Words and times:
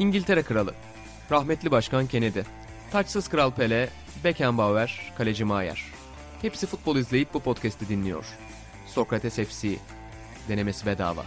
İngiltere 0.00 0.42
Kralı, 0.42 0.74
rahmetli 1.30 1.70
Başkan 1.70 2.06
Kennedy, 2.06 2.40
taçsız 2.90 3.28
Kral 3.28 3.50
Pele, 3.50 3.88
Beckenbauer, 4.24 5.12
Kaleci 5.18 5.44
Maier. 5.44 5.84
Hepsi 6.42 6.66
futbol 6.66 6.96
izleyip 6.96 7.34
bu 7.34 7.40
podcast'i 7.40 7.88
dinliyor. 7.88 8.24
Sokrates 8.86 9.34
FC, 9.34 9.76
denemesi 10.48 10.86
bedava. 10.86 11.24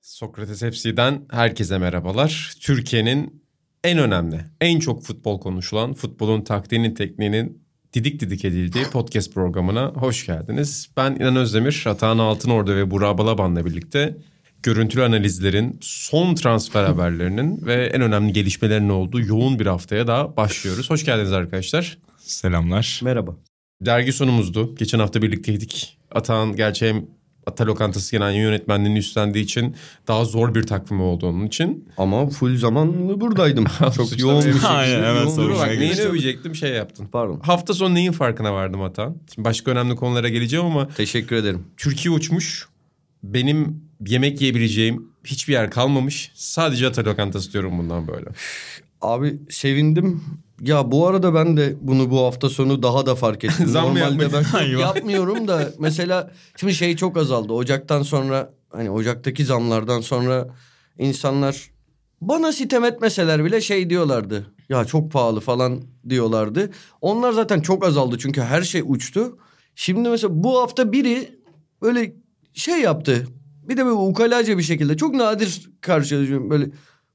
Sokrates 0.00 0.60
FC'den 0.60 1.26
herkese 1.30 1.78
merhabalar. 1.78 2.54
Türkiye'nin 2.60 3.44
en 3.84 3.98
önemli, 3.98 4.40
en 4.60 4.78
çok 4.78 5.02
futbol 5.02 5.40
konuşulan, 5.40 5.94
futbolun 5.94 6.42
taktiğinin, 6.42 6.94
tekniğinin 6.94 7.65
didik 7.92 8.20
didik 8.20 8.44
edildiği 8.44 8.84
podcast 8.84 9.34
programına 9.34 9.86
hoş 9.86 10.26
geldiniz. 10.26 10.88
Ben 10.96 11.14
İnan 11.14 11.36
Özdemir, 11.36 11.84
Atahan 11.86 12.18
Altınordu 12.18 12.76
ve 12.76 12.90
Burak 12.90 13.18
Balaban'la 13.18 13.66
birlikte 13.66 14.16
görüntülü 14.62 15.02
analizlerin, 15.04 15.78
son 15.80 16.34
transfer 16.34 16.84
haberlerinin 16.84 17.66
ve 17.66 17.86
en 17.86 18.00
önemli 18.00 18.32
gelişmelerin 18.32 18.88
olduğu 18.88 19.20
yoğun 19.20 19.58
bir 19.58 19.66
haftaya 19.66 20.06
daha 20.06 20.36
başlıyoruz. 20.36 20.90
Hoş 20.90 21.04
geldiniz 21.04 21.32
arkadaşlar. 21.32 21.98
Selamlar. 22.18 23.00
Merhaba. 23.04 23.36
Dergi 23.80 24.12
sonumuzdu. 24.12 24.74
Geçen 24.74 24.98
hafta 24.98 25.22
birlikteydik. 25.22 25.98
Atahan 26.10 26.56
gerçi 26.56 26.88
hem 26.88 27.06
Ata 27.46 27.66
Lokantası 27.66 28.10
Genel 28.12 28.34
Yönetmenliğini 28.34 28.98
üstlendiği 28.98 29.44
için 29.44 29.76
daha 30.08 30.24
zor 30.24 30.54
bir 30.54 30.62
takvimi 30.62 31.02
oldu 31.02 31.26
onun 31.26 31.46
için. 31.46 31.88
Ama 31.98 32.28
full 32.28 32.56
zamanlı 32.58 33.20
buradaydım. 33.20 33.64
Çok 33.96 34.18
yoğun 34.18 34.38
bir 34.38 34.52
şekilde. 34.52 34.66
Aynen, 34.66 35.14
yoğun- 35.14 35.54
bak 35.58 35.68
neyini 35.78 36.00
övecektim 36.00 36.54
şey 36.54 36.70
yaptın. 36.70 37.06
Pardon. 37.12 37.40
Hafta 37.40 37.74
sonu 37.74 37.94
neyin 37.94 38.12
farkına 38.12 38.54
vardım 38.54 38.82
Atan? 38.82 39.16
Şimdi 39.34 39.48
başka 39.48 39.70
önemli 39.70 39.96
konulara 39.96 40.28
geleceğim 40.28 40.66
ama 40.66 40.88
Teşekkür 40.88 41.36
ederim. 41.36 41.64
Türkiye 41.76 42.14
uçmuş. 42.14 42.68
Benim 43.22 43.80
yemek 44.06 44.40
yiyebileceğim 44.40 45.08
hiçbir 45.24 45.52
yer 45.52 45.70
kalmamış. 45.70 46.30
Sadece 46.34 46.86
Ata 46.86 47.04
Lokantası 47.04 47.52
diyorum 47.52 47.78
bundan 47.78 48.08
böyle. 48.08 48.26
Abi 49.00 49.38
sevindim. 49.50 50.22
Ya 50.60 50.90
bu 50.92 51.06
arada 51.06 51.34
ben 51.34 51.56
de 51.56 51.76
bunu 51.80 52.10
bu 52.10 52.20
hafta 52.20 52.48
sonu 52.48 52.82
daha 52.82 53.06
da 53.06 53.14
fark 53.14 53.44
ettim. 53.44 53.66
Zam 53.68 53.92
mı 53.92 54.00
Normalde 54.00 54.28
ben 54.32 54.66
yapmıyorum 54.78 55.48
da 55.48 55.72
mesela 55.78 56.30
şimdi 56.56 56.74
şey 56.74 56.96
çok 56.96 57.16
azaldı. 57.16 57.52
Ocaktan 57.52 58.02
sonra 58.02 58.52
hani 58.70 58.90
Ocak'taki 58.90 59.44
zamlardan 59.44 60.00
sonra 60.00 60.48
insanlar 60.98 61.70
bana 62.20 62.52
sitem 62.52 62.84
etmeseler 62.84 63.44
bile 63.44 63.60
şey 63.60 63.90
diyorlardı. 63.90 64.46
Ya 64.68 64.84
çok 64.84 65.12
pahalı 65.12 65.40
falan 65.40 65.82
diyorlardı. 66.08 66.70
Onlar 67.00 67.32
zaten 67.32 67.60
çok 67.60 67.86
azaldı 67.86 68.18
çünkü 68.18 68.40
her 68.40 68.62
şey 68.62 68.82
uçtu. 68.84 69.38
Şimdi 69.74 70.08
mesela 70.08 70.42
bu 70.44 70.60
hafta 70.62 70.92
biri 70.92 71.40
böyle 71.82 72.12
şey 72.54 72.80
yaptı. 72.80 73.26
Bir 73.68 73.76
de 73.76 73.84
böyle 73.84 73.94
ukalaca 73.94 74.58
bir 74.58 74.62
şekilde 74.62 74.96
çok 74.96 75.14
nadir 75.14 75.70
karşılaşıyorum 75.80 76.50
böyle 76.50 76.70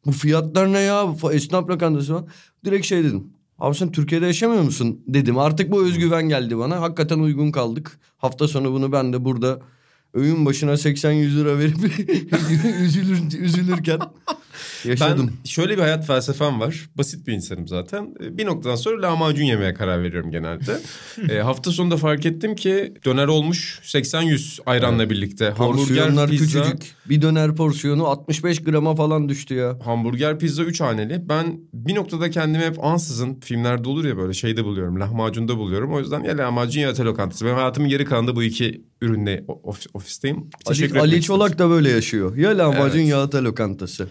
bu 0.06 0.12
fiyatlar 0.12 0.74
ne 0.74 0.80
ya 0.80 1.16
bu 1.22 1.34
esnaf 1.34 1.70
lokantası 1.70 2.08
falan. 2.08 2.28
Direkt 2.66 2.86
şey 2.86 3.04
dedim. 3.04 3.34
Abi 3.60 3.76
sen 3.76 3.92
Türkiye'de 3.92 4.26
yaşamıyor 4.26 4.64
musun 4.64 5.02
dedim. 5.08 5.38
Artık 5.38 5.72
bu 5.72 5.84
özgüven 5.84 6.30
geldi 6.30 6.58
bana. 6.58 6.82
Hakikaten 6.82 7.20
uygun 7.20 7.52
kaldık. 7.52 8.00
Hafta 8.18 8.48
sonu 8.48 8.72
bunu 8.74 8.92
ben 8.92 9.14
de 9.14 9.26
burada 9.26 9.60
öğün 10.14 10.46
başına 10.46 10.72
80-100 10.72 11.36
lira 11.36 11.60
verip 11.60 11.78
üzülür, 12.82 13.40
üzülürken 13.40 14.00
yaşadım. 14.86 15.31
Ben 15.44 15.50
şöyle 15.50 15.78
bir 15.78 15.81
hayat 15.81 16.08
felsefem 16.08 16.59
var. 16.59 16.90
Basit 16.98 17.28
bir 17.28 17.34
insanım 17.34 17.67
zaten. 17.67 18.16
E, 18.23 18.38
Bir 18.38 18.45
noktadan 18.45 18.76
sonra 18.76 19.02
lahmacun 19.02 19.44
yemeye 19.44 19.73
karar 19.73 20.04
veriyorum 20.04 20.31
genelde. 20.31 20.80
e, 21.30 21.40
hafta 21.40 21.72
sonunda 21.72 21.98
fark 21.98 22.26
ettim 22.26 22.56
ki 22.56 22.94
döner 23.06 23.28
olmuş 23.28 23.80
80-100 23.84 24.59
ayranla 24.66 25.09
birlikte. 25.09 25.54
Porsiyonlar 25.54 26.30
pizza, 26.30 26.45
küçücük. 26.45 26.95
Bir 27.09 27.22
döner 27.22 27.55
porsiyonu 27.55 28.05
65 28.08 28.64
grama 28.64 28.95
falan 28.95 29.30
düştü 29.30 29.54
ya. 29.55 29.80
hamburger, 29.86 30.39
pizza 30.39 30.64
3 30.64 30.82
haneli. 30.82 31.30
Ben 31.30 31.60
bir 31.73 31.95
noktada 31.95 32.30
kendimi 32.30 32.64
hep 32.64 32.83
ansızın 32.83 33.39
filmlerde 33.39 33.89
olur 33.89 34.05
ya 34.05 34.17
böyle 34.17 34.33
şeyde 34.33 34.66
buluyorum. 34.66 34.99
Lahmacunda 34.99 35.58
buluyorum. 35.58 35.93
O 35.93 35.99
yüzden 35.99 36.23
ya 36.23 36.38
lahmacun 36.38 36.82
ya 36.82 36.89
ate 36.89 37.04
lokantası. 37.04 37.45
Ben 37.45 37.54
hayatımın 37.54 37.89
geri 37.89 38.05
kalanında 38.05 38.36
bu 38.36 38.43
iki 38.43 38.82
ürünle 39.02 39.45
ofisteyim. 39.93 40.49
Teşekkür 40.66 40.95
Ali, 40.95 41.22
Çolak 41.22 41.60
da 41.60 41.70
böyle 41.70 41.89
yaşıyor. 41.89 42.36
Ya 42.38 42.58
lahmacun 42.58 42.99
Evet. 42.99 43.10
ya 43.10 43.32
da 43.32 43.43
lokantası. 43.43 44.08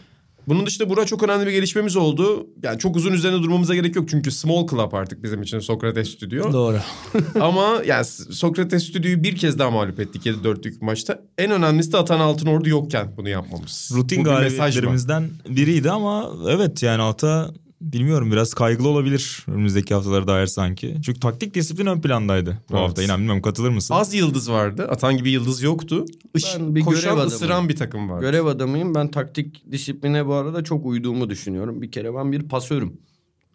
Bunun 0.48 0.66
dışında 0.66 0.90
bura 0.90 1.06
çok 1.06 1.22
önemli 1.22 1.46
bir 1.46 1.52
gelişmemiz 1.52 1.96
oldu. 1.96 2.46
Yani 2.62 2.78
çok 2.78 2.96
uzun 2.96 3.12
üzerine 3.12 3.42
durmamıza 3.42 3.74
gerek 3.74 3.96
yok. 3.96 4.08
Çünkü 4.08 4.30
small 4.30 4.66
club 4.66 4.92
artık 4.92 5.22
bizim 5.22 5.42
için 5.42 5.58
Sokrates 5.58 6.10
Stüdyo. 6.10 6.52
Doğru. 6.52 6.78
Ama 7.40 7.82
yani 7.86 8.04
Sokrates 8.04 8.84
Stüdyo'yu 8.84 9.22
bir 9.22 9.36
kez 9.36 9.58
daha 9.58 9.70
mağlup 9.70 10.00
ettik 10.00 10.26
7-4'lük 10.26 10.84
maçta. 10.84 11.22
En 11.38 11.50
önemlisi 11.50 11.92
de 11.92 11.96
Atan 11.96 12.20
Altınordu 12.20 12.68
yokken 12.68 13.12
bunu 13.16 13.28
yapmamız. 13.28 13.90
Rutin 13.94 14.20
Bu 14.20 14.24
bir 14.24 14.30
galibiyetlerimizden 14.30 15.30
biriydi 15.48 15.90
ama 15.90 16.30
evet 16.48 16.82
yani 16.82 17.02
Ata 17.02 17.50
bilmiyorum 17.80 18.32
biraz 18.32 18.54
kaygılı 18.54 18.88
olabilir 18.88 19.44
önümüzdeki 19.48 19.94
haftalara 19.94 20.26
dair 20.26 20.46
sanki. 20.46 20.96
Çünkü 21.04 21.20
taktik 21.20 21.54
disiplin 21.54 21.86
ön 21.86 22.00
plandaydı 22.00 22.50
bu 22.70 22.76
Evet. 22.76 22.88
hafta. 22.88 23.02
İnan 23.02 23.18
bilmiyorum 23.18 23.42
katılır 23.42 23.70
mısın? 23.70 23.94
Az 23.94 24.14
yıldız 24.14 24.50
vardı. 24.50 24.86
Atan 24.90 25.16
gibi 25.16 25.30
yıldız 25.30 25.62
yoktu. 25.62 26.04
Iş, 26.36 26.44
Ben 26.58 26.74
bir 26.74 26.80
görev 26.80 26.84
koşan 26.94 27.08
adamıyım. 27.08 27.28
ısıran 27.28 27.68
bir 27.68 27.76
takım 27.76 28.10
vardı. 28.10 28.20
Görev 28.26 28.44
adamıyım. 28.46 28.94
Ben 28.94 29.10
taktik 29.10 29.72
disipline 29.72 30.26
bu 30.26 30.34
arada 30.34 30.64
çok 30.64 30.86
uyduğumu 30.86 31.30
düşünüyorum. 31.30 31.82
Bir 31.82 31.90
kere 31.90 32.14
ben 32.14 32.32
bir 32.32 32.42
pasörüm. 32.48 32.92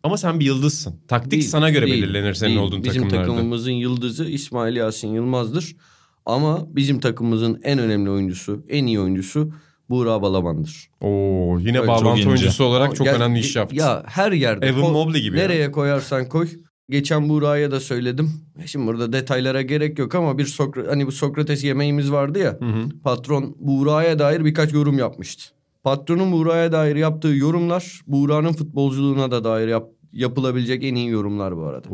Ama 0.03 0.17
sen 0.17 0.39
bir 0.39 0.45
yıldızsın. 0.45 0.95
Taktik 1.07 1.31
Değil, 1.31 1.43
sana 1.47 1.69
göre 1.69 1.85
değil, 1.87 2.03
belirlenir 2.03 2.33
senin 2.33 2.49
değil. 2.49 2.61
olduğun 2.61 2.83
Bizim 2.83 3.01
takımlarda. 3.03 3.27
takımımızın 3.31 3.71
yıldızı 3.71 4.25
İsmail 4.25 4.75
Yasin 4.75 5.07
Yılmaz'dır. 5.13 5.75
Ama 6.25 6.75
bizim 6.75 6.99
takımımızın 6.99 7.59
en 7.63 7.79
önemli 7.79 8.09
oyuncusu, 8.09 8.65
en 8.69 8.85
iyi 8.85 8.99
oyuncusu 8.99 9.51
Buğra 9.89 10.21
Balaban'dır. 10.21 10.89
Oo, 11.01 11.59
yine 11.59 11.77
Evet, 11.77 11.87
bağlantı 11.87 12.21
çok 12.21 12.27
oyuncusu 12.27 12.63
olarak 12.63 12.95
çok 12.95 13.07
Ya- 13.07 13.13
önemli 13.15 13.39
iş 13.39 13.55
yaptı. 13.55 13.75
Ya 13.75 14.03
her 14.07 14.31
yerde. 14.31 14.65
Evan 14.67 14.91
Mobley 14.91 15.21
gibi 15.21 15.37
ya. 15.39 15.43
Nereye 15.43 15.71
koyarsan 15.71 16.29
koy. 16.29 16.47
Geçen 16.89 17.29
Buğra'ya 17.29 17.71
da 17.71 17.79
söyledim. 17.79 18.31
Şimdi 18.65 18.87
burada 18.87 19.13
detaylara 19.13 19.61
gerek 19.61 19.99
yok 19.99 20.15
ama 20.15 20.37
bir 20.37 20.45
Sokra- 20.45 20.87
hani 20.89 21.07
bu 21.07 21.11
Sokrates 21.11 21.63
yemeğimiz 21.63 22.11
vardı 22.11 22.39
ya. 22.39 22.57
Hı 22.59 22.65
hı. 22.65 22.89
Patron 23.03 23.55
Buğra'ya 23.59 24.19
dair 24.19 24.45
birkaç 24.45 24.73
yorum 24.73 24.97
yapmıştı. 24.97 25.43
Patronun 25.83 26.31
Buğra'ya 26.31 26.71
dair 26.71 26.95
yaptığı 26.95 27.27
yorumlar 27.27 28.01
Buğra'nın 28.07 28.53
futbolculuğuna 28.53 29.31
da 29.31 29.43
dair 29.43 29.67
yap- 29.67 29.89
yapılabilecek 30.13 30.83
en 30.83 30.95
iyi 30.95 31.09
yorumlar 31.09 31.57
bu 31.57 31.63
arada. 31.63 31.89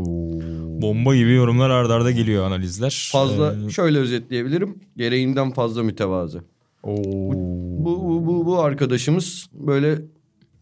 Bomba 0.82 1.16
gibi 1.16 1.32
yorumlar 1.34 1.70
ardarda 1.70 1.94
arda 1.94 2.12
geliyor 2.12 2.46
analizler. 2.46 3.10
Fazla 3.12 3.56
Ee, 3.68 3.70
şöyle 3.70 3.98
özetleyebilirim. 4.00 4.76
Gereğinden 4.98 5.52
fazla 5.52 5.84
mütevazı. 5.84 6.44
Oo. 6.84 7.32
Bu, 7.84 8.04
bu, 8.04 8.28
bu, 8.28 8.46
bu 8.46 8.60
arkadaşımız 8.60 9.50
böyle 9.54 10.02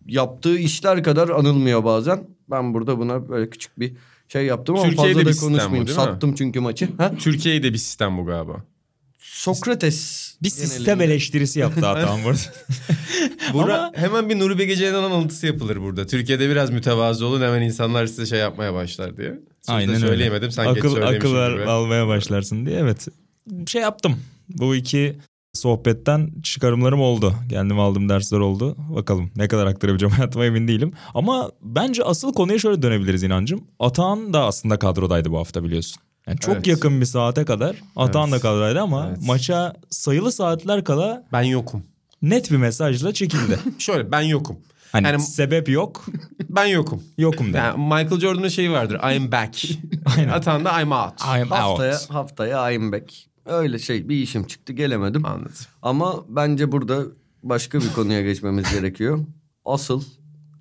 yaptığı 0.08 0.58
işler 0.58 1.04
kadar 1.04 1.30
anılmıyor 1.30 1.84
bazen. 1.84 2.28
Ben 2.50 2.74
burada 2.74 3.00
buna 3.00 3.30
böyle 3.30 3.50
küçük 3.50 3.80
bir 3.80 3.94
şey 4.28 4.46
yaptım 4.46 4.76
ama 4.76 4.86
Türkiye'de 4.86 5.14
fazla 5.14 5.22
bir 5.22 5.26
da 5.26 5.34
sistem 5.34 5.50
bu, 5.50 5.54
konuşmayayım. 5.54 5.88
mi? 5.88 5.94
Sattım 5.94 6.36
çünkü 6.36 6.60
maçı. 6.60 6.90
Ha? 6.98 7.12
Türkiye'de 7.20 7.74
bir 7.74 7.78
sistem 7.78 8.18
bu 8.18 8.26
galiba. 8.26 8.64
Sokrates. 9.18 10.36
bir 10.44 10.50
genelinde. 10.50 10.68
sistem 10.68 11.02
eleştirisi 11.02 11.60
yaptı 11.60 11.88
Atan 11.88 12.20
burada. 12.24 12.40
Burada 13.54 13.80
Ama- 13.80 13.92
hemen 13.96 14.30
bir 14.30 14.40
Nuri 14.40 14.58
Bilge 14.60 14.76
Ceylan 14.76 15.04
anıltısı 15.04 15.48
yapılır 15.48 15.82
burada. 15.82 16.08
Türkiye'de 16.08 16.50
biraz 16.50 16.70
mütevazı 16.70 17.26
olun 17.26 17.42
hemen 17.42 17.62
insanlar 17.62 18.06
size 18.08 18.26
şey 18.26 18.40
yapmaya 18.40 18.74
başlar 18.74 19.18
diye. 19.18 19.28
Sözde 19.28 19.72
Aynen 19.72 19.96
öyle. 19.96 20.08
söyleyemedim 20.08 20.52
sen 20.52 20.74
geç 20.74 20.78
akıl, 20.78 20.94
söylemişsin 20.94 21.36
akıl 21.36 21.54
gibi. 21.54 21.66
almaya 21.66 22.08
başlarsın 22.08 22.66
diye 22.66 22.78
evet. 22.80 23.08
Şey 23.68 23.82
yaptım. 23.82 24.18
Bu 24.50 24.76
iki 24.76 25.16
sohbetten 25.60 26.32
çıkarımlarım 26.44 27.02
oldu. 27.02 27.34
Kendim 27.50 27.80
aldığım 27.80 28.10
dersler 28.10 28.40
oldu. 28.40 28.76
Bakalım 28.96 29.32
ne 29.36 29.48
kadar 29.48 29.66
aktarabileceğim 29.66 30.14
hayatıma 30.16 30.46
emin 30.46 30.68
değilim. 30.68 30.94
Ama 31.14 31.52
bence 31.62 32.04
asıl 32.04 32.34
konuya 32.34 32.60
şöyle 32.60 32.82
dönebiliriz 32.82 33.24
inancım. 33.24 33.64
Atahan 33.80 34.34
da 34.34 34.46
aslında 34.46 34.80
kadrodaydı 34.80 35.32
bu 35.32 35.38
hafta 35.38 35.64
biliyorsun. 35.64 36.02
Yani 36.28 36.40
çok 36.40 36.56
Evet. 36.56 36.68
yakın 36.68 37.02
bir 37.02 37.06
saate 37.06 37.46
kadar 37.46 37.76
Atahan 37.96 38.30
Evet. 38.30 38.40
da 38.40 38.42
kadrodaydı 38.42 38.82
ama 38.82 39.08
Evet. 39.10 39.18
maça 39.28 39.74
sayılı 39.90 40.32
saatler 40.32 40.84
kala 40.84 41.24
Ben 41.34 41.42
yokum. 41.44 41.84
net 42.22 42.52
bir 42.52 42.58
mesajla 42.58 43.14
çekildi. 43.14 43.60
Şöyle 43.80 44.12
ben 44.12 44.22
yokum. 44.22 44.58
Hani 44.92 45.08
Yani- 45.08 45.22
sebep 45.22 45.70
yok, 45.70 46.06
Ben 46.50 46.66
yokum. 46.66 47.04
yokum 47.18 47.54
da. 47.54 47.58
Yani 47.58 47.78
Michael 47.84 48.20
Jordan'ın 48.20 48.48
şeyi 48.48 48.72
vardır. 48.72 49.00
I'm 49.16 49.32
back. 49.32 49.64
Aynen. 50.18 50.30
Atan 50.30 50.66
da 50.66 50.82
I'm 50.82 50.92
out. 50.92 51.14
I'm 51.38 51.48
Haftaya, 51.50 51.94
out. 51.94 52.10
haftaya 52.10 52.72
I'm 52.72 52.92
back. 52.92 53.04
Öyle 53.50 53.80
şey 53.80 54.10
bir 54.10 54.16
işim 54.16 54.44
çıktı 54.48 54.74
gelemedim. 54.74 55.26
Anladım. 55.26 55.52
Ama 55.82 56.26
bence 56.30 56.72
burada 56.72 57.04
başka 57.44 57.80
bir 57.80 57.94
konuya 57.94 58.22
geçmemiz 58.22 58.72
gerekiyor. 58.74 59.20
Asıl 59.66 60.04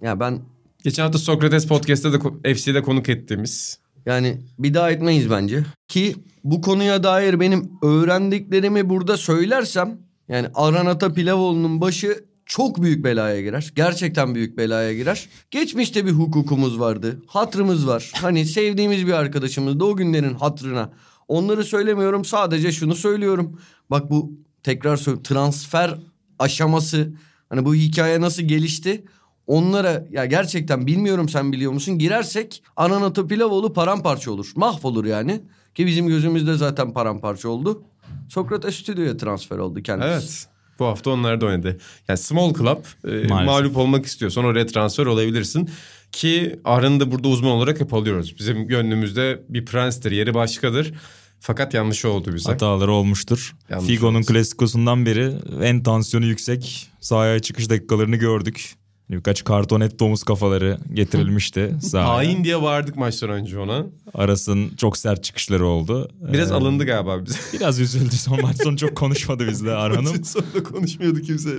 ya 0.02 0.20
ben 0.20 0.38
Geçen 0.84 1.02
hafta 1.02 1.18
Sokrates 1.18 1.66
Podcast'ta 1.66 2.12
da 2.12 2.18
FC'de 2.54 2.82
konuk 2.82 3.08
ettiğimiz. 3.08 3.78
yani 4.06 4.40
bir 4.58 4.74
daha 4.74 4.90
etmeyiz 4.90 5.30
bence. 5.30 5.64
Ki 5.88 6.16
bu 6.44 6.60
konuya 6.60 7.02
dair 7.02 7.40
benim 7.40 7.70
öğrendiklerimi 7.82 8.88
burada 8.88 9.16
söylersem 9.16 9.98
yani 10.28 10.48
Aranata 10.54 11.12
Pilavoğlu'nun 11.12 11.80
başı 11.80 12.24
çok 12.46 12.82
büyük 12.82 13.04
belaya 13.04 13.40
girer. 13.42 13.72
Gerçekten 13.76 14.34
büyük 14.34 14.56
belaya 14.58 14.94
girer. 14.94 15.28
Geçmişte 15.50 16.06
bir 16.06 16.10
hukukumuz 16.10 16.80
vardı. 16.80 17.22
Hatrımız 17.26 17.86
var. 17.86 18.12
Hani 18.14 18.44
sevdiğimiz 18.46 19.06
bir 19.06 19.12
arkadaşımız 19.12 19.80
da 19.80 19.84
o 19.84 19.96
günlerin 19.96 20.34
hatrına 20.34 20.90
Onları 21.28 21.64
söylemiyorum 21.64 22.24
sadece 22.24 22.72
şunu 22.72 22.94
söylüyorum. 22.94 23.60
Bak 23.90 24.10
bu 24.10 24.32
tekrar 24.62 24.96
söylüyorum 24.96 25.22
transfer 25.22 25.98
aşaması 26.38 27.12
hani 27.48 27.64
bu 27.64 27.74
hikaye 27.74 28.20
nasıl 28.20 28.42
gelişti? 28.42 29.04
Onlara 29.46 30.04
ya 30.10 30.26
gerçekten 30.26 30.86
bilmiyorum 30.86 31.28
sen 31.28 31.52
biliyor 31.52 31.72
musun 31.72 31.98
girersek 31.98 32.62
Ananatı 32.76 33.28
Pilavoğlu 33.28 33.72
paramparça 33.72 34.30
olur. 34.30 34.52
Mahvolur 34.56 35.04
yani. 35.04 35.40
Ki 35.74 35.86
bizim 35.86 36.06
gözümüzde 36.06 36.54
zaten 36.54 36.92
paramparça 36.92 37.48
oldu. 37.48 37.82
Sokrates 38.28 38.74
Stüdyo'ya 38.74 39.16
transfer 39.16 39.58
oldu 39.58 39.82
kendisi. 39.82 40.08
Evet. 40.08 40.46
Bu 40.78 40.86
hafta 40.86 41.10
onlar 41.10 41.40
da 41.40 41.46
oynadı. 41.46 41.78
Yani 42.08 42.18
small 42.18 42.54
club 42.54 42.84
e, 43.04 43.08
Maalesef. 43.08 43.30
mağlup 43.30 43.76
olmak 43.76 44.06
istiyorsan 44.06 44.44
oraya 44.44 44.66
transfer 44.66 45.06
olabilirsin. 45.06 45.70
Ki 46.12 46.60
Arın'ı 46.64 47.00
da 47.00 47.10
burada 47.10 47.28
uzman 47.28 47.50
olarak 47.50 47.80
hep 47.80 47.94
alıyoruz. 47.94 48.38
Bizim 48.38 48.68
gönlümüzde 48.68 49.42
bir 49.48 49.64
prenstir, 49.64 50.12
yeri 50.12 50.34
başkadır. 50.34 50.94
Fakat 51.40 51.74
yanlış 51.74 52.04
oldu 52.04 52.34
bize. 52.34 52.50
Hataları 52.50 52.92
olmuştur. 52.92 53.56
Yanlış 53.70 53.86
Figo'nun 53.86 54.22
klasikosundan 54.22 55.06
beri 55.06 55.32
en 55.62 55.82
tansiyonu 55.82 56.26
yüksek 56.26 56.90
sahaya 57.00 57.38
çıkış 57.38 57.70
dakikalarını 57.70 58.16
gördük. 58.16 58.74
Birkaç 59.10 59.44
kartonet 59.44 59.98
domuz 60.00 60.22
kafaları 60.22 60.78
getirilmişti 60.94 61.74
sahaya. 61.82 62.14
Hain 62.14 62.44
diye 62.44 62.62
bağırdık 62.62 62.96
maçtan 62.96 63.30
önce 63.30 63.58
ona. 63.58 63.86
Aras'ın 64.14 64.68
çok 64.76 64.96
sert 64.98 65.24
çıkışları 65.24 65.66
oldu. 65.66 66.08
Biraz 66.32 66.50
Ee, 66.50 66.54
alındı 66.54 66.84
galiba 66.86 67.24
bize. 67.24 67.38
Biraz 67.52 67.80
üzüldü. 67.80 68.16
Son 68.16 68.42
maç 68.42 68.62
sonu 68.62 68.76
çok 68.76 68.96
konuşmadı 68.96 69.48
bizle 69.48 69.70
Arhan'ım. 69.74 70.04
Maçın 70.04 70.22
sonunda 70.22 70.62
konuşmuyordu 70.62 71.20
kimse. 71.20 71.50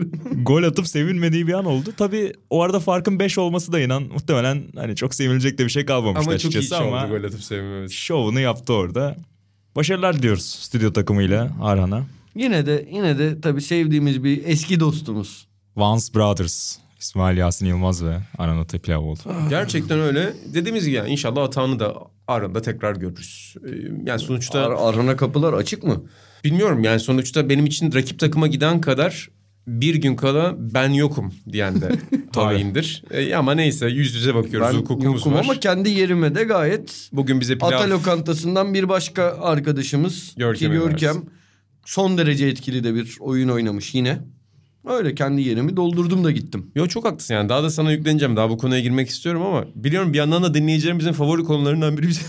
Gol 0.44 0.64
atıp 0.64 0.88
sevinmediği 0.88 1.48
bir 1.48 1.54
an 1.54 1.66
oldu. 1.66 1.90
Tabii 1.98 2.34
o 2.50 2.62
arada 2.64 2.80
farkın 2.80 3.20
5 3.20 3.38
olması 3.38 3.72
da 3.72 3.80
inan 3.80 4.04
muhtemelen 4.04 4.64
hani 4.76 4.96
çok 4.96 5.16
sevinilecek 5.16 5.58
de 5.58 5.66
bir 5.66 5.70
şey 5.70 5.86
kalmamıştı 5.86 6.30
ama 6.30 6.38
çok 6.40 6.52
iyi 6.54 6.58
açıkçası 6.58 6.84
şey 6.84 6.88
ama 6.94 7.06
oldu 7.06 7.18
gol 7.20 7.24
atıp 7.28 7.44
sevmemesi. 7.44 7.96
şovunu 7.96 8.40
yaptı 8.40 8.74
orada. 8.74 9.18
Başarılar 9.76 10.18
diliyoruz 10.18 10.46
stüdyo 10.46 10.94
takımıyla 10.94 11.52
Arhan'a. 11.62 12.04
Yine 12.36 12.66
de 12.66 12.88
yine 12.92 13.18
de 13.20 13.42
tabii 13.42 13.62
sevdiğimiz 13.62 14.24
bir 14.24 14.42
eski 14.46 14.80
dostumuz. 14.80 15.48
Vance 15.76 16.06
Brothers. 16.16 16.78
İsmail 17.00 17.38
Yasin 17.38 17.66
Yılmaz 17.66 18.04
ve 18.06 18.18
Arhan 18.38 18.58
Atepilavoğlu. 18.58 19.18
Gerçekten 19.50 20.00
öyle. 20.00 20.34
Dediğimiz 20.54 20.86
gibi 20.86 20.96
yani 20.96 21.10
inşallah 21.10 21.42
hatanı 21.42 21.80
da 21.80 21.94
Arın'da 22.28 22.62
tekrar 22.62 22.96
görürüz. 22.96 23.56
Ee, 23.68 23.70
Yani 24.06 24.20
sonuçta... 24.20 24.60
Ar- 24.60 24.90
Arhan'a 24.90 25.16
kapılar 25.16 25.54
açık 25.54 25.84
mı? 25.84 26.04
Bilmiyorum 26.44 26.84
yani 26.84 27.00
sonuçta 27.00 27.50
benim 27.50 27.66
için 27.66 27.94
rakip 27.94 28.20
takıma 28.20 28.48
giden 28.48 28.82
kadar 28.82 29.30
bir 29.68 29.96
gün 29.96 30.16
kala 30.16 30.56
ben 30.58 30.90
yokum 30.90 31.34
diyen 31.52 31.82
de 31.82 31.92
tayindir. 32.34 33.04
E, 33.12 33.36
ama 33.36 33.52
neyse 33.54 33.88
yüz 33.88 34.16
yüze 34.16 34.36
bakıyoruz 34.36 34.74
Ben 34.74 34.80
hukukumuz 34.80 35.20
yokum 35.20 35.34
var. 35.34 35.40
ama 35.40 35.60
kendi 35.60 35.90
yerime 35.90 36.36
de 36.36 36.44
gayet 36.44 37.10
Bugün 37.12 37.40
bize 37.40 37.58
pilav... 37.58 37.68
Ata 37.68 37.90
lokantasından 37.90 38.74
bir 38.74 38.90
başka 38.90 39.24
arkadaşımız 39.42 40.34
Görkem'e 40.38 40.76
ki 40.76 40.82
Görkem 40.82 41.16
son 41.86 42.18
derece 42.18 42.48
etkili 42.48 42.84
de 42.84 42.96
bir 42.96 43.18
oyun 43.20 43.50
oynamış 43.50 43.96
yine. 43.96 44.20
Öyle 44.86 45.16
kendi 45.16 45.42
yerimi 45.42 45.78
doldurdum 45.78 46.24
da 46.24 46.32
gittim. 46.32 46.72
Yo 46.76 46.88
çok 46.88 47.06
haklısın 47.06 47.34
yani 47.34 47.50
daha 47.50 47.64
da 47.64 47.70
sana 47.70 47.92
yükleneceğim. 47.92 48.36
Daha 48.36 48.50
bu 48.50 48.58
konuya 48.58 48.80
girmek 48.80 49.10
istiyorum 49.10 49.42
ama 49.42 49.66
biliyorum 49.76 50.14
bir 50.14 50.18
yandan 50.18 50.44
da 50.44 50.54
dinleyicilerimizin 50.54 51.12
favori 51.12 51.44
konularından 51.44 51.98
biri 51.98 52.08
bize 52.08 52.22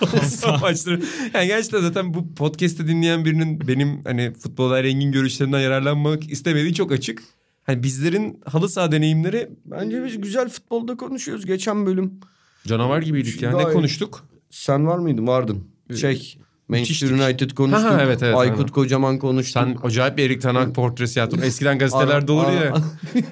maçları. 0.60 1.02
Yani 1.34 1.46
gerçekten 1.46 1.80
zaten 1.80 2.14
bu 2.14 2.34
podcast'te 2.34 2.86
dinleyen 2.86 3.24
birinin 3.24 3.68
benim 3.68 4.04
hani 4.04 4.32
futbola 4.34 4.80
engin 4.80 5.12
görüşlerimden 5.12 5.60
yararlanmak 5.60 6.30
istemediği 6.30 6.74
çok 6.74 6.92
açık. 6.92 7.22
Hani 7.62 7.82
bizlerin 7.82 8.40
halı 8.44 8.68
saha 8.68 8.92
deneyimleri 8.92 9.50
Bence 9.64 10.04
biz 10.04 10.20
güzel 10.20 10.48
futbolda 10.48 10.96
konuşuyoruz. 10.96 11.46
Geçen 11.46 11.86
bölüm 11.86 12.20
canavar 12.66 13.02
gibiydik 13.02 13.42
yani. 13.42 13.58
Ne 13.58 13.72
konuştuk? 13.72 14.28
sen 14.50 14.86
var 14.86 14.98
mıydın? 14.98 15.26
Vardın. 15.26 15.64
Şey 15.96 16.38
Manchester. 16.68 17.10
United 17.10 17.50
konuştuk. 17.50 17.84
Ha, 17.90 17.94
ha, 17.94 18.02
evet, 18.02 18.22
evet, 18.22 18.36
Aykut 18.36 18.58
aynen. 18.58 18.72
Kocaman 18.72 19.18
konuştuk. 19.18 19.52
Sen 19.52 19.76
acayip 19.82 20.18
bir 20.18 20.24
Erik 20.24 20.42
Tanak 20.42 20.74
portresi 20.74 21.18
yaptın. 21.18 21.42
Eskiden 21.42 21.78
gazetelerde 21.78 22.32
olur 22.32 22.52
ya. 22.52 22.74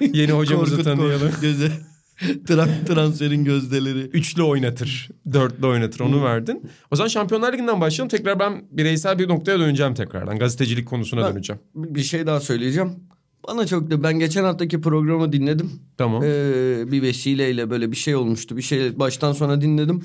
Yeni 0.13 0.31
hocamızı 0.31 0.71
Korkut 0.71 0.85
tanıyalım. 0.85 1.31
Göze. 1.41 1.71
Tra- 2.45 2.85
transferin 2.85 3.43
gözdeleri. 3.43 3.99
Üçlü 3.99 4.43
oynatır, 4.43 5.09
dörtlü 5.33 5.67
oynatır 5.67 5.99
onu 5.99 6.23
verdin. 6.23 6.69
O 6.91 6.95
zaman 6.95 7.07
Şampiyonlar 7.07 7.53
Ligi'nden 7.53 7.81
başlayalım. 7.81 8.09
Tekrar 8.09 8.39
ben 8.39 8.63
bireysel 8.71 9.19
bir 9.19 9.27
noktaya 9.29 9.59
döneceğim 9.59 9.93
tekrardan. 9.93 10.39
Gazetecilik 10.39 10.87
konusuna 10.87 11.21
Ben- 11.23 11.33
döneceğim. 11.33 11.61
Bir 11.75 12.03
şey 12.03 12.27
daha 12.27 12.39
söyleyeceğim. 12.39 12.91
Bana 13.47 13.67
çok 13.67 13.91
da 13.91 14.03
ben 14.03 14.19
geçen 14.19 14.43
haftaki 14.43 14.81
programı 14.81 15.33
dinledim. 15.33 15.71
Tamam. 15.97 16.23
Ee, 16.23 16.91
bir 16.91 17.01
vesileyle 17.01 17.69
böyle 17.69 17.91
bir 17.91 17.95
şey 17.95 18.15
olmuştu. 18.15 18.57
Bir 18.57 18.61
şey 18.61 18.99
baştan 18.99 19.33
sona 19.33 19.61
dinledim. 19.61 20.03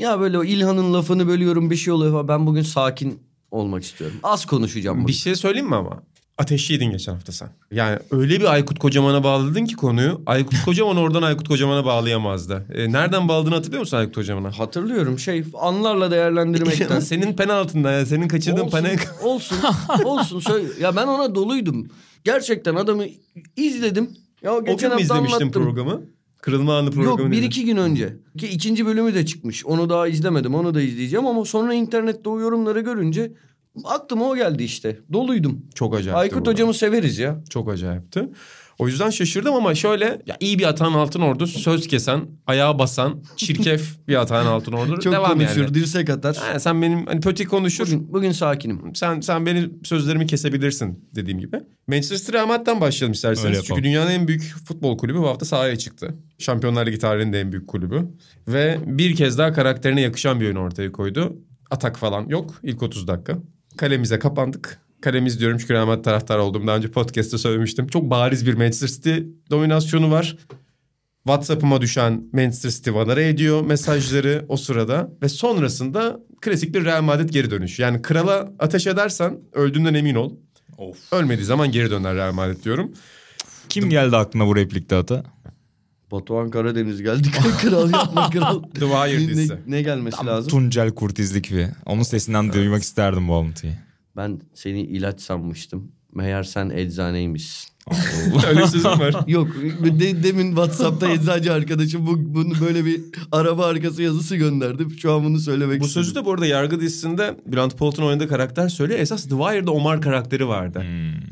Ya 0.00 0.20
böyle 0.20 0.38
o 0.38 0.44
İlhan'ın 0.44 0.94
lafını 0.94 1.28
bölüyorum 1.28 1.70
bir 1.70 1.76
şey 1.76 1.92
oluyor. 1.92 2.12
falan. 2.12 2.28
Ben 2.28 2.46
bugün 2.46 2.62
sakin 2.62 3.18
olmak 3.50 3.82
istiyorum. 3.82 4.16
Az 4.22 4.46
konuşacağım 4.46 4.96
bugün. 4.96 5.08
Bir 5.08 5.12
şey 5.12 5.34
söyleyeyim 5.34 5.68
mi 5.68 5.76
ama? 5.76 6.02
Ateşliydin 6.38 6.90
geçen 6.90 7.12
hafta 7.12 7.32
sen. 7.32 7.48
Yani 7.72 7.98
öyle 8.10 8.40
bir 8.40 8.44
Aykut 8.44 8.78
Kocaman'a 8.78 9.24
bağladın 9.24 9.64
ki 9.64 9.76
konuyu. 9.76 10.22
Aykut 10.26 10.54
Kocaman 10.64 10.96
oradan 10.96 11.22
Aykut 11.22 11.48
Kocaman'a 11.48 11.84
bağlayamazdı. 11.84 12.66
E, 12.74 12.92
nereden 12.92 13.28
bağladığını 13.28 13.54
hatırlıyor 13.54 13.80
musun 13.80 13.96
Aykut 13.96 14.14
Kocaman'a? 14.14 14.58
Hatırlıyorum 14.58 15.18
şey 15.18 15.44
anlarla 15.60 16.10
değerlendirmekten. 16.10 17.00
senin 17.00 17.32
penaltından 17.36 17.92
ya 17.92 18.06
senin 18.06 18.28
kaçırdığın 18.28 18.60
olsun, 18.64 18.78
penaltı. 18.82 19.02
olsun, 19.24 19.56
olsun. 20.04 20.40
Söyle. 20.40 20.68
Ya 20.80 20.96
ben 20.96 21.06
ona 21.06 21.34
doluydum. 21.34 21.88
Gerçekten 22.24 22.74
adamı 22.74 23.04
izledim. 23.56 24.10
Ya 24.42 24.54
O 24.54 24.64
geçen 24.64 24.76
gün 24.78 24.88
mü 24.88 24.90
hafta 24.92 25.02
izlemiştin 25.04 25.44
anlattım. 25.44 25.62
programı? 25.62 26.00
Kırılma 26.42 26.78
anı 26.78 26.90
programı. 26.90 27.20
Yok 27.22 27.30
bir 27.30 27.42
iki 27.42 27.64
gün 27.64 27.76
önce. 27.76 28.16
Ki 28.38 28.48
ikinci 28.48 28.86
bölümü 28.86 29.14
de 29.14 29.26
çıkmış. 29.26 29.66
Onu 29.66 29.90
daha 29.90 30.08
izlemedim. 30.08 30.54
Onu 30.54 30.74
da 30.74 30.80
izleyeceğim 30.80 31.26
ama 31.26 31.44
sonra 31.44 31.74
internette 31.74 32.28
o 32.28 32.40
yorumları 32.40 32.80
görünce 32.80 33.32
aklıma 33.84 34.28
o 34.28 34.36
geldi 34.36 34.62
işte. 34.62 34.98
Doluydum. 35.12 35.62
Çok 35.74 35.94
acayip. 35.94 36.16
Aykut 36.16 36.46
hocamı 36.46 36.74
severiz 36.74 37.18
ya. 37.18 37.44
Çok 37.50 37.70
acayipti. 37.70 38.28
O 38.80 38.88
yüzden 38.88 39.10
şaşırdım 39.10 39.54
ama 39.54 39.74
şöyle 39.74 40.04
ya 40.26 40.36
iyi 40.40 40.58
bir 40.58 40.68
atan 40.68 40.92
altın 40.92 41.20
ordu 41.20 41.46
söz 41.46 41.88
kesen, 41.88 42.28
ayağa 42.46 42.78
basan, 42.78 43.22
çirkef 43.36 43.98
bir 44.08 44.20
atan 44.20 44.46
altın 44.46 44.72
ordu. 44.72 45.00
Çok 45.00 45.12
Devam 45.12 45.32
konuşur, 45.32 45.60
yani. 45.60 45.74
dirsek 45.74 46.10
atar. 46.10 46.36
Ha, 46.36 46.60
sen 46.60 46.82
benim 46.82 47.06
hani 47.06 47.20
pöti 47.20 47.44
konuşur. 47.44 47.86
Bugün, 47.86 48.12
bugün 48.12 48.32
sakinim. 48.32 48.94
Sen 48.94 49.20
sen 49.20 49.46
benim 49.46 49.80
sözlerimi 49.84 50.26
kesebilirsin 50.26 51.08
dediğim 51.14 51.40
gibi. 51.40 51.60
Manchester 51.88 52.44
Madrid'den 52.44 52.80
başlayalım 52.80 53.12
isterseniz. 53.12 53.64
Çünkü 53.64 53.82
dünyanın 53.82 54.10
en 54.10 54.28
büyük 54.28 54.42
futbol 54.42 54.98
kulübü 54.98 55.18
bu 55.18 55.28
hafta 55.28 55.44
sahaya 55.46 55.76
çıktı. 55.76 56.14
Şampiyonlar 56.38 56.86
Ligi 56.86 56.98
tarihinin 56.98 57.32
de 57.32 57.40
en 57.40 57.52
büyük 57.52 57.68
kulübü. 57.68 58.08
Ve 58.48 58.78
bir 58.86 59.16
kez 59.16 59.38
daha 59.38 59.52
karakterine 59.52 60.00
yakışan 60.00 60.40
bir 60.40 60.46
oyun 60.46 60.56
ortaya 60.56 60.92
koydu. 60.92 61.36
Atak 61.70 61.98
falan 61.98 62.28
yok 62.28 62.54
ilk 62.62 62.82
30 62.82 63.08
dakika. 63.08 63.38
Kalemize 63.76 64.18
kapandık. 64.18 64.80
Kalemiz 65.02 65.40
diyorum 65.40 65.58
çünkü 65.58 65.74
Real 65.74 65.86
Madrid 65.86 66.04
taraftarı 66.04 66.42
oldum. 66.42 66.66
Daha 66.66 66.76
önce 66.76 66.90
podcast'te 66.90 67.38
söylemiştim. 67.38 67.86
Çok 67.86 68.10
bariz 68.10 68.46
bir 68.46 68.54
Manchester 68.54 68.88
City 68.88 69.14
dominasyonu 69.50 70.10
var. 70.10 70.36
WhatsApp'ıma 71.24 71.80
düşen 71.80 72.24
Manchester 72.32 72.70
City 72.70 72.90
vanara 72.90 73.22
ediyor 73.22 73.62
mesajları 73.64 74.44
o 74.48 74.56
sırada. 74.56 75.10
Ve 75.22 75.28
sonrasında 75.28 76.20
klasik 76.40 76.74
bir 76.74 76.84
Real 76.84 77.02
Madrid 77.02 77.30
geri 77.30 77.50
dönüş. 77.50 77.78
Yani 77.78 78.02
krala 78.02 78.52
ateş 78.58 78.86
edersen 78.86 79.38
öldüğünden 79.52 79.94
emin 79.94 80.14
ol. 80.14 80.32
Of. 80.78 81.12
Ölmediği 81.12 81.44
zaman 81.46 81.72
geri 81.72 81.90
döner 81.90 82.14
Real 82.14 82.32
Madrid 82.32 82.64
diyorum. 82.64 82.92
Kim 83.68 83.90
geldi 83.90 84.16
aklına 84.16 84.46
bu 84.46 84.56
replikte 84.56 84.96
ata? 84.96 85.24
Batuhan 86.10 86.50
Karadeniz 86.50 87.02
geldi. 87.02 87.28
kral 87.60 87.90
yapma 87.92 88.30
kral. 88.30 88.62
The 88.74 88.80
Wire 88.80 89.22
ne, 89.22 89.28
dizisi. 89.28 89.54
ne 89.66 89.82
gelmesi 89.82 90.26
lazım? 90.26 90.50
Tuncel 90.50 90.90
Kurtizlik 90.90 91.52
ve 91.52 91.70
onun 91.86 92.02
sesinden 92.02 92.52
duymak 92.52 92.82
isterdim 92.82 93.28
bu 93.28 93.34
alıntıyı. 93.34 93.72
Ben 94.20 94.40
seni 94.54 94.80
ilaç 94.82 95.20
sanmıştım. 95.20 95.92
Meğer 96.14 96.42
sen 96.42 96.70
eczaneymişsin. 96.70 97.70
Öyle 98.48 98.66
sözüm 98.66 98.90
var. 98.90 99.14
Yok 99.26 99.48
de- 100.00 100.22
demin 100.22 100.48
Whatsapp'ta 100.48 101.10
eczacı 101.10 101.52
arkadaşım 101.52 102.06
bu, 102.06 102.34
bunu 102.34 102.52
böyle 102.60 102.84
bir 102.84 103.00
araba 103.32 103.66
arkası 103.66 104.02
yazısı 104.02 104.36
gönderdi. 104.36 104.86
Şu 104.98 105.12
an 105.12 105.24
bunu 105.24 105.38
söylemek 105.38 105.80
Bu 105.80 105.84
istedim. 105.86 106.04
sözü 106.04 106.14
de 106.20 106.24
bu 106.24 106.32
arada 106.32 106.46
Yargı 106.46 106.80
dizisinde 106.80 107.36
Bülent 107.46 107.78
Polat'ın 107.78 108.02
oynadığı 108.02 108.28
karakter 108.28 108.68
söylüyor. 108.68 109.00
Esas 109.00 109.22
The 109.24 109.30
Wire'da 109.36 109.70
Omar 109.70 110.00
karakteri 110.02 110.48
vardı. 110.48 110.84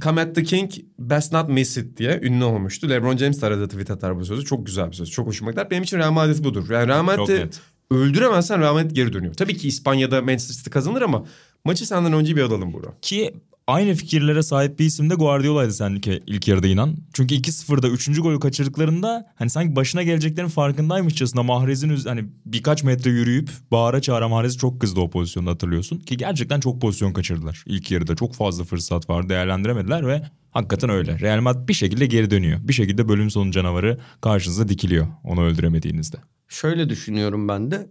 Come 0.03 0.21
at 0.21 0.35
the 0.35 0.43
King, 0.43 0.71
best 0.99 1.33
not 1.33 1.49
miss 1.49 1.77
it 1.77 1.97
diye 1.99 2.21
ünlü 2.23 2.45
olmuştu. 2.45 2.91
LeBron 2.91 3.17
James 3.17 3.43
de 3.43 3.47
arada 3.47 3.69
tweet 3.69 3.91
atar 3.91 4.19
bu 4.21 4.25
sözü. 4.25 4.45
Çok 4.45 4.67
güzel 4.67 4.89
bir 4.91 4.97
söz. 4.97 5.11
Çok 5.11 5.27
hoşuma 5.27 5.51
gider. 5.51 5.71
Benim 5.71 5.83
için 5.83 5.99
Real 5.99 6.13
Madrid 6.13 6.45
budur. 6.45 6.71
Yani 6.71 6.89
Real 6.89 7.03
Madrid'i 7.03 7.49
öldüremezsen 7.91 8.61
Real 8.61 8.75
Madrid 8.75 8.91
geri 8.91 9.13
dönüyor. 9.13 9.35
Tabii 9.35 9.57
ki 9.57 9.69
İspanya'da 9.69 10.23
Manchester 10.23 10.55
City 10.55 10.71
kazanır 10.71 11.03
ama 11.03 11.25
maçı 11.69 11.87
senden 11.87 12.13
önce 12.13 12.37
bir 12.37 12.43
alalım 12.43 12.73
burada. 12.73 12.95
Ki 13.03 13.35
aynı 13.67 13.95
fikirlere 13.95 14.43
sahip 14.43 14.79
bir 14.79 14.85
isim 14.85 15.11
de 15.11 15.15
Guardiola'ydı 15.15 15.73
sen 15.73 15.91
ilk, 15.91 16.07
ilk 16.07 16.49
yarıda 16.49 16.67
inan. 16.67 16.97
Çünkü 17.13 17.35
2-0'da 17.35 17.89
3. 17.89 18.21
golü 18.21 18.41
kaçırdıklarında 18.41 19.33
hani 19.35 19.51
sanki 19.51 19.77
başına 19.77 20.03
geleceklerin 20.03 20.49
farkındaymışçasına 20.49 21.43
Mahrez'in 21.43 21.97
hani 21.97 22.25
birkaç 22.47 22.85
metre 22.85 23.11
yürüyüp 23.11 23.51
bağıra 23.71 24.01
çağıra 24.01 24.29
Mahrez 24.29 24.57
çok 24.57 24.81
kızdı 24.81 25.01
o 25.01 25.11
pozisyonda 25.11 25.51
hatırlıyorsun. 25.51 25.99
Ki 25.99 26.17
gerçekten 26.17 26.61
çok 26.61 26.81
pozisyon 26.81 27.13
kaçırdılar 27.13 27.65
ilk 27.67 27.91
yarıda. 27.91 28.17
Çok 28.17 28.35
fazla 28.35 28.65
fırsat 28.65 29.11
var 29.11 29.29
değerlendiremediler 29.29 30.07
ve 30.07 30.23
hakikaten 30.51 30.91
öyle. 30.91 31.19
Real 31.21 31.41
Madrid 31.41 31.69
bir 31.69 31.75
şekilde 31.75 32.07
geri 32.07 32.31
dönüyor. 32.31 32.61
Bir 32.63 32.73
şekilde 32.73 33.09
bölüm 33.09 33.31
sonu 33.31 33.51
canavarı 33.51 33.99
karşınıza 34.21 34.69
dikiliyor 34.69 35.07
onu 35.25 35.45
öldüremediğinizde. 35.45 36.17
Şöyle 36.49 36.89
düşünüyorum 36.89 37.49
ben 37.49 37.71
de. 37.71 37.87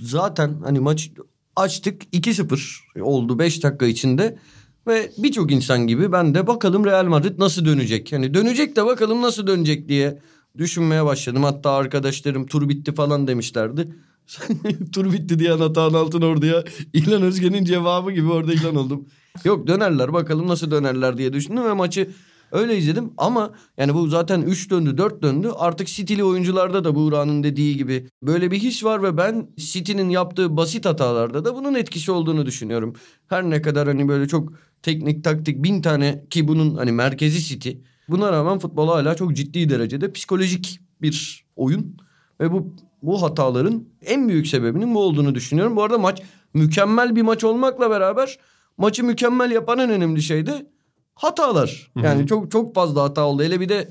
Zaten 0.00 0.60
hani 0.64 0.80
maç 0.80 1.10
açtık 1.56 2.02
2-0 2.14 3.00
oldu 3.00 3.38
5 3.38 3.62
dakika 3.62 3.86
içinde. 3.86 4.38
Ve 4.86 5.10
birçok 5.18 5.52
insan 5.52 5.86
gibi 5.86 6.12
ben 6.12 6.34
de 6.34 6.46
bakalım 6.46 6.84
Real 6.84 7.04
Madrid 7.04 7.38
nasıl 7.38 7.64
dönecek? 7.64 8.12
Yani 8.12 8.34
dönecek 8.34 8.76
de 8.76 8.86
bakalım 8.86 9.22
nasıl 9.22 9.46
dönecek 9.46 9.88
diye 9.88 10.18
düşünmeye 10.58 11.04
başladım. 11.04 11.44
Hatta 11.44 11.70
arkadaşlarım 11.70 12.46
tur 12.46 12.68
bitti 12.68 12.94
falan 12.94 13.26
demişlerdi. 13.26 13.88
tur 14.92 15.12
bitti 15.12 15.38
diye 15.38 15.52
Atan 15.52 15.94
Altın 15.94 16.22
Ordu'ya 16.22 16.64
İlhan 16.92 17.22
Özgen'in 17.22 17.64
cevabı 17.64 18.12
gibi 18.12 18.30
orada 18.30 18.52
ilan 18.52 18.76
oldum. 18.76 19.08
Yok 19.44 19.66
dönerler 19.66 20.12
bakalım 20.12 20.48
nasıl 20.48 20.70
dönerler 20.70 21.18
diye 21.18 21.32
düşündüm 21.32 21.64
ve 21.64 21.72
maçı 21.72 22.10
öyle 22.52 22.76
izledim. 22.76 23.12
Ama 23.16 23.52
yani 23.76 23.94
bu 23.94 24.06
zaten 24.06 24.42
3 24.42 24.70
döndü 24.70 24.98
4 24.98 25.22
döndü 25.22 25.50
artık 25.56 25.86
City'li 25.86 26.24
oyuncularda 26.24 26.84
da 26.84 26.94
Buğra'nın 26.94 27.42
dediği 27.42 27.76
gibi 27.76 28.08
böyle 28.22 28.50
bir 28.50 28.58
his 28.58 28.84
var 28.84 29.02
ve 29.02 29.16
ben 29.16 29.48
City'nin 29.56 30.08
yaptığı 30.08 30.56
basit 30.56 30.86
hatalarda 30.86 31.44
da 31.44 31.54
bunun 31.54 31.74
etkisi 31.74 32.12
olduğunu 32.12 32.46
düşünüyorum. 32.46 32.94
Her 33.28 33.50
ne 33.50 33.62
kadar 33.62 33.88
hani 33.88 34.08
böyle 34.08 34.28
çok 34.28 34.52
teknik 34.82 35.24
taktik 35.24 35.62
bin 35.62 35.82
tane 35.82 36.24
ki 36.30 36.48
bunun 36.48 36.76
hani 36.76 36.92
merkezi 36.92 37.42
City. 37.42 37.70
Buna 38.08 38.32
rağmen 38.32 38.58
futbol 38.58 38.88
hala 38.88 39.14
çok 39.14 39.36
ciddi 39.36 39.68
derecede 39.68 40.12
psikolojik 40.12 40.80
bir 41.02 41.46
oyun. 41.56 41.96
Ve 42.40 42.52
bu 42.52 42.74
bu 43.02 43.22
hataların 43.22 43.84
en 44.02 44.28
büyük 44.28 44.46
sebebinin 44.46 44.94
bu 44.94 44.98
olduğunu 45.00 45.34
düşünüyorum. 45.34 45.76
Bu 45.76 45.82
arada 45.82 45.98
maç 45.98 46.22
mükemmel 46.54 47.16
bir 47.16 47.22
maç 47.22 47.44
olmakla 47.44 47.90
beraber 47.90 48.38
maçı 48.78 49.04
mükemmel 49.04 49.50
yapan 49.50 49.78
en 49.78 49.90
önemli 49.90 50.22
şey 50.22 50.46
de 50.46 50.66
hatalar. 51.16 51.90
Yani 52.02 52.26
çok 52.26 52.50
çok 52.50 52.74
fazla 52.74 53.02
hata 53.02 53.24
oldu. 53.24 53.42
Hele 53.42 53.60
bir 53.60 53.68
de 53.68 53.88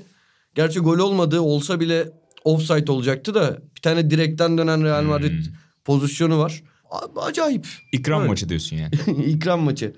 gerçi 0.54 0.80
gol 0.80 0.98
olmadı 0.98 1.40
olsa 1.40 1.80
bile 1.80 2.08
offside 2.44 2.92
olacaktı 2.92 3.34
da 3.34 3.58
bir 3.76 3.80
tane 3.80 4.10
direkten 4.10 4.58
dönen 4.58 4.84
Real 4.84 5.02
Madrid 5.02 5.44
pozisyonu 5.84 6.38
var. 6.38 6.62
A- 6.90 7.20
Acayip. 7.22 7.66
İkram 7.92 8.20
Evet. 8.20 8.30
maçı 8.30 8.48
diyorsun 8.48 8.76
yani. 8.76 8.94
İkram 9.26 9.60
maçı. 9.60 9.94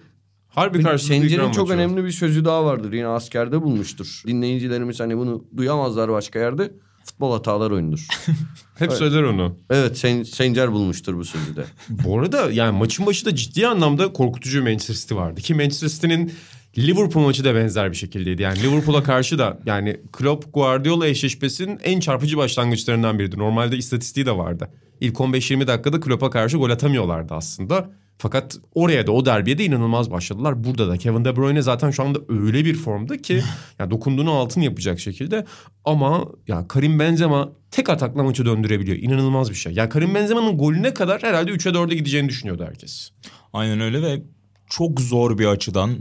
Harbi 0.48 0.98
Sencer'in 0.98 1.52
çok 1.52 1.70
önemli 1.70 2.04
bir 2.04 2.10
sözü 2.10 2.44
daha 2.44 2.64
vardır. 2.64 2.92
Yine 2.92 3.06
askerde 3.06 3.62
bulmuştur. 3.62 4.22
Dinleyicilerimiz 4.26 5.00
hani 5.00 5.18
bunu 5.18 5.44
duyamazlar 5.56 6.12
başka 6.12 6.38
yerde. 6.38 6.72
Futbol 7.04 7.32
hatalar 7.32 7.70
oyunudur. 7.70 8.06
Hep 8.78 8.92
söyler 8.92 9.22
onu. 9.22 9.56
evet 9.70 9.98
Sen, 9.98 10.22
Sencer 10.22 10.72
bulmuştur 10.72 11.16
bu 11.16 11.24
sözü 11.24 11.56
de. 11.56 11.64
Bu 11.88 12.18
arada 12.18 12.50
yani 12.50 12.78
maçın 12.78 13.06
başında 13.06 13.34
ciddi 13.36 13.66
anlamda 13.66 14.12
korkutucu 14.12 14.62
Manchester 14.62 14.94
City 14.94 15.14
vardı. 15.14 15.40
Ki 15.40 15.54
Manchester 15.54 15.88
City'nin 15.88 16.32
Liverpool 16.78 17.24
maçı 17.24 17.44
da 17.44 17.54
benzer 17.54 17.90
bir 17.90 17.96
şekildeydi. 17.96 18.42
Yani 18.42 18.62
Liverpool'a 18.62 19.02
karşı 19.02 19.38
da 19.38 19.58
yani 19.66 20.00
Klopp 20.12 20.54
Guardiola 20.54 21.06
eşleşmesinin 21.06 21.78
en 21.84 22.00
çarpıcı 22.00 22.36
başlangıçlarından 22.36 23.18
biriydi. 23.18 23.38
Normalde 23.38 23.76
istatistiği 23.76 24.26
de 24.26 24.36
vardı. 24.36 24.70
İlk 25.00 25.14
15-20 25.14 25.66
dakikada 25.66 26.00
Klopp'a 26.00 26.30
karşı 26.30 26.56
gol 26.56 26.70
atamıyorlardı 26.70 27.34
aslında. 27.34 27.90
Fakat 28.18 28.58
oraya 28.74 29.06
da 29.06 29.12
o 29.12 29.26
derbiye 29.26 29.58
de 29.58 29.64
inanılmaz 29.64 30.10
başladılar. 30.10 30.64
Burada 30.64 30.88
da 30.88 30.96
Kevin 30.96 31.24
De 31.24 31.36
Bruyne 31.36 31.62
zaten 31.62 31.90
şu 31.90 32.02
anda 32.02 32.18
öyle 32.28 32.64
bir 32.64 32.74
formda 32.74 33.22
ki 33.22 33.42
ya 33.78 33.90
dokunduğunu 33.90 34.32
altın 34.32 34.60
yapacak 34.60 35.00
şekilde. 35.00 35.44
Ama 35.84 36.24
ya 36.48 36.68
Karim 36.68 36.98
Benzema 36.98 37.52
tek 37.70 37.88
atakla 37.88 38.22
maçı 38.22 38.46
döndürebiliyor. 38.46 38.98
İnanılmaz 38.98 39.50
bir 39.50 39.54
şey. 39.54 39.72
Ya 39.72 39.88
Karim 39.88 40.14
Benzema'nın 40.14 40.58
golüne 40.58 40.94
kadar 40.94 41.22
herhalde 41.22 41.50
3'e 41.50 41.72
4'e 41.72 41.94
gideceğini 41.94 42.28
düşünüyordu 42.28 42.64
herkes. 42.64 43.10
Aynen 43.52 43.80
öyle 43.80 44.02
ve 44.02 44.22
çok 44.70 45.00
zor 45.00 45.38
bir 45.38 45.46
açıdan 45.46 45.98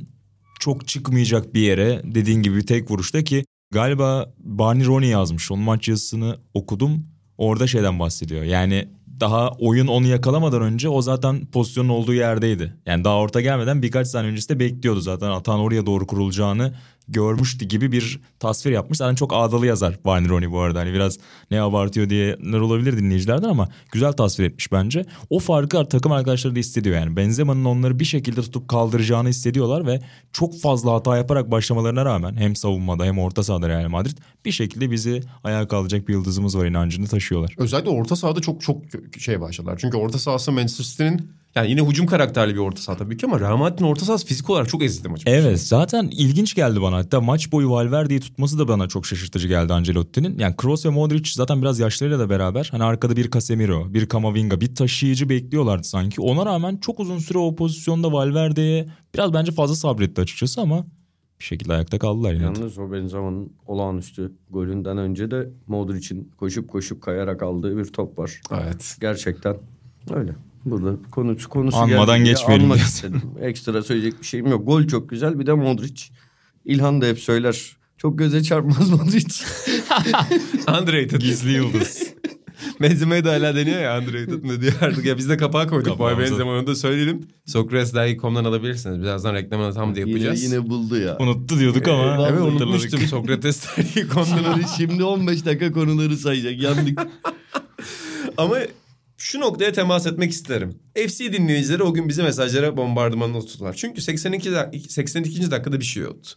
çok 0.59 0.87
çıkmayacak 0.87 1.53
bir 1.53 1.61
yere 1.61 2.01
dediğin 2.03 2.41
gibi 2.41 2.65
tek 2.65 2.91
vuruşta 2.91 3.23
ki 3.23 3.45
galiba 3.71 4.33
Barney 4.39 4.85
Ronnie 4.85 5.09
yazmış. 5.09 5.51
Onun 5.51 5.63
maç 5.63 5.87
yazısını 5.87 6.37
okudum. 6.53 7.05
Orada 7.37 7.67
şeyden 7.67 7.99
bahsediyor. 7.99 8.43
Yani 8.43 8.87
daha 9.19 9.49
oyun 9.49 9.87
onu 9.87 10.07
yakalamadan 10.07 10.61
önce 10.61 10.89
o 10.89 11.01
zaten 11.01 11.45
pozisyonun 11.45 11.89
olduğu 11.89 12.13
yerdeydi. 12.13 12.73
Yani 12.85 13.03
daha 13.03 13.17
orta 13.17 13.41
gelmeden 13.41 13.81
birkaç 13.81 14.07
saniye 14.07 14.31
öncesinde 14.31 14.59
bekliyordu 14.59 15.01
zaten 15.01 15.29
atan 15.29 15.59
oraya 15.59 15.85
doğru 15.85 16.07
kurulacağını 16.07 16.73
görmüştü 17.07 17.65
gibi 17.65 17.91
bir 17.91 18.19
tasvir 18.39 18.71
yapmış. 18.71 18.97
Zaten 18.97 19.15
çok 19.15 19.33
ağdalı 19.33 19.67
yazar 19.67 19.99
Barney 20.05 20.29
Ronnie 20.29 20.51
bu 20.51 20.59
arada. 20.59 20.79
Hani 20.79 20.93
biraz 20.93 21.17
ne 21.51 21.61
abartıyor 21.61 22.09
diyenler 22.09 22.59
olabilir 22.59 22.97
dinleyicilerden 22.97 23.49
ama 23.49 23.69
güzel 23.91 24.11
tasvir 24.13 24.45
etmiş 24.45 24.71
bence. 24.71 25.05
O 25.29 25.39
farkı 25.39 25.85
takım 25.89 26.11
arkadaşları 26.11 26.55
da 26.55 26.59
hissediyor 26.59 26.95
yani. 26.95 27.15
Benzema'nın 27.15 27.65
onları 27.65 27.99
bir 27.99 28.05
şekilde 28.05 28.41
tutup 28.41 28.67
kaldıracağını 28.67 29.29
hissediyorlar 29.29 29.87
ve 29.87 30.01
çok 30.33 30.59
fazla 30.59 30.93
hata 30.93 31.17
yaparak 31.17 31.51
başlamalarına 31.51 32.05
rağmen 32.05 32.35
hem 32.35 32.55
savunmada 32.55 33.05
hem 33.05 33.19
orta 33.19 33.43
sahada 33.43 33.69
Real 33.69 33.89
Madrid 33.89 34.17
bir 34.45 34.51
şekilde 34.51 34.91
bizi 34.91 35.21
ayağa 35.43 35.67
kaldıracak 35.67 36.07
bir 36.07 36.13
yıldızımız 36.13 36.57
var 36.57 36.65
inancını 36.65 37.07
taşıyorlar. 37.07 37.55
Özellikle 37.57 37.89
orta 37.89 38.15
sahada 38.15 38.39
çok 38.39 38.61
çok 38.61 38.81
şey 39.19 39.41
başladılar. 39.41 39.77
Çünkü 39.81 39.97
orta 39.97 40.19
sahası 40.19 40.51
Manchester 40.51 40.85
City'nin 40.85 41.31
yani 41.57 41.69
yine 41.69 41.81
hücum 41.81 42.05
karakterli 42.05 42.53
bir 42.53 42.59
orta 42.59 42.81
saha 42.81 42.97
tabii 42.97 43.17
ki 43.17 43.25
ama 43.25 43.39
Real 43.39 43.57
Madrid'in 43.57 43.83
orta 43.83 44.05
sahası 44.05 44.25
fizik 44.25 44.49
olarak 44.49 44.69
çok 44.69 44.83
ezildi 44.83 45.09
maçı. 45.09 45.23
Evet 45.29 45.61
zaten 45.61 46.09
ilginç 46.11 46.55
geldi 46.55 46.81
bana. 46.81 46.97
Hatta 46.97 47.21
maç 47.21 47.51
boyu 47.51 47.71
Valverde'yi 47.71 48.19
tutması 48.19 48.59
da 48.59 48.67
bana 48.67 48.87
çok 48.87 49.05
şaşırtıcı 49.05 49.47
geldi 49.47 49.73
Ancelotti'nin. 49.73 50.39
Yani 50.39 50.55
Kroos 50.55 50.85
ve 50.85 50.89
Modric 50.89 51.31
zaten 51.33 51.61
biraz 51.61 51.79
yaşlarıyla 51.79 52.19
da 52.19 52.29
beraber. 52.29 52.67
Hani 52.71 52.83
arkada 52.83 53.15
bir 53.15 53.31
Casemiro, 53.31 53.93
bir 53.93 54.09
Camavinga, 54.09 54.61
bir 54.61 54.75
taşıyıcı 54.75 55.29
bekliyorlardı 55.29 55.83
sanki. 55.83 56.21
Ona 56.21 56.45
rağmen 56.45 56.77
çok 56.77 56.99
uzun 56.99 57.17
süre 57.17 57.37
o 57.37 57.55
pozisyonda 57.55 58.11
Valverde'ye 58.11 58.87
biraz 59.15 59.33
bence 59.33 59.51
fazla 59.51 59.75
sabretti 59.75 60.21
açıkçası 60.21 60.61
ama 60.61 60.85
bir 61.39 61.45
şekilde 61.45 61.73
ayakta 61.73 61.99
kaldılar 61.99 62.33
yine. 62.33 62.41
de. 62.41 62.45
Yalnız 62.45 62.77
o 62.77 62.91
Benzema'nın 62.91 63.49
olağanüstü 63.67 64.31
golünden 64.49 64.97
önce 64.97 65.31
de 65.31 65.49
Modric'in 65.67 66.31
koşup 66.37 66.69
koşup 66.69 67.01
kayarak 67.01 67.43
aldığı 67.43 67.77
bir 67.77 67.85
top 67.85 68.19
var. 68.19 68.41
Evet. 68.51 68.97
Gerçekten 69.01 69.57
öyle. 70.13 70.35
Burada 70.71 71.09
konu, 71.11 71.37
konusu 71.49 71.77
Anmadan 71.77 72.23
geçmeyelim 72.23 72.63
anmak 72.63 72.77
diyorsun. 72.77 72.95
istedim. 72.95 73.21
Ekstra 73.41 73.83
söyleyecek 73.83 74.21
bir 74.21 74.25
şeyim 74.25 74.47
yok. 74.47 74.67
Gol 74.67 74.87
çok 74.87 75.09
güzel 75.09 75.39
bir 75.39 75.45
de 75.47 75.53
Modric. 75.53 76.03
İlhan 76.65 77.01
da 77.01 77.05
hep 77.05 77.19
söyler. 77.19 77.77
Çok 77.97 78.17
göze 78.19 78.43
çarpmaz 78.43 78.89
Modric. 78.99 79.43
Underrated. 80.81 81.21
Gizli 81.21 81.51
yıldız. 81.51 82.03
Benzema'yı 82.81 83.25
da 83.25 83.31
hala 83.31 83.55
deniyor 83.55 83.81
ya 83.81 83.99
underrated 83.99 84.43
ne 84.43 84.61
diyor 84.61 84.73
artık. 84.81 85.05
Ya 85.05 85.17
biz 85.17 85.29
de 85.29 85.37
kapağı 85.37 85.67
koyduk. 85.67 85.99
Bu. 85.99 86.19
Benzema'yı 86.19 86.59
onu 86.59 86.67
da 86.67 86.75
söyleyelim. 86.75 87.27
Sokrates'den.com'dan 87.45 88.45
alabilirsiniz. 88.45 89.01
Birazdan 89.01 89.33
reklamını 89.33 89.73
tam 89.73 89.95
da 89.95 89.99
yapacağız. 89.99 90.43
yine, 90.43 90.55
yine 90.55 90.69
buldu 90.69 90.97
ya. 90.97 91.17
Unuttu 91.19 91.59
diyorduk 91.59 91.87
ama. 91.87 92.03
Eyvallah. 92.03 92.29
Evet 92.29 92.41
unutmuştum 92.41 92.99
Sokrates'ten.com'dan 92.99 94.25
Konuları 94.25 94.61
şimdi 94.77 95.03
15 95.03 95.45
dakika 95.45 95.71
konuları 95.71 96.17
sayacak. 96.17 96.61
Yandık. 96.61 96.99
Ama 98.37 98.55
şu 99.17 99.39
noktaya 99.39 99.71
temas 99.71 100.07
etmek 100.07 100.31
isterim. 100.31 100.79
FC 100.95 101.33
dinleyicileri 101.33 101.83
o 101.83 101.93
gün 101.93 102.09
bizi 102.09 102.23
mesajlara 102.23 102.77
bombardımanla 102.77 103.39
tuttular. 103.39 103.73
Çünkü 103.73 104.01
82 104.01 104.49
dak- 104.49 104.89
82. 104.89 105.51
dakikada 105.51 105.79
bir 105.79 105.85
şey 105.85 106.05
oldu. 106.05 106.27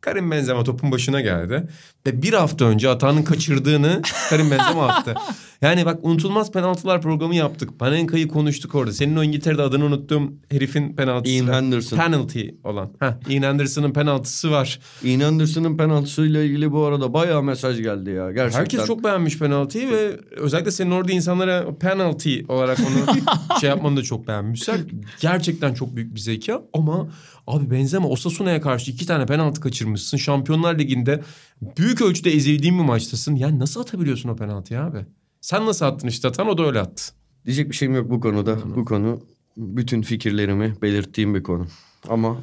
Karim 0.00 0.30
Benzema 0.30 0.64
topun 0.64 0.92
başına 0.92 1.20
geldi. 1.20 1.66
Ve 2.06 2.22
bir 2.22 2.32
hafta 2.32 2.64
önce 2.64 2.88
hatanın 2.88 3.22
kaçırdığını 3.22 4.02
Karim 4.30 4.50
Benzema 4.50 4.88
attı. 4.88 5.14
Yani 5.62 5.86
bak 5.86 5.98
unutulmaz 6.02 6.52
penaltılar 6.52 7.02
programı 7.02 7.34
yaptık. 7.34 7.78
Panenka'yı 7.78 8.28
konuştuk 8.28 8.74
orada. 8.74 8.92
Senin 8.92 9.16
o 9.16 9.22
İngiltere'de 9.22 9.62
adını 9.62 9.84
unuttuğum 9.84 10.32
herifin 10.50 10.96
penaltısı. 10.96 11.36
Ian 11.36 11.52
Henderson. 11.52 11.96
Penalty 11.96 12.48
olan. 12.64 12.90
Heh, 13.00 13.30
Ian 13.30 13.42
Henderson'ın 13.42 13.92
penaltısı 13.92 14.50
var. 14.50 14.80
Ian 15.04 15.20
Anderson'ın 15.20 15.76
penaltısıyla 15.76 16.42
ilgili 16.42 16.72
bu 16.72 16.84
arada 16.84 17.12
bayağı 17.14 17.42
mesaj 17.42 17.82
geldi 17.82 18.10
ya. 18.10 18.32
Gerçekten. 18.32 18.60
Herkes 18.60 18.86
çok 18.86 19.04
beğenmiş 19.04 19.38
penaltıyı 19.38 19.90
ve 19.90 20.20
özellikle 20.36 20.70
senin 20.70 20.90
orada 20.90 21.12
insanlara 21.12 21.78
penalty 21.78 22.40
olarak 22.48 22.78
onu 22.80 23.16
şey 23.60 23.70
yapmanı 23.70 23.96
da 23.96 24.02
çok 24.02 24.28
beğenmişler. 24.28 24.76
Gerçekten 25.20 25.74
çok 25.74 25.96
büyük 25.96 26.14
bir 26.14 26.20
zeka 26.20 26.62
ama 26.74 27.08
abi 27.46 27.70
Benzema 27.70 28.08
Osasuna'ya 28.08 28.60
karşı 28.60 28.90
iki 28.90 29.06
tane 29.06 29.26
penaltı 29.26 29.60
kaçırmışsın. 29.60 30.16
Şampiyonlar 30.16 30.78
Ligi'nde 30.78 31.22
büyük 31.76 32.02
ölçüde 32.02 32.30
ezildiğin 32.30 32.78
bir 32.78 32.84
maçtasın. 32.84 33.34
Yani 33.34 33.58
nasıl 33.58 33.80
atabiliyorsun 33.80 34.28
o 34.28 34.36
penaltıyı 34.36 34.80
abi? 34.80 34.98
Sen 35.40 35.66
nasıl 35.66 35.86
attın 35.86 36.08
işte 36.08 36.28
atan 36.28 36.48
o 36.48 36.58
da 36.58 36.66
öyle 36.66 36.80
attı. 36.80 37.02
Diyecek 37.46 37.70
bir 37.70 37.76
şeyim 37.76 37.94
yok 37.94 38.10
bu 38.10 38.20
konuda. 38.20 38.58
Bu 38.76 38.84
konu 38.84 39.20
bütün 39.56 40.02
fikirlerimi 40.02 40.74
belirttiğim 40.82 41.34
bir 41.34 41.42
konu. 41.42 41.66
Ama 42.08 42.36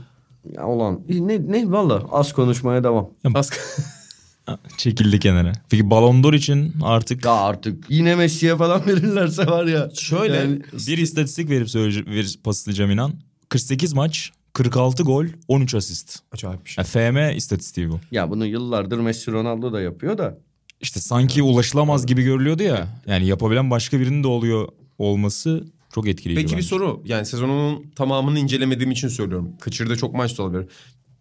ya 0.56 0.68
olan 0.68 1.02
ne 1.10 1.52
ne 1.52 1.72
valla 1.72 2.04
az 2.12 2.34
konuşmaya 2.34 2.84
devam. 2.84 3.10
Baskı. 3.26 3.58
Çekildi 4.78 5.20
kenara. 5.20 5.52
Peki 5.70 5.90
Ballon 5.90 6.24
d'Or 6.24 6.34
için 6.34 6.74
artık 6.84 7.26
Ya 7.26 7.32
artık 7.32 7.86
yine 7.90 8.16
Messi'ye 8.16 8.58
falan 8.58 8.86
verirlerse 8.88 9.46
var 9.48 9.66
ya. 9.66 9.90
Şöyle 9.94 10.36
Yani 10.36 10.62
bir 10.88 10.98
istatistik 10.98 11.50
verip 11.50 11.70
söyleyece- 11.70 12.06
ver, 12.06 12.36
paslayacağım 12.44 12.92
inan. 12.92 13.14
48 13.50 13.94
maç, 13.94 14.32
46 14.58 15.04
gol, 15.04 15.26
13 15.48 15.76
asist. 15.76 16.20
acayip 16.32 16.66
bir 16.66 16.70
şey. 16.70 16.82
Ya 16.82 16.86
FM 16.86 17.38
istatistiği 17.38 17.90
bu. 17.90 18.00
ya 18.12 18.30
bunu 18.30 18.46
yıllardır 18.46 19.00
Messi 19.00 19.32
Ronaldo 19.32 19.74
da 19.74 19.82
yapıyor 19.82 20.18
da. 20.18 20.38
İşte 20.82 21.00
sanki 21.00 21.44
ulaşılamaz 21.44 22.06
gibi 22.06 22.24
görülüyordu 22.24 22.64
ya. 22.64 22.88
Yani 23.08 23.28
yapabilen 23.28 23.72
başka 23.72 24.00
birinin 24.00 24.24
de 24.24 24.28
oluyor 24.28 24.68
olması 24.98 25.64
çok 25.94 26.08
etkileyici. 26.08 26.42
Peki 26.42 26.52
bir 26.52 26.58
bence. 26.58 26.68
soru. 26.68 27.02
Yani 27.06 27.26
sezonunun 27.26 27.86
tamamını 27.96 28.40
incelemediğim 28.40 28.92
için 28.92 29.08
söylüyorum. 29.08 29.54
Kaçırdığı 29.62 29.98
çok 29.98 30.14
maç 30.16 30.38
da 30.38 30.44
olabilir. 30.44 30.66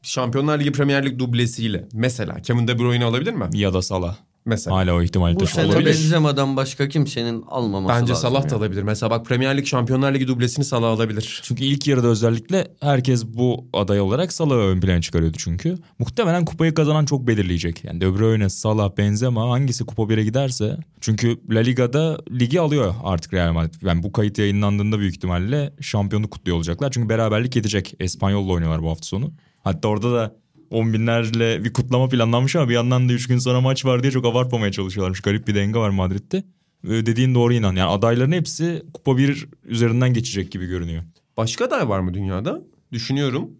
Şampiyonlar 0.02 0.60
Ligi 0.60 0.72
Premier 0.72 1.06
Lig 1.06 1.18
dublesiyle 1.18 1.88
mesela 1.92 2.34
Kevin 2.34 2.68
De 2.68 2.78
Bruyne 2.78 3.04
alabilir 3.04 3.32
mi? 3.32 3.48
Ya 3.52 3.74
da 3.74 3.82
Salah. 3.82 4.16
Mesela. 4.46 4.76
Hala 4.76 4.94
o 4.94 5.02
ihtimal 5.02 5.40
Bu 5.40 5.46
sene. 5.46 5.86
Benzema'dan 5.86 6.56
başka 6.56 6.88
kimsenin 6.88 7.44
almaması 7.48 8.00
Bence 8.00 8.12
lazım. 8.12 8.30
Salah 8.30 8.44
ya. 8.44 8.50
da 8.50 8.56
alabilir. 8.56 8.82
Mesela 8.82 9.10
bak 9.10 9.26
Premier 9.26 9.56
Lig 9.56 9.66
Şampiyonlar 9.66 10.14
Ligi 10.14 10.28
dublesini 10.28 10.64
Salah 10.64 10.88
alabilir. 10.88 11.40
Çünkü 11.42 11.64
ilk 11.64 11.86
yarıda 11.86 12.06
özellikle 12.06 12.68
herkes 12.80 13.26
bu 13.26 13.66
aday 13.72 14.00
olarak 14.00 14.32
Salah'ı 14.32 14.58
ön 14.58 14.80
plana 14.80 15.00
çıkarıyordu 15.00 15.36
çünkü. 15.40 15.78
Muhtemelen 15.98 16.44
kupayı 16.44 16.74
kazanan 16.74 17.04
çok 17.04 17.26
belirleyecek. 17.26 17.84
Yani 17.84 18.00
De 18.00 18.18
Bruyne, 18.18 18.48
Salah, 18.48 18.96
Benzema 18.98 19.50
hangisi 19.50 19.84
kupa 19.86 20.02
1'e 20.02 20.24
giderse. 20.24 20.76
Çünkü 21.00 21.36
La 21.50 21.60
Liga'da 21.60 22.18
ligi 22.30 22.60
alıyor 22.60 22.94
artık 23.04 23.34
Real 23.34 23.52
Madrid. 23.52 23.82
Yani 23.82 24.02
bu 24.02 24.12
kayıt 24.12 24.38
yayınlandığında 24.38 24.98
büyük 24.98 25.14
ihtimalle 25.14 25.72
şampiyonluk 25.80 26.30
kutluyor 26.30 26.56
olacaklar. 26.56 26.90
Çünkü 26.90 27.08
beraberlik 27.08 27.56
yetecek. 27.56 27.94
Espanyol'la 28.00 28.52
oynuyorlar 28.52 28.82
bu 28.82 28.90
hafta 28.90 29.06
sonu. 29.06 29.32
Hatta 29.64 29.88
orada 29.88 30.12
da 30.12 30.34
on 30.70 30.92
binlerle 30.92 31.64
bir 31.64 31.72
kutlama 31.72 32.08
planlanmış 32.08 32.56
ama 32.56 32.68
bir 32.68 32.74
yandan 32.74 33.08
da 33.08 33.12
3 33.12 33.26
gün 33.28 33.38
sonra 33.38 33.60
maç 33.60 33.84
var 33.84 34.02
diye 34.02 34.12
çok 34.12 34.26
abartmamaya 34.26 34.72
çalışıyorlarmış. 34.72 35.20
Garip 35.20 35.48
bir 35.48 35.54
denge 35.54 35.78
var 35.78 35.90
Madrid'de. 35.90 36.44
Ee, 36.84 37.06
Dediğin 37.06 37.34
doğru 37.34 37.52
inan. 37.52 37.76
Yani 37.76 37.90
adayların 37.90 38.32
hepsi 38.32 38.82
kupa 38.94 39.16
1 39.16 39.46
üzerinden 39.64 40.14
geçecek 40.14 40.52
gibi 40.52 40.66
görünüyor. 40.66 41.02
Başka 41.36 41.64
aday 41.64 41.88
var 41.88 42.00
mı 42.00 42.14
dünyada? 42.14 42.62
Düşünüyorum. 42.92 43.50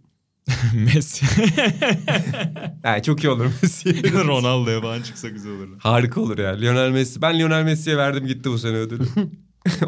Messi. 0.74 1.26
Yani 2.84 3.02
çok 3.02 3.24
iyi 3.24 3.28
olur 3.28 3.46
Messi. 3.62 4.12
Ronaldo'ya 4.26 4.80
falan 4.80 5.02
çıksa 5.02 5.28
güzel 5.28 5.52
olur. 5.52 5.68
Harika 5.78 6.20
olur 6.20 6.38
ya. 6.38 6.50
Lionel 6.50 6.90
Messi. 6.90 7.22
Ben 7.22 7.38
Lionel 7.38 7.62
Messi'ye 7.64 7.96
verdim 7.96 8.26
gitti 8.26 8.50
bu 8.50 8.58
sene 8.58 8.76
ödülü. 8.76 9.04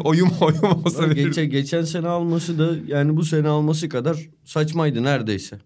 oyum 0.03 0.29
oyum 0.41 0.63
olsa. 0.63 1.07
Geçen, 1.07 1.49
geçen 1.49 1.81
sene 1.83 2.07
alması 2.07 2.59
da 2.59 2.75
yani 2.87 3.17
bu 3.17 3.25
sene 3.25 3.47
alması 3.47 3.89
kadar 3.89 4.17
saçmaydı 4.45 5.03
neredeyse. 5.03 5.59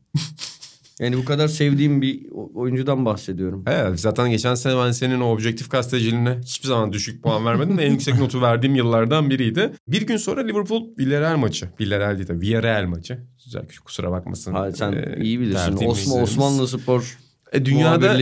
Yani 0.99 1.17
bu 1.17 1.25
kadar 1.25 1.47
sevdiğim 1.47 2.01
bir 2.01 2.29
oyuncudan 2.53 3.05
bahsediyorum. 3.05 3.63
Evet 3.67 3.99
zaten 3.99 4.29
geçen 4.29 4.55
sene 4.55 4.77
ben 4.77 4.91
senin 4.91 5.19
o 5.21 5.25
objektif 5.25 5.71
gazeteciliğine 5.71 6.39
hiçbir 6.45 6.67
zaman 6.67 6.93
düşük 6.93 7.23
puan 7.23 7.45
vermedim. 7.45 7.79
en 7.79 7.91
yüksek 7.91 8.19
notu 8.19 8.41
verdiğim 8.41 8.75
yıllardan 8.75 9.29
biriydi. 9.29 9.71
Bir 9.87 10.01
gün 10.07 10.17
sonra 10.17 10.41
Liverpool 10.41 10.87
Villarreal 10.99 11.37
maçı. 11.37 11.69
Villarreal 11.79 12.17
değil 12.17 12.27
de 12.27 12.39
Villarreal 12.41 12.85
maçı. 12.87 13.19
Güzel 13.45 13.63
kusura 13.85 14.11
bakmasın. 14.11 14.53
Ha, 14.53 14.71
sen 14.71 14.91
Ee, 14.93 15.23
iyi 15.23 15.39
bilirsin. 15.39 15.77
Osman. 15.85 16.21
Osmanlı 16.23 16.67
Spor 16.67 17.17
E, 17.51 17.65
dünyada. 17.65 18.11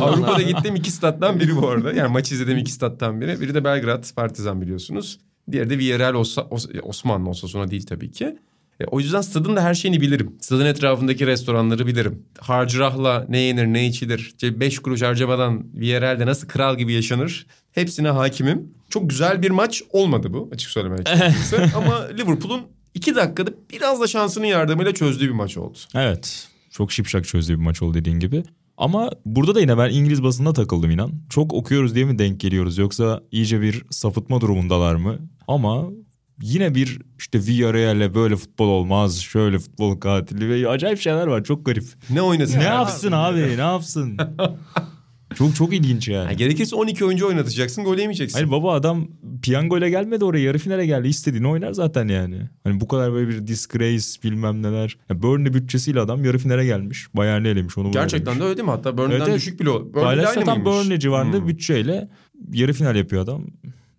Avrupa'da 0.00 0.42
gittiğim 0.42 0.76
iki 0.76 0.90
stat'tan 0.90 1.40
biri 1.40 1.56
bu 1.56 1.68
arada. 1.68 1.92
Yani 1.92 2.12
maç 2.12 2.32
izlediğim 2.32 2.58
iki 2.58 2.72
stat'tan 2.72 3.20
biri. 3.20 3.40
Biri 3.40 3.54
de 3.54 3.64
Belgrad 3.64 4.04
Partizan 4.16 4.60
biliyorsunuz. 4.60 5.18
Diğeri 5.52 5.70
de 5.70 5.78
Villarreal 5.78 6.14
Os- 6.14 6.80
Osmanlı 6.82 7.28
Osasuna 7.30 7.70
değil 7.70 7.86
tabii 7.86 8.10
ki. 8.10 8.36
E, 8.80 8.84
o 8.84 9.00
yüzden 9.00 9.20
stadın 9.20 9.56
da 9.56 9.62
her 9.62 9.74
şeyini 9.74 10.00
bilirim. 10.00 10.36
Stadın 10.40 10.66
etrafındaki 10.66 11.26
restoranları 11.26 11.86
bilirim. 11.86 12.22
Harcırahla 12.38 13.26
ne 13.28 13.38
yenir 13.38 13.66
ne 13.66 13.86
içilir. 13.86 14.34
5 14.42 14.78
kuruş 14.78 15.02
harcamadan 15.02 15.64
Villarreal'de 15.74 16.26
nasıl 16.26 16.48
kral 16.48 16.78
gibi 16.78 16.92
yaşanır. 16.92 17.46
Hepsine 17.72 18.08
hakimim. 18.08 18.70
Çok 18.90 19.10
güzel 19.10 19.42
bir 19.42 19.50
maç 19.50 19.82
olmadı 19.90 20.32
bu 20.32 20.50
açık 20.52 20.70
söylemek 20.70 21.06
gerekirse. 21.06 21.70
Ama 21.76 22.06
Liverpool'un 22.06 22.62
iki 22.94 23.14
dakikada 23.14 23.50
biraz 23.72 24.00
da 24.00 24.06
şansının 24.06 24.46
yardımıyla 24.46 24.94
çözdüğü 24.94 25.26
bir 25.26 25.34
maç 25.34 25.56
oldu. 25.56 25.78
Evet. 25.94 26.48
Çok 26.70 26.92
şipşak 26.92 27.24
çözdüğü 27.24 27.58
bir 27.58 27.64
maç 27.64 27.82
oldu 27.82 27.94
dediğin 27.94 28.20
gibi. 28.20 28.42
Ama 28.76 29.10
burada 29.26 29.54
da 29.54 29.60
yine 29.60 29.78
ben 29.78 29.90
İngiliz 29.90 30.22
basında 30.22 30.52
takıldım 30.52 30.90
inan. 30.90 31.12
Çok 31.30 31.54
okuyoruz 31.54 31.94
diye 31.94 32.04
mi 32.04 32.18
denk 32.18 32.40
geliyoruz 32.40 32.78
yoksa 32.78 33.20
iyice 33.32 33.60
bir 33.60 33.82
sapıtma 33.90 34.40
durumundalar 34.40 34.94
mı? 34.94 35.18
Ama 35.48 35.88
yine 36.40 36.74
bir 36.74 36.98
işte 37.18 37.38
Villarreal'le 37.38 38.14
böyle 38.14 38.36
futbol 38.36 38.68
olmaz, 38.68 39.20
şöyle 39.20 39.58
futbol 39.58 39.96
katili 40.00 40.48
ve 40.64 40.68
acayip 40.68 41.00
şeyler 41.00 41.26
var. 41.26 41.44
Çok 41.44 41.66
garip. 41.66 41.84
Ne 42.10 42.22
oynasın? 42.22 42.58
Ne 42.58 42.64
ya? 42.64 42.74
yapsın 42.74 43.12
abi 43.12 43.40
ne 43.40 43.60
yapsın? 43.60 44.18
çok 45.34 45.54
çok 45.56 45.74
ilginç 45.74 46.08
yani. 46.08 46.26
Ya 46.26 46.32
gerekirse 46.32 46.76
12 46.76 47.04
oyuncu 47.04 47.26
oynatacaksın 47.26 47.84
gol 47.84 47.98
yemeyeceksin. 47.98 48.38
Hayır 48.38 48.50
baba 48.50 48.72
adam 48.72 49.08
piyangoyla 49.42 49.88
gelmedi 49.88 50.24
oraya 50.24 50.42
yarı 50.44 50.58
finale 50.58 50.86
geldi. 50.86 51.08
İstediğini 51.08 51.48
oynar 51.48 51.72
zaten 51.72 52.08
yani. 52.08 52.40
Hani 52.64 52.80
bu 52.80 52.88
kadar 52.88 53.12
böyle 53.12 53.28
bir 53.28 53.46
disgrace 53.46 54.06
bilmem 54.24 54.62
neler. 54.62 54.96
Ya 55.10 55.22
Burnley 55.22 55.54
bütçesiyle 55.54 56.00
adam 56.00 56.24
yarı 56.24 56.38
finale 56.38 56.64
gelmiş. 56.64 57.06
Bayern'i 57.14 57.48
elemiş 57.48 57.78
onu 57.78 57.90
Gerçekten 57.90 58.30
elemiş. 58.32 58.40
de 58.40 58.44
öyle 58.48 58.56
değil 58.56 58.66
mi? 58.68 58.70
Hatta 58.70 58.98
Burnley'den 58.98 59.24
Evet, 59.24 59.36
düşük 59.36 59.60
bile 59.60 59.70
o. 59.70 59.92
Burnley'de 59.94 60.28
aynı 60.28 60.44
mıymış? 60.44 60.64
Burnley 60.66 60.98
civarında 60.98 61.36
Hmm. 61.36 61.48
bütçeyle 61.48 62.08
yarı 62.52 62.72
final 62.72 62.96
yapıyor 62.96 63.22
adam. 63.22 63.46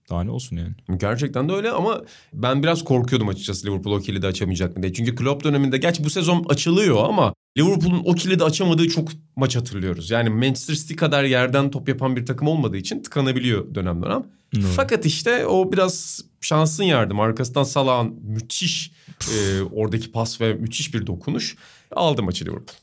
Daha 0.10 0.24
ne 0.24 0.32
olsun 0.32 0.58
yani. 0.58 1.00
Gerçekten 1.00 1.50
de 1.50 1.54
öyle 1.54 1.72
ama 1.72 2.02
ben 2.34 2.64
biraz 2.64 2.84
korkuyordum 2.84 3.30
açıkçası 3.30 3.68
Liverpool 3.68 3.94
o 3.94 4.00
kilidi 4.00 4.28
açamayacak 4.28 4.78
mı 4.78 4.84
diye. 4.84 4.94
Çünkü 4.94 5.16
Klopp 5.16 5.44
döneminde 5.44 5.78
gerçi 5.78 6.04
bu 6.04 6.10
sezon 6.10 6.46
açılıyor 6.50 7.04
ama 7.04 7.34
Liverpool'un 7.58 8.02
o 8.06 8.14
kilidi 8.14 8.44
açamadığı 8.44 8.88
çok 8.88 9.10
maç 9.36 9.56
hatırlıyoruz. 9.56 10.10
Yani 10.10 10.30
Manchester 10.30 10.76
City 10.76 10.94
kadar 10.94 11.24
yerden 11.24 11.72
top 11.72 11.90
yapan 11.90 12.16
bir 12.16 12.26
takım 12.26 12.48
olmadığı 12.48 12.78
için 12.78 13.04
tıkanabiliyor 13.04 13.76
dönem 13.76 14.04
dönem. 14.04 14.24
Evet. 14.56 14.66
Fakat 14.76 15.06
işte 15.06 15.46
o 15.46 15.72
biraz 15.72 16.22
şansın 16.42 16.84
yardım. 16.84 17.20
Arkasından 17.20 17.64
Salah'ın 17.64 18.20
müthiş 18.24 18.92
e, 19.34 19.62
oradaki 19.62 20.12
pas 20.12 20.42
ve 20.42 20.54
müthiş 20.54 20.94
bir 20.94 21.08
dokunuş 21.08 21.56
aldı 21.92 22.24
maçı 22.24 22.46
Liverpool. 22.46 22.78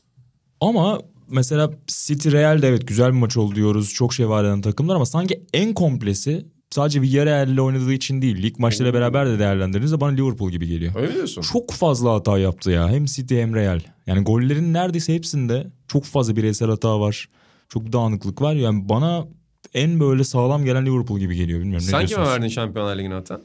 Ama 0.61 1.01
mesela 1.27 1.71
City 1.87 2.31
Real 2.31 2.61
de 2.61 2.67
evet 2.67 2.87
güzel 2.87 3.07
bir 3.07 3.17
maç 3.17 3.37
oldu 3.37 3.55
diyoruz. 3.55 3.93
Çok 3.93 4.13
şey 4.13 4.29
var 4.29 4.43
eden 4.43 4.61
takımlar 4.61 4.95
ama 4.95 5.05
sanki 5.05 5.43
en 5.53 5.73
komplesi 5.73 6.45
sadece 6.75 7.01
Villarreal 7.01 7.49
ile 7.49 7.61
oynadığı 7.61 7.93
için 7.93 8.21
değil. 8.21 8.43
Lig 8.43 8.59
maçlarıyla 8.59 8.99
beraber 8.99 9.27
de 9.29 9.39
değerlendirdiğinizde 9.39 10.01
bana 10.01 10.11
Liverpool 10.11 10.51
gibi 10.51 10.67
geliyor. 10.67 10.93
Öyle 10.95 11.07
mi 11.07 11.13
diyorsun? 11.13 11.41
Çok 11.41 11.71
fazla 11.71 12.13
hata 12.13 12.37
yaptı 12.37 12.71
ya. 12.71 12.89
Hem 12.89 13.05
City 13.05 13.41
hem 13.41 13.55
Real. 13.55 13.79
Yani 14.07 14.23
gollerin 14.23 14.73
neredeyse 14.73 15.13
hepsinde 15.15 15.67
çok 15.87 16.03
fazla 16.05 16.35
bireysel 16.35 16.69
hata 16.69 16.99
var. 16.99 17.29
Çok 17.69 17.93
dağınıklık 17.93 18.41
var. 18.41 18.53
Yani 18.53 18.89
bana 18.89 19.27
en 19.73 19.99
böyle 19.99 20.23
sağlam 20.23 20.65
gelen 20.65 20.85
Liverpool 20.85 21.19
gibi 21.19 21.35
geliyor. 21.35 21.59
Bilmiyorum 21.59 21.85
ne 21.87 21.91
Sen 21.91 22.05
kime 22.05 22.23
verdin 22.23 22.47
Şampiyonlar 22.47 22.97
Ligi'ni 22.97 23.15
atan? 23.15 23.41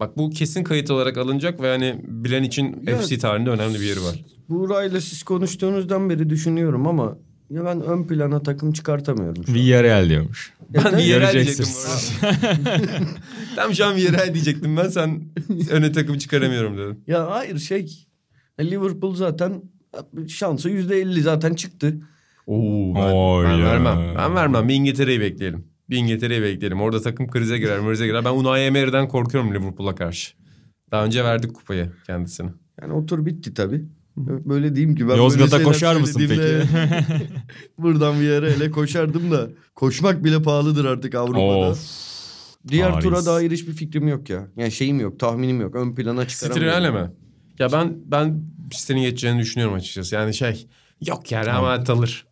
Bak 0.00 0.18
bu 0.18 0.30
kesin 0.30 0.64
kayıt 0.64 0.90
olarak 0.90 1.18
alınacak 1.18 1.60
ve 1.62 1.68
hani 1.68 2.00
bilen 2.04 2.42
için 2.42 2.82
Ya- 2.86 2.98
FC 2.98 3.18
tarihinde 3.18 3.50
önemli 3.50 3.74
bir 3.80 3.84
yeri 3.84 4.02
var. 4.02 4.24
Buğra'yla 4.48 5.00
siz 5.00 5.22
konuştuğunuzdan 5.22 6.10
beri 6.10 6.30
düşünüyorum 6.30 6.86
ama 6.86 7.18
ya 7.50 7.64
ben 7.64 7.80
ön 7.80 8.06
plana 8.06 8.42
takım 8.42 8.72
çıkartamıyorum. 8.72 9.44
Villarreal 9.48 10.08
diyormuş. 10.08 10.52
Ya 10.74 10.82
Ben 10.84 10.98
Villarreal 10.98 11.32
diyecektim 11.32 11.66
bu. 11.66 12.26
Tam 13.56 13.74
şu 13.74 13.86
an 13.86 13.96
Villarreal 13.96 14.34
diyecektim 14.34 14.76
ben 14.76 14.88
sen 14.88 15.24
öne 15.70 15.92
takım 15.92 16.18
çıkaramıyorum 16.18 16.78
dedim. 16.78 17.00
Ya 17.06 17.30
hayır 17.30 17.58
şey 17.58 18.06
Liverpool 18.60 19.14
zaten 19.14 19.62
şansı 20.28 20.70
yüzde 20.70 20.96
elli 20.96 21.22
zaten 21.22 21.54
çıktı. 21.54 22.00
Oo, 22.46 22.94
ben, 22.94 23.12
Oy 23.12 23.44
ben 23.44 23.56
ya. 23.56 23.64
vermem. 23.64 23.98
Ben 24.18 24.34
vermem. 24.34 24.68
Bir 24.68 24.74
İngiltere'yi 24.74 25.20
bekleyelim. 25.20 25.64
Bir 25.90 25.96
İngiltere'yi 25.96 26.42
bekleyelim. 26.42 26.80
Orada 26.80 27.00
takım 27.00 27.30
krize 27.30 27.58
girer, 27.58 27.80
mrize 27.80 28.06
girer. 28.06 28.24
Ben 28.24 28.30
Unai 28.30 28.60
Emery'den 28.60 29.08
korkuyorum 29.08 29.54
Liverpool'a 29.54 29.94
karşı. 29.94 30.34
Daha 30.90 31.04
önce 31.04 31.24
verdik 31.24 31.54
kupayı 31.54 31.92
kendisine. 32.06 32.50
Yani 32.82 32.92
o 32.92 33.06
tur 33.06 33.26
bitti 33.26 33.54
tabii. 33.54 33.84
Böyle 34.26 34.74
diyeyim 34.74 34.96
ki 34.96 35.08
ben 35.08 35.16
Yozgat'a 35.16 35.62
koşar 35.62 35.96
mısın 35.96 36.26
söylediğimde 36.26 36.64
buradan 37.78 38.20
bir 38.20 38.24
yere 38.24 38.54
hele 38.54 38.70
koşardım 38.70 39.30
da 39.30 39.48
koşmak 39.74 40.24
bile 40.24 40.42
pahalıdır 40.42 40.84
artık 40.84 41.14
Avrupa'da. 41.14 41.70
Of. 41.70 41.78
Diğer 42.68 42.90
Paris. 42.90 43.04
tura 43.04 43.26
dair 43.26 43.50
hiçbir 43.50 43.72
fikrim 43.72 44.08
yok 44.08 44.30
ya. 44.30 44.48
Yani 44.56 44.72
şeyim 44.72 45.00
yok, 45.00 45.20
tahminim 45.20 45.60
yok. 45.60 45.74
Ön 45.74 45.94
plana 45.94 46.28
çıkaramıyorum. 46.28 46.68
Real'e 46.68 46.90
mi? 46.90 47.10
Ya 47.58 47.72
ben 47.72 47.96
ben 48.06 48.42
City'nin 48.70 49.00
geçeceğini 49.00 49.40
düşünüyorum 49.40 49.74
açıkçası. 49.74 50.14
Yani 50.14 50.34
şey 50.34 50.66
yok 51.06 51.32
ya 51.32 51.46
Real 51.46 51.62
Madrid 51.62 51.88
alır. 51.88 52.26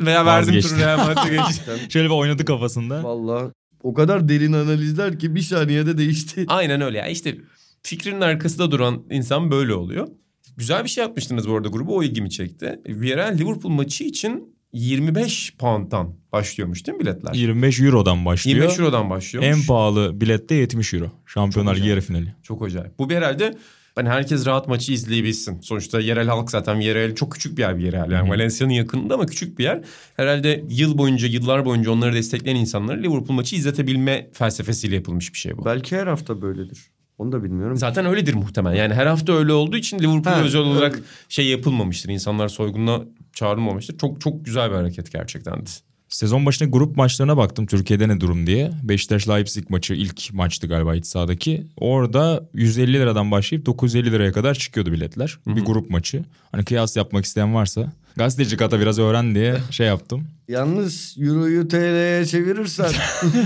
Veya 0.00 0.26
verdim 0.26 0.60
turu 0.60 0.78
Real 0.78 0.98
Madrid'e 0.98 1.36
geçti. 1.48 1.70
Şöyle 1.88 2.08
bir 2.08 2.14
oynadı 2.14 2.44
kafasında. 2.44 3.04
Vallahi 3.04 3.52
o 3.82 3.94
kadar 3.94 4.28
derin 4.28 4.52
analizler 4.52 5.18
ki 5.18 5.34
bir 5.34 5.40
saniyede 5.40 5.98
değişti. 5.98 6.44
Aynen 6.48 6.80
öyle 6.80 6.98
ya. 6.98 7.06
İşte 7.06 7.38
fikrinin 7.82 8.20
arkasında 8.20 8.70
duran 8.70 9.02
insan 9.10 9.50
böyle 9.50 9.74
oluyor. 9.74 10.08
Güzel 10.56 10.84
bir 10.84 10.88
şey 10.88 11.04
yapmıştınız 11.04 11.48
bu 11.48 11.56
arada 11.56 11.68
grubu. 11.68 11.96
O 11.96 12.02
ilgimi 12.02 12.30
çekti. 12.30 12.80
Villarreal 12.86 13.38
Liverpool 13.38 13.72
maçı 13.72 14.04
için 14.04 14.56
25 14.72 15.54
pound'dan 15.58 16.14
başlıyormuş 16.32 16.86
değil 16.86 16.98
mi 16.98 17.02
biletler? 17.02 17.34
25 17.34 17.80
Euro'dan 17.80 18.24
başlıyor. 18.24 18.56
25 18.56 18.78
Euro'dan 18.78 19.10
başlıyormuş. 19.10 19.58
En 19.58 19.66
pahalı 19.66 20.20
bilette 20.20 20.54
70 20.54 20.94
Euro. 20.94 21.10
Şampiyonlar 21.26 21.76
Ligi 21.76 21.88
yarı 21.88 22.00
finali. 22.00 22.34
Çok 22.42 22.64
acayip. 22.64 22.98
Bu 22.98 23.10
bir 23.10 23.14
herhalde 23.14 23.58
hani 23.94 24.08
herkes 24.08 24.46
rahat 24.46 24.68
maçı 24.68 24.92
izleyebilsin. 24.92 25.60
Sonuçta 25.60 26.00
yerel 26.00 26.28
halk 26.28 26.50
zaten 26.50 26.78
Villarreal 26.78 27.14
çok 27.14 27.32
küçük 27.32 27.58
bir 27.58 27.62
yer 27.62 27.78
Villarreal. 27.78 28.10
Yani 28.10 28.30
Valencia'nın 28.30 28.72
yakınında 28.72 29.14
ama 29.14 29.26
küçük 29.26 29.58
bir 29.58 29.64
yer. 29.64 29.80
Herhalde 30.16 30.64
yıl 30.68 30.98
boyunca, 30.98 31.28
yıllar 31.28 31.64
boyunca 31.64 31.90
onları 31.90 32.14
destekleyen 32.14 32.56
insanları 32.56 33.02
Liverpool 33.02 33.36
maçı 33.36 33.56
izletebilme 33.56 34.30
felsefesiyle 34.32 34.94
yapılmış 34.94 35.32
bir 35.32 35.38
şey 35.38 35.58
bu. 35.58 35.64
Belki 35.64 35.96
her 35.96 36.06
hafta 36.06 36.42
böyledir. 36.42 36.78
Onu 37.18 37.32
da 37.32 37.44
bilmiyorum. 37.44 37.76
Zaten 37.76 38.06
öyledir 38.06 38.34
muhtemelen. 38.34 38.76
Yani 38.76 38.94
her 38.94 39.06
hafta 39.06 39.32
öyle 39.32 39.52
olduğu 39.52 39.76
için 39.76 39.98
Liverpool'a 39.98 40.36
Ha, 40.36 40.42
özel 40.42 40.60
öyle. 40.60 40.70
olarak 40.70 40.98
şey 41.28 41.46
yapılmamıştır. 41.46 42.08
İnsanlar 42.10 42.48
soygununa 42.48 43.00
çağrılmamıştır. 43.32 43.98
Çok 43.98 44.20
çok 44.20 44.44
güzel 44.44 44.70
bir 44.70 44.74
hareket 44.76 45.12
gerçekten. 45.12 45.64
Sezon 46.08 46.46
başında 46.46 46.68
grup 46.68 46.96
maçlarına 46.96 47.36
baktım 47.36 47.66
Türkiye'de 47.66 48.08
ne 48.08 48.20
durum 48.20 48.46
diye. 48.46 48.70
Beşiktaş 48.82 49.28
Leipzig 49.28 49.70
maçı 49.70 49.94
ilk 49.94 50.32
maçtı 50.32 50.66
galiba 50.66 50.94
iç 50.94 51.06
sahadaki. 51.06 51.66
Orada 51.76 52.44
150 52.54 52.92
liradan 52.92 53.30
başlayıp 53.30 53.66
950 53.66 54.12
liraya 54.12 54.32
kadar 54.32 54.54
çıkıyordu 54.54 54.92
biletler. 54.92 55.38
Bir 55.46 55.64
grup 55.64 55.90
maçı. 55.90 56.24
Hani 56.52 56.64
kıyas 56.64 56.96
yapmak 56.96 57.24
isteyen 57.24 57.54
varsa. 57.54 57.92
Gazeteci 58.16 58.56
kata 58.56 58.80
biraz 58.80 58.98
öğren 58.98 59.34
diye 59.34 59.56
şey 59.70 59.86
yaptım. 59.86 60.24
Yalnız 60.48 61.16
Euro'yu 61.18 61.68
TL'ye 61.68 62.26
çevirirsen. 62.26 62.92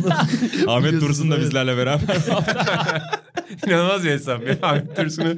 Ahmet 0.67 0.93
Dursun 1.01 1.31
da 1.31 1.41
bizlerle 1.41 1.77
beraber. 1.77 2.17
İnanılmaz 3.67 4.05
bir 4.05 4.11
hesap 4.11 4.47
ya. 4.49 4.59
Ahmet 4.63 4.97
Dursun'u 4.97 5.37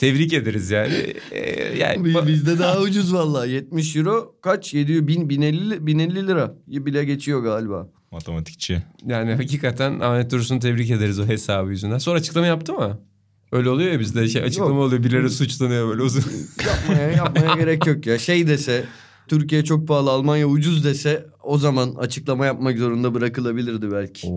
tebrik 0.00 0.32
ederiz 0.32 0.70
yani. 0.70 1.14
Ee, 1.30 1.78
yani 1.78 2.26
Bizde 2.26 2.58
daha 2.58 2.80
ucuz 2.80 3.14
vallahi. 3.14 3.50
70 3.50 3.96
euro 3.96 4.34
kaç? 4.42 4.74
700 4.74 5.06
bin 5.06 5.28
1050 5.28 5.86
1050 5.86 6.26
lira 6.26 6.54
bile 6.66 7.04
geçiyor 7.04 7.42
galiba. 7.42 7.88
Matematikçi. 8.10 8.82
yani 9.06 9.34
hakikaten 9.34 10.00
Ahmet 10.00 10.30
Dursun'u 10.30 10.60
tebrik 10.60 10.90
ederiz 10.90 11.20
o 11.20 11.26
hesabı 11.26 11.70
yüzünden. 11.70 11.98
Sonra 11.98 12.18
açıklama 12.18 12.46
yaptı 12.46 12.72
mı? 12.72 13.00
Öyle 13.52 13.68
oluyor 13.68 13.92
ya 13.92 14.00
bizde 14.00 14.28
şey 14.28 14.42
açıklama 14.42 14.70
Yok. 14.70 14.78
oluyor 14.78 15.02
birileri 15.02 15.30
suçlanıyor 15.30 15.88
böyle 15.88 16.02
uzun. 16.02 16.24
Yapmaya 16.66 17.10
yapmaya 17.10 17.54
gerek 17.54 17.86
yok 17.86 18.06
ya. 18.06 18.18
Şey 18.18 18.46
dese 18.46 18.84
Türkiye 19.28 19.64
çok 19.64 19.88
pahalı 19.88 20.10
Almanya 20.10 20.46
ucuz 20.46 20.84
dese 20.84 21.26
o 21.42 21.58
zaman 21.58 21.94
açıklama 21.94 22.46
yapmak 22.46 22.78
zorunda 22.78 23.14
bırakılabilirdi 23.14 23.92
belki. 23.92 24.28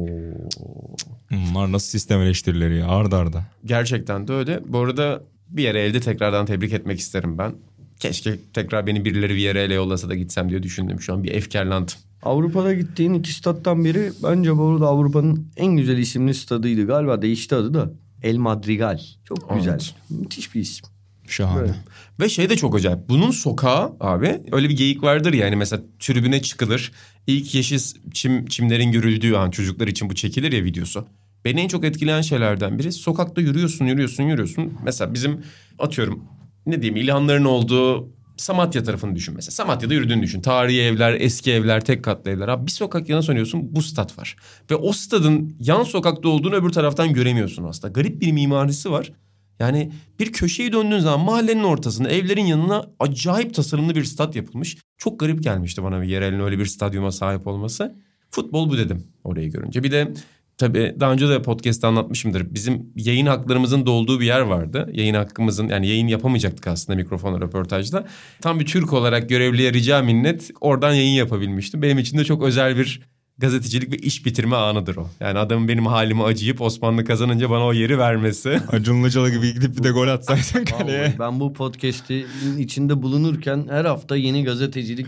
Bunlar 1.31 1.71
nasıl 1.71 1.87
sistem 1.89 2.21
eleştirileri 2.21 2.77
ya 2.77 2.87
arda 2.87 3.17
arda. 3.17 3.45
Gerçekten 3.65 4.27
de 4.27 4.33
öyle. 4.33 4.59
Bu 4.67 4.79
arada 4.79 5.23
bir 5.49 5.63
yere 5.63 5.81
elde 5.81 5.99
tekrardan 5.99 6.45
tebrik 6.45 6.73
etmek 6.73 6.99
isterim 6.99 7.37
ben. 7.37 7.53
Keşke 7.99 8.35
tekrar 8.53 8.87
beni 8.87 9.05
birileri 9.05 9.33
bir 9.35 9.39
yere 9.39 9.61
ele 9.63 9.73
yollasa 9.73 10.09
da 10.09 10.15
gitsem 10.15 10.49
diye 10.49 10.63
düşündüm. 10.63 11.01
Şu 11.01 11.13
an 11.13 11.23
bir 11.23 11.31
efkarlandım. 11.31 11.95
Avrupa'da 12.23 12.73
gittiğin 12.73 13.13
iki 13.13 13.33
stat'tan 13.33 13.85
biri 13.85 14.11
bence 14.23 14.57
bu 14.57 14.67
arada 14.69 14.87
Avrupa'nın 14.87 15.47
en 15.57 15.77
güzel 15.77 15.97
isimli 15.97 16.33
stadıydı. 16.33 16.87
Galiba 16.87 17.21
değişti 17.21 17.55
adı 17.55 17.73
da. 17.73 17.91
El 18.23 18.37
Madrigal. 18.37 18.99
Çok 19.23 19.37
Evet. 19.51 19.57
güzel. 19.57 19.79
Müthiş 20.09 20.55
bir 20.55 20.61
isim. 20.61 20.85
Şahane. 21.27 21.59
Evet. 21.59 21.75
Ve 22.19 22.29
şey 22.29 22.49
de 22.49 22.57
çok 22.57 22.75
acayip. 22.75 23.09
Bunun 23.09 23.31
sokağı 23.31 23.95
abi 23.99 24.41
öyle 24.51 24.69
bir 24.69 24.77
geyik 24.77 25.03
vardır 25.03 25.33
ya 25.33 25.45
yani 25.45 25.55
mesela 25.55 25.83
tribüne 25.99 26.41
çıkılır. 26.41 26.91
İlk 27.27 27.55
yeşil 27.55 27.79
çim, 28.13 28.45
çimlerin 28.45 28.91
görüldüğü 28.91 29.35
an 29.35 29.51
çocuklar 29.51 29.87
için 29.87 30.09
bu 30.09 30.15
çekilir 30.15 30.51
ya 30.51 30.63
videosu. 30.63 31.07
Beni 31.45 31.61
en 31.61 31.67
çok 31.67 31.85
etkileyen 31.85 32.21
şeylerden 32.21 32.79
biri 32.79 32.91
sokakta 32.91 33.41
yürüyorsun 33.41 33.85
yürüyorsun 33.85 34.23
yürüyorsun. 34.23 34.73
Mesela 34.83 35.13
bizim 35.13 35.43
atıyorum 35.79 36.23
ne 36.65 36.81
diyeyim 36.81 37.03
İlhanların 37.03 37.45
olduğu 37.45 38.15
Samatya 38.37 38.83
tarafını 38.83 39.15
düşün 39.15 39.35
mesela. 39.35 39.51
Samatya'da 39.51 39.93
yürüdüğünü 39.93 40.21
düşün. 40.21 40.41
Tarihi 40.41 40.81
evler, 40.81 41.17
eski 41.19 41.51
evler, 41.51 41.85
tek 41.85 42.03
katlı 42.03 42.31
evler. 42.31 42.47
Abi 42.47 42.65
bir 42.65 42.71
sokak 42.71 43.09
yana 43.09 43.21
sanıyorsun 43.21 43.75
bu 43.75 43.81
stat 43.81 44.17
var. 44.17 44.35
Ve 44.71 44.75
o 44.75 44.91
stadın 44.91 45.55
yan 45.59 45.83
sokakta 45.83 46.29
olduğunu 46.29 46.55
öbür 46.55 46.69
taraftan 46.69 47.13
göremiyorsun 47.13 47.63
aslında. 47.63 47.91
Garip 47.91 48.21
bir 48.21 48.31
mimarisi 48.31 48.91
var. 48.91 49.11
Yani 49.59 49.91
bir 50.19 50.33
köşeyi 50.33 50.73
döndüğün 50.73 50.99
zaman 50.99 51.25
mahallenin 51.25 51.63
ortasında 51.63 52.09
evlerin 52.09 52.45
yanına 52.45 52.85
acayip 52.99 53.53
tasarımlı 53.53 53.95
bir 53.95 54.03
stat 54.03 54.35
yapılmış. 54.35 54.77
Çok 54.97 55.19
garip 55.19 55.43
gelmişti 55.43 55.83
bana 55.83 56.01
bir 56.01 56.07
yerelin 56.07 56.39
öyle 56.39 56.59
bir 56.59 56.65
stadyuma 56.65 57.11
sahip 57.11 57.47
olması. 57.47 57.95
Futbol 58.31 58.69
bu 58.69 58.77
dedim 58.77 59.07
orayı 59.23 59.51
görünce. 59.51 59.83
Bir 59.83 59.91
de 59.91 60.13
tabii 60.57 60.95
daha 60.99 61.13
önce 61.13 61.29
de 61.29 61.41
podcast'ta 61.41 61.87
anlatmışımdır. 61.87 62.53
Bizim 62.53 62.93
yayın 62.95 63.25
haklarımızın 63.25 63.85
dolduğu 63.85 64.19
bir 64.19 64.25
yer 64.25 64.39
vardı. 64.39 64.89
Yayın 64.93 65.15
hakkımızın 65.15 65.67
yani 65.67 65.87
yayın 65.87 66.07
yapamayacaktık 66.07 66.67
aslında 66.67 66.97
mikrofonla 66.97 67.41
röportajda. 67.41 68.05
Tam 68.41 68.59
bir 68.59 68.65
Türk 68.65 68.93
olarak 68.93 69.29
görevliye 69.29 69.73
rica 69.73 70.01
minnet 70.01 70.51
oradan 70.61 70.93
yayın 70.93 71.15
yapabilmiştim. 71.15 71.81
Benim 71.81 71.99
için 71.99 72.17
de 72.17 72.25
çok 72.25 72.43
özel 72.43 72.77
bir 72.77 73.01
gazetecilik 73.37 73.91
ve 73.91 73.97
iş 73.97 74.25
bitirme 74.25 74.55
anıdır 74.55 74.95
o. 74.95 75.09
Yani 75.19 75.39
adamın 75.39 75.67
benim 75.67 75.85
halime 75.85 76.23
acıyıp 76.23 76.61
Osmanlı 76.61 77.05
kazanınca 77.05 77.49
bana 77.49 77.65
o 77.65 77.73
yeri 77.73 77.97
vermesi. 77.99 78.61
Acun 78.71 78.95
Ilıcalı 78.95 79.29
gibi 79.29 79.53
gidip 79.53 79.77
bir 79.77 79.83
de 79.83 79.91
gol 79.91 80.07
atsaydın 80.07 80.65
kaleye. 80.65 81.15
Ben 81.19 81.39
bu 81.39 81.53
podcast'in 81.53 82.57
içinde 82.57 83.01
bulunurken 83.01 83.67
her 83.69 83.85
hafta 83.85 84.15
yeni 84.15 84.43
gazetecilik 84.43 85.07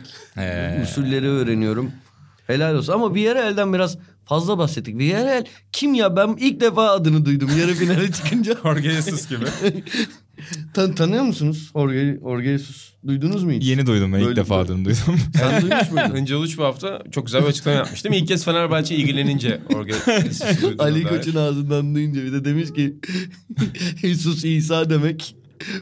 usulleri 0.84 1.28
öğreniyorum. 1.28 1.92
Helal 2.48 2.76
olsun 2.76 2.94
ama 2.94 3.16
Villarreal'den 3.16 3.74
biraz 3.74 3.98
fazla 4.26 4.58
bahsettik. 4.58 4.98
Villarreal 4.98 5.46
kim 5.72 5.94
ya 5.94 6.16
ben 6.16 6.36
ilk 6.40 6.62
defa 6.62 6.90
adını 6.90 7.26
duydum 7.26 7.50
yarı 7.60 7.74
finale 7.74 8.12
çıkınca. 8.12 8.58
Jorge 8.64 8.90
Jesus 8.90 9.30
gibi. 9.30 9.46
Tan 10.74 10.96
tanıyor 10.96 11.24
musunuz 11.24 11.72
Jorge 11.74 12.58
Jesus? 12.58 12.94
Duydunuz 13.08 13.44
mu 13.44 13.52
hiç? 13.52 13.66
Yeni 13.66 13.86
duydum 13.86 14.14
ben 14.14 14.20
ilk 14.20 14.36
defa 14.36 14.58
adını 14.58 14.86
duydum. 14.86 15.20
Sen 15.36 15.62
duymuş 15.62 15.92
muydun? 15.92 16.12
Önce 16.16 16.36
Uluç 16.36 16.58
bu 16.58 16.64
hafta 16.64 17.04
çok 17.12 17.26
güzel 17.26 17.42
bir 17.44 17.48
açıklama 17.48 17.78
yapmıştım. 17.78 18.14
İlk 18.14 18.28
kez 18.28 18.46
Fenerbahçe 18.46 18.96
ilgilenince 18.96 19.62
duyduğuma 19.70 20.84
Ali 20.84 21.06
dair. 21.06 21.18
Koç'un 21.18 21.36
ağzından 21.36 21.96
duyunca 21.96 22.24
bir 22.24 22.32
de 22.34 22.46
demiş 22.46 22.74
ki 22.74 22.96
Jesus 24.02 24.46
İsa 24.46 24.90
demek. 24.90 25.36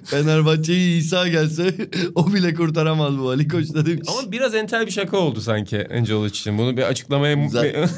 Fenerbahçe'yi 0.03 0.99
İsa 0.99 1.27
gelse 1.27 1.75
o 2.15 2.33
bile 2.33 2.53
kurtaramaz 2.53 3.19
bu 3.19 3.29
Ali 3.29 3.47
Koç 3.47 3.73
da 3.73 3.85
demiş. 3.85 4.07
Ama 4.07 4.31
biraz 4.31 4.55
entel 4.55 4.85
bir 4.85 4.91
şaka 4.91 5.17
oldu 5.17 5.41
sanki 5.41 5.87
Angel 5.93 6.15
Uluç 6.15 6.39
için. 6.39 6.57
Bunu 6.57 6.77
bir 6.77 6.81
açıklamaya... 6.83 7.49
Zaten- 7.49 7.89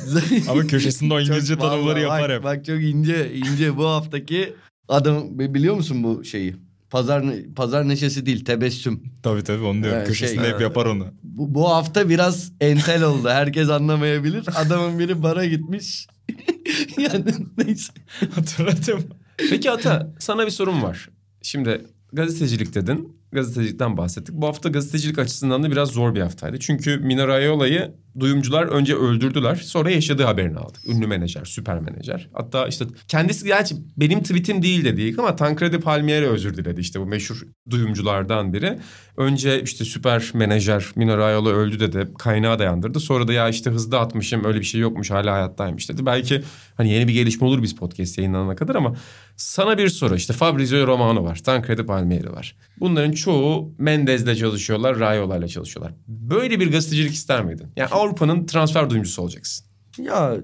Ama 0.49 0.67
köşesinde 0.67 1.13
o 1.13 1.19
İngilizce 1.19 1.57
tanımları 1.57 1.99
yapar 2.01 2.21
bak, 2.21 2.29
hep. 2.37 2.43
Bak 2.43 2.65
çok 2.65 2.81
ince 2.83 3.31
ince 3.35 3.77
bu 3.77 3.85
haftaki 3.85 4.53
adam 4.89 5.39
biliyor 5.39 5.75
musun 5.75 6.03
bu 6.03 6.23
şeyi? 6.23 6.55
Pazar 6.89 7.25
pazar 7.55 7.87
neşesi 7.87 8.25
değil 8.25 8.45
tebessüm. 8.45 9.03
Tabii 9.23 9.43
tabii 9.43 9.63
onu 9.63 9.83
diyorum. 9.83 9.97
Evet, 9.97 10.07
Köşesinde 10.07 10.41
şey- 10.41 10.53
hep 10.53 10.61
yapar 10.61 10.85
onu. 10.85 11.07
Bu, 11.23 11.55
bu 11.55 11.69
hafta 11.69 12.09
biraz 12.09 12.51
entel 12.61 13.03
oldu. 13.03 13.29
Herkes 13.29 13.69
anlamayabilir. 13.69 14.45
Adamın 14.55 14.99
biri 14.99 15.23
bara 15.23 15.45
gitmiş. 15.45 16.07
yani 16.97 17.33
neyse. 17.57 17.93
Hatırladım. 18.35 19.03
Peki 19.49 19.71
Ata 19.71 20.13
sana 20.19 20.45
bir 20.45 20.51
sorum 20.51 20.83
var. 20.83 21.09
Şimdi 21.41 21.85
gazetecilik 22.13 22.75
dedin. 22.75 23.16
Gazetecilikten 23.31 23.97
bahsettik. 23.97 24.35
Bu 24.35 24.47
hafta 24.47 24.69
gazetecilik 24.69 25.19
açısından 25.19 25.63
da 25.63 25.71
biraz 25.71 25.89
zor 25.89 26.15
bir 26.15 26.21
haftaydı. 26.21 26.59
Çünkü 26.59 26.97
Mino 26.97 27.27
Raiola'yı 27.27 27.91
duyumcular 28.19 28.63
önce 28.63 28.95
öldürdüler. 28.95 29.55
Sonra 29.55 29.91
yaşadığı 29.91 30.23
haberini 30.23 30.57
aldık. 30.57 30.87
Ünlü 30.87 31.07
menajer, 31.07 31.45
süper 31.45 31.79
menajer. 31.79 32.29
Hatta 32.33 32.67
işte 32.67 32.85
kendisi 33.07 33.45
gerçi 33.45 33.75
benim 33.97 34.23
tweetim 34.23 34.61
değil 34.61 34.85
dedi 34.85 35.15
ama 35.17 35.35
Tancredi 35.35 35.79
Palmieri 35.79 36.27
özür 36.27 36.57
diledi. 36.57 36.81
İşte 36.81 36.99
bu 36.99 37.05
meşhur 37.05 37.41
duyumculardan 37.69 38.53
biri. 38.53 38.79
Önce 39.17 39.61
işte 39.63 39.85
süper 39.85 40.31
menajer 40.33 40.85
Mino 40.95 41.17
Raiola 41.17 41.49
öldü 41.49 41.79
dedi. 41.79 42.07
Kaynağı 42.19 42.59
dayandırdı. 42.59 42.99
Sonra 42.99 43.27
da 43.27 43.33
ya 43.33 43.49
işte 43.49 43.69
hızlı 43.69 43.99
atmışım 43.99 44.45
öyle 44.45 44.59
bir 44.59 44.65
şey 44.65 44.81
yokmuş 44.81 45.11
hala 45.11 45.33
hayattaymış 45.33 45.89
dedi. 45.89 46.05
Belki 46.05 46.43
hani 46.75 46.91
yeni 46.91 47.07
bir 47.07 47.13
gelişme 47.13 47.47
olur 47.47 47.63
biz 47.63 47.75
podcast 47.75 48.17
yayınlanana 48.17 48.55
kadar 48.55 48.75
ama 48.75 48.95
sana 49.35 49.77
bir 49.77 49.89
soru 49.89 50.15
işte 50.15 50.33
Fabrizio 50.33 50.87
Romano 50.87 51.23
var, 51.23 51.35
Tancredi 51.35 51.85
Palmieri 51.85 52.31
var. 52.31 52.55
Bunların 52.79 53.11
çoğu 53.11 53.73
Mendez'le 53.77 54.35
çalışıyorlar, 54.39 54.99
Raiola'yla 54.99 55.47
çalışıyorlar. 55.47 55.93
Böyle 56.07 56.59
bir 56.59 56.71
gazetecilik 56.71 57.13
ister 57.13 57.45
miydin? 57.45 57.67
Yani 57.75 57.89
Avrupa'nın 57.89 58.45
transfer 58.45 58.89
duyumcusu 58.89 59.21
olacaksın. 59.21 59.65
Ya 59.97 60.37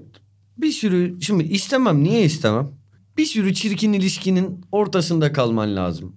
bir 0.58 0.70
sürü 0.70 1.16
şimdi 1.20 1.44
istemem 1.44 2.04
niye 2.04 2.22
istemem? 2.22 2.70
Bir 3.16 3.26
sürü 3.26 3.54
çirkin 3.54 3.92
ilişkinin 3.92 4.60
ortasında 4.72 5.32
kalman 5.32 5.76
lazım. 5.76 6.16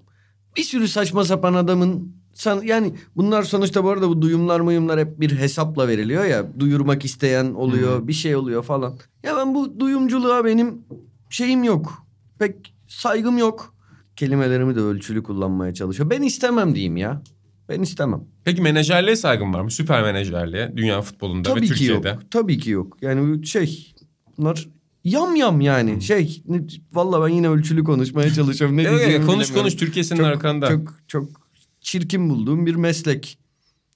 Bir 0.58 0.64
sürü 0.64 0.88
saçma 0.88 1.26
sapan 1.26 1.54
adamın 1.54 2.17
san, 2.38 2.62
yani 2.62 2.94
bunlar 3.16 3.44
sonuçta 3.44 3.84
bu 3.84 3.90
arada 3.90 4.10
bu 4.10 4.22
duyumlar 4.22 4.60
muyumlar 4.60 5.00
hep 5.00 5.20
bir 5.20 5.38
hesapla 5.38 5.88
veriliyor 5.88 6.26
ya. 6.26 6.60
Duyurmak 6.60 7.06
isteyen 7.06 7.54
oluyor 7.54 8.08
bir 8.08 8.14
şey 8.14 8.36
oluyor 8.36 8.64
falan. 8.64 8.98
Ya 9.24 9.38
ben 9.38 9.56
bu 9.56 9.80
duyumculuğa 9.80 10.46
benim 10.46 10.82
şeyim 11.30 11.64
yok. 11.64 12.08
Pek 12.40 12.76
saygım 12.88 13.38
yok. 13.38 13.74
Kelimelerimi 14.16 14.76
de 14.76 14.80
ölçülü 14.80 15.24
kullanmaya 15.24 15.74
çalışıyor. 15.74 16.10
Ben 16.10 16.22
istemem 16.22 16.76
diyeyim 16.76 16.98
ya. 16.98 17.22
Ben 17.70 17.82
istemem. 17.82 18.22
Peki 18.44 18.62
menajerliğe 18.62 19.16
saygın 19.16 19.54
var 19.54 19.62
mı? 19.62 19.72
Süper 19.72 20.04
menajerliğe 20.04 20.74
dünya 20.78 21.02
futbolunda 21.02 21.50
ve 21.50 21.54
Tabii 21.54 21.62
ki 21.62 21.68
Türkiye'de. 21.68 22.10
yok. 22.10 22.32
Tabii 22.32 22.58
ki 22.58 22.70
yok. 22.70 22.98
Yani 23.02 23.46
şey 23.48 23.94
bunlar 24.38 24.68
yam 25.04 25.36
yam 25.36 25.62
yani. 25.62 26.02
Şey 26.02 26.44
ne, 26.48 26.62
vallahi 26.94 27.30
ben 27.30 27.36
yine 27.36 27.50
ölçülü 27.50 27.84
konuşmaya 27.84 28.34
çalışıyorum. 28.34 28.78
Ne 28.78 28.82
Evet, 28.82 28.92
diyeceğimi 29.00 29.26
konuş 29.26 29.46
bilemiyorum. 29.46 29.62
konuş 29.62 29.76
Türkiye 29.76 30.04
senin 30.04 30.20
çok, 30.20 30.28
arkanda. 30.28 30.68
Çok 30.70 30.94
çok 31.08 31.47
çirkin 31.88 32.30
bulduğum 32.30 32.66
bir 32.66 32.76
meslek. 32.76 33.40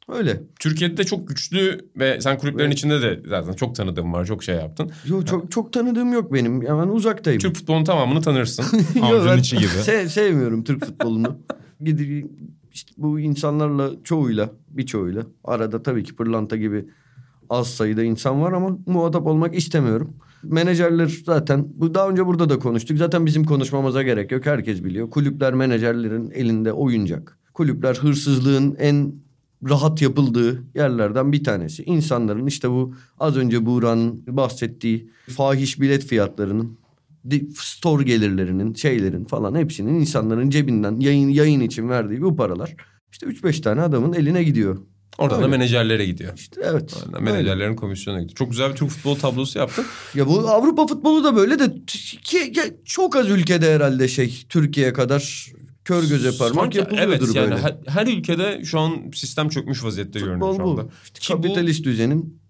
Öyle. 0.08 0.43
Türkiye'de 0.60 0.97
de 0.97 1.04
çok 1.04 1.27
güçlü 1.27 1.80
ve 1.95 2.21
sen 2.21 2.38
kulüplerin 2.38 2.71
içinde 2.71 3.01
de 3.01 3.21
zaten 3.30 3.54
çok 3.54 3.75
tanıdığım 3.75 4.13
var, 4.13 4.25
çok 4.25 4.43
şey 4.43 4.56
yaptın. 4.56 4.91
Yo, 5.06 5.25
çok 5.25 5.51
çok 5.51 5.73
tanıdığım 5.73 6.13
yok 6.13 6.34
benim. 6.34 6.62
Ya 6.62 6.77
ben 6.77 6.88
uzaktayım. 6.88 7.39
Türk 7.39 7.56
futbolunun 7.56 7.84
tamamını 7.84 8.21
tanırsın. 8.21 8.65
Ben 9.27 9.38
içi 9.38 9.58
gibi. 9.58 9.67
se- 9.86 10.10
sevmiyorum 10.10 10.63
Türk 10.63 10.86
futbolunu. 10.86 11.38
Gidip 11.82 12.32
işte 12.73 12.91
bu 12.97 13.19
insanlarla 13.19 13.91
çoğuyla 14.04 14.49
birçoğuyla 14.69 15.23
arada 15.43 15.84
tabii 15.84 16.04
ki 16.04 16.15
pırlanta 16.15 16.58
gibi 16.58 16.86
az 17.49 17.67
sayıda 17.69 18.04
insan 18.04 18.41
var 18.41 18.54
ama 18.54 18.77
muhatap 18.86 19.27
olmak 19.27 19.56
istemiyorum. 19.56 20.13
Menajerler 20.43 21.21
zaten 21.25 21.67
bu 21.75 21.93
daha 21.93 22.10
önce 22.10 22.25
burada 22.25 22.49
da 22.49 22.60
konuştuk. 22.60 22.97
Zaten 22.97 23.25
bizim 23.25 23.43
konuşmamıza 23.43 24.04
gerek 24.04 24.32
yok. 24.32 24.45
Herkes 24.45 24.84
biliyor. 24.84 25.10
Kulüpler 25.10 25.54
menajerlerin 25.54 26.32
elinde 26.32 26.73
oyuncak. 26.73 27.40
Kulüpler 27.62 27.95
hırsızlığın 27.95 28.76
en 28.80 29.13
rahat 29.69 30.02
yapıldığı 30.02 30.63
yerlerden 30.76 31.32
bir 31.32 31.43
tanesi. 31.43 31.84
İnsanların 31.84 32.47
işte 32.47 32.69
bu 32.69 32.95
az 33.19 33.38
önce 33.38 33.65
Buğra'nın 33.65 34.24
bahsettiği 34.28 35.10
fahiş 35.30 35.82
bilet 35.82 36.06
fiyatlarının 36.06 36.78
store 37.56 38.04
gelirlerinin 38.04 38.74
şeylerin 38.74 39.26
falan 39.26 39.56
hepsinin 39.56 40.00
insanların 40.00 40.50
cebinden 40.50 41.00
yayın 41.00 41.30
yayın 41.30 41.60
için 41.60 41.89
verdiği 41.89 42.21
bu 42.21 42.36
paralar 42.36 42.76
işte 43.12 43.26
3-5 43.26 43.62
tane 43.62 43.82
adamın 43.82 44.13
eline 44.13 44.43
gidiyor. 44.43 44.78
Oradan 45.17 45.39
da 45.39 45.45
Öyle. 45.45 45.58
menajerlere 45.58 46.06
gidiyor. 46.06 46.34
İşte 46.36 46.62
evet. 46.63 47.04
Öyle. 47.08 47.19
menajerlerin 47.19 47.76
komisyonuna 47.76 48.21
gidiyor. 48.21 48.38
Çok 48.38 48.50
güzel 48.52 48.71
bir 48.71 48.76
Türk 48.76 48.89
futbol 48.89 49.15
tablosu 49.15 49.60
yaptın. 49.60 49.86
Ya 50.15 50.28
bu 50.28 50.39
Avrupa 50.39 50.88
futbolu 50.88 51.24
da 51.24 51.36
böyle 51.36 51.60
de 51.60 51.76
ki, 51.86 52.54
çok 52.86 53.15
az 53.15 53.30
ülkede 53.30 53.74
herhalde 53.74 54.08
şey 54.08 54.45
Türkiye 54.50 54.93
kadar 54.93 55.52
kör 55.86 56.04
göze 56.04 56.38
parmak 56.38 56.76
yapılıyordur 56.76 57.13
evet, 57.13 57.36
yani 57.36 57.52
böyle. 57.52 57.62
Her, 57.62 57.78
her 57.88 58.08
ülkede 58.08 58.65
şu 58.65 58.80
an 58.80 59.12
sistem 59.13 59.50
çökmüş 59.50 59.84
vaziyette 59.84 60.20
görünüyor 60.20 60.52
Futbol 60.52 60.65
şu 60.65 60.72
anda. 60.72 60.84
bu. 60.84 60.91
İşte 61.04 61.20
Ki 61.20 61.34
bu- 61.34 61.41
kapitalist 61.41 61.86
düzenin 61.86 62.41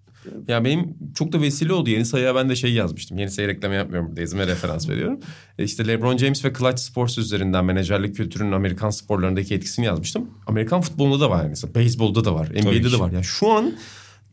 Ya 0.48 0.66
benim 0.66 0.98
çok 1.16 1.32
da 1.32 1.42
vesile 1.42 1.74
oldu. 1.74 1.90
Yeni 1.90 2.06
sayıya 2.06 2.36
ben 2.36 2.50
de 2.50 2.56
şey 2.56 2.74
yazmıştım. 2.74 3.18
Yeni 3.18 3.32
sayı 3.32 3.48
reklamı 3.48 3.76
yapmıyorum 3.76 4.10
burada. 4.10 4.22
İzmir 4.22 4.48
referans 4.48 4.90
veriyorum. 4.90 5.20
E 5.60 5.64
işte 5.64 5.88
LeBron 5.88 6.18
James 6.18 6.46
ve 6.46 6.54
Clutch 6.54 6.82
Sports 6.82 7.18
üzerinden 7.18 7.66
menajerlik 7.66 8.16
kültürünün 8.16 8.52
Amerikan 8.52 8.90
sporlarındaki 8.90 9.56
etkisini 9.56 9.86
yazmıştım. 9.86 10.30
Amerikan 10.48 10.82
futbolunda 10.82 11.20
da 11.20 11.30
var. 11.30 11.46
Mesela 11.50 11.76
beyzbolda 11.76 12.26
da 12.26 12.36
var. 12.36 12.50
NBA'de 12.50 12.82
ki. 12.82 12.92
de 12.92 13.00
var. 13.00 13.12
Ya 13.12 13.24
şu 13.24 13.52
an 13.52 13.74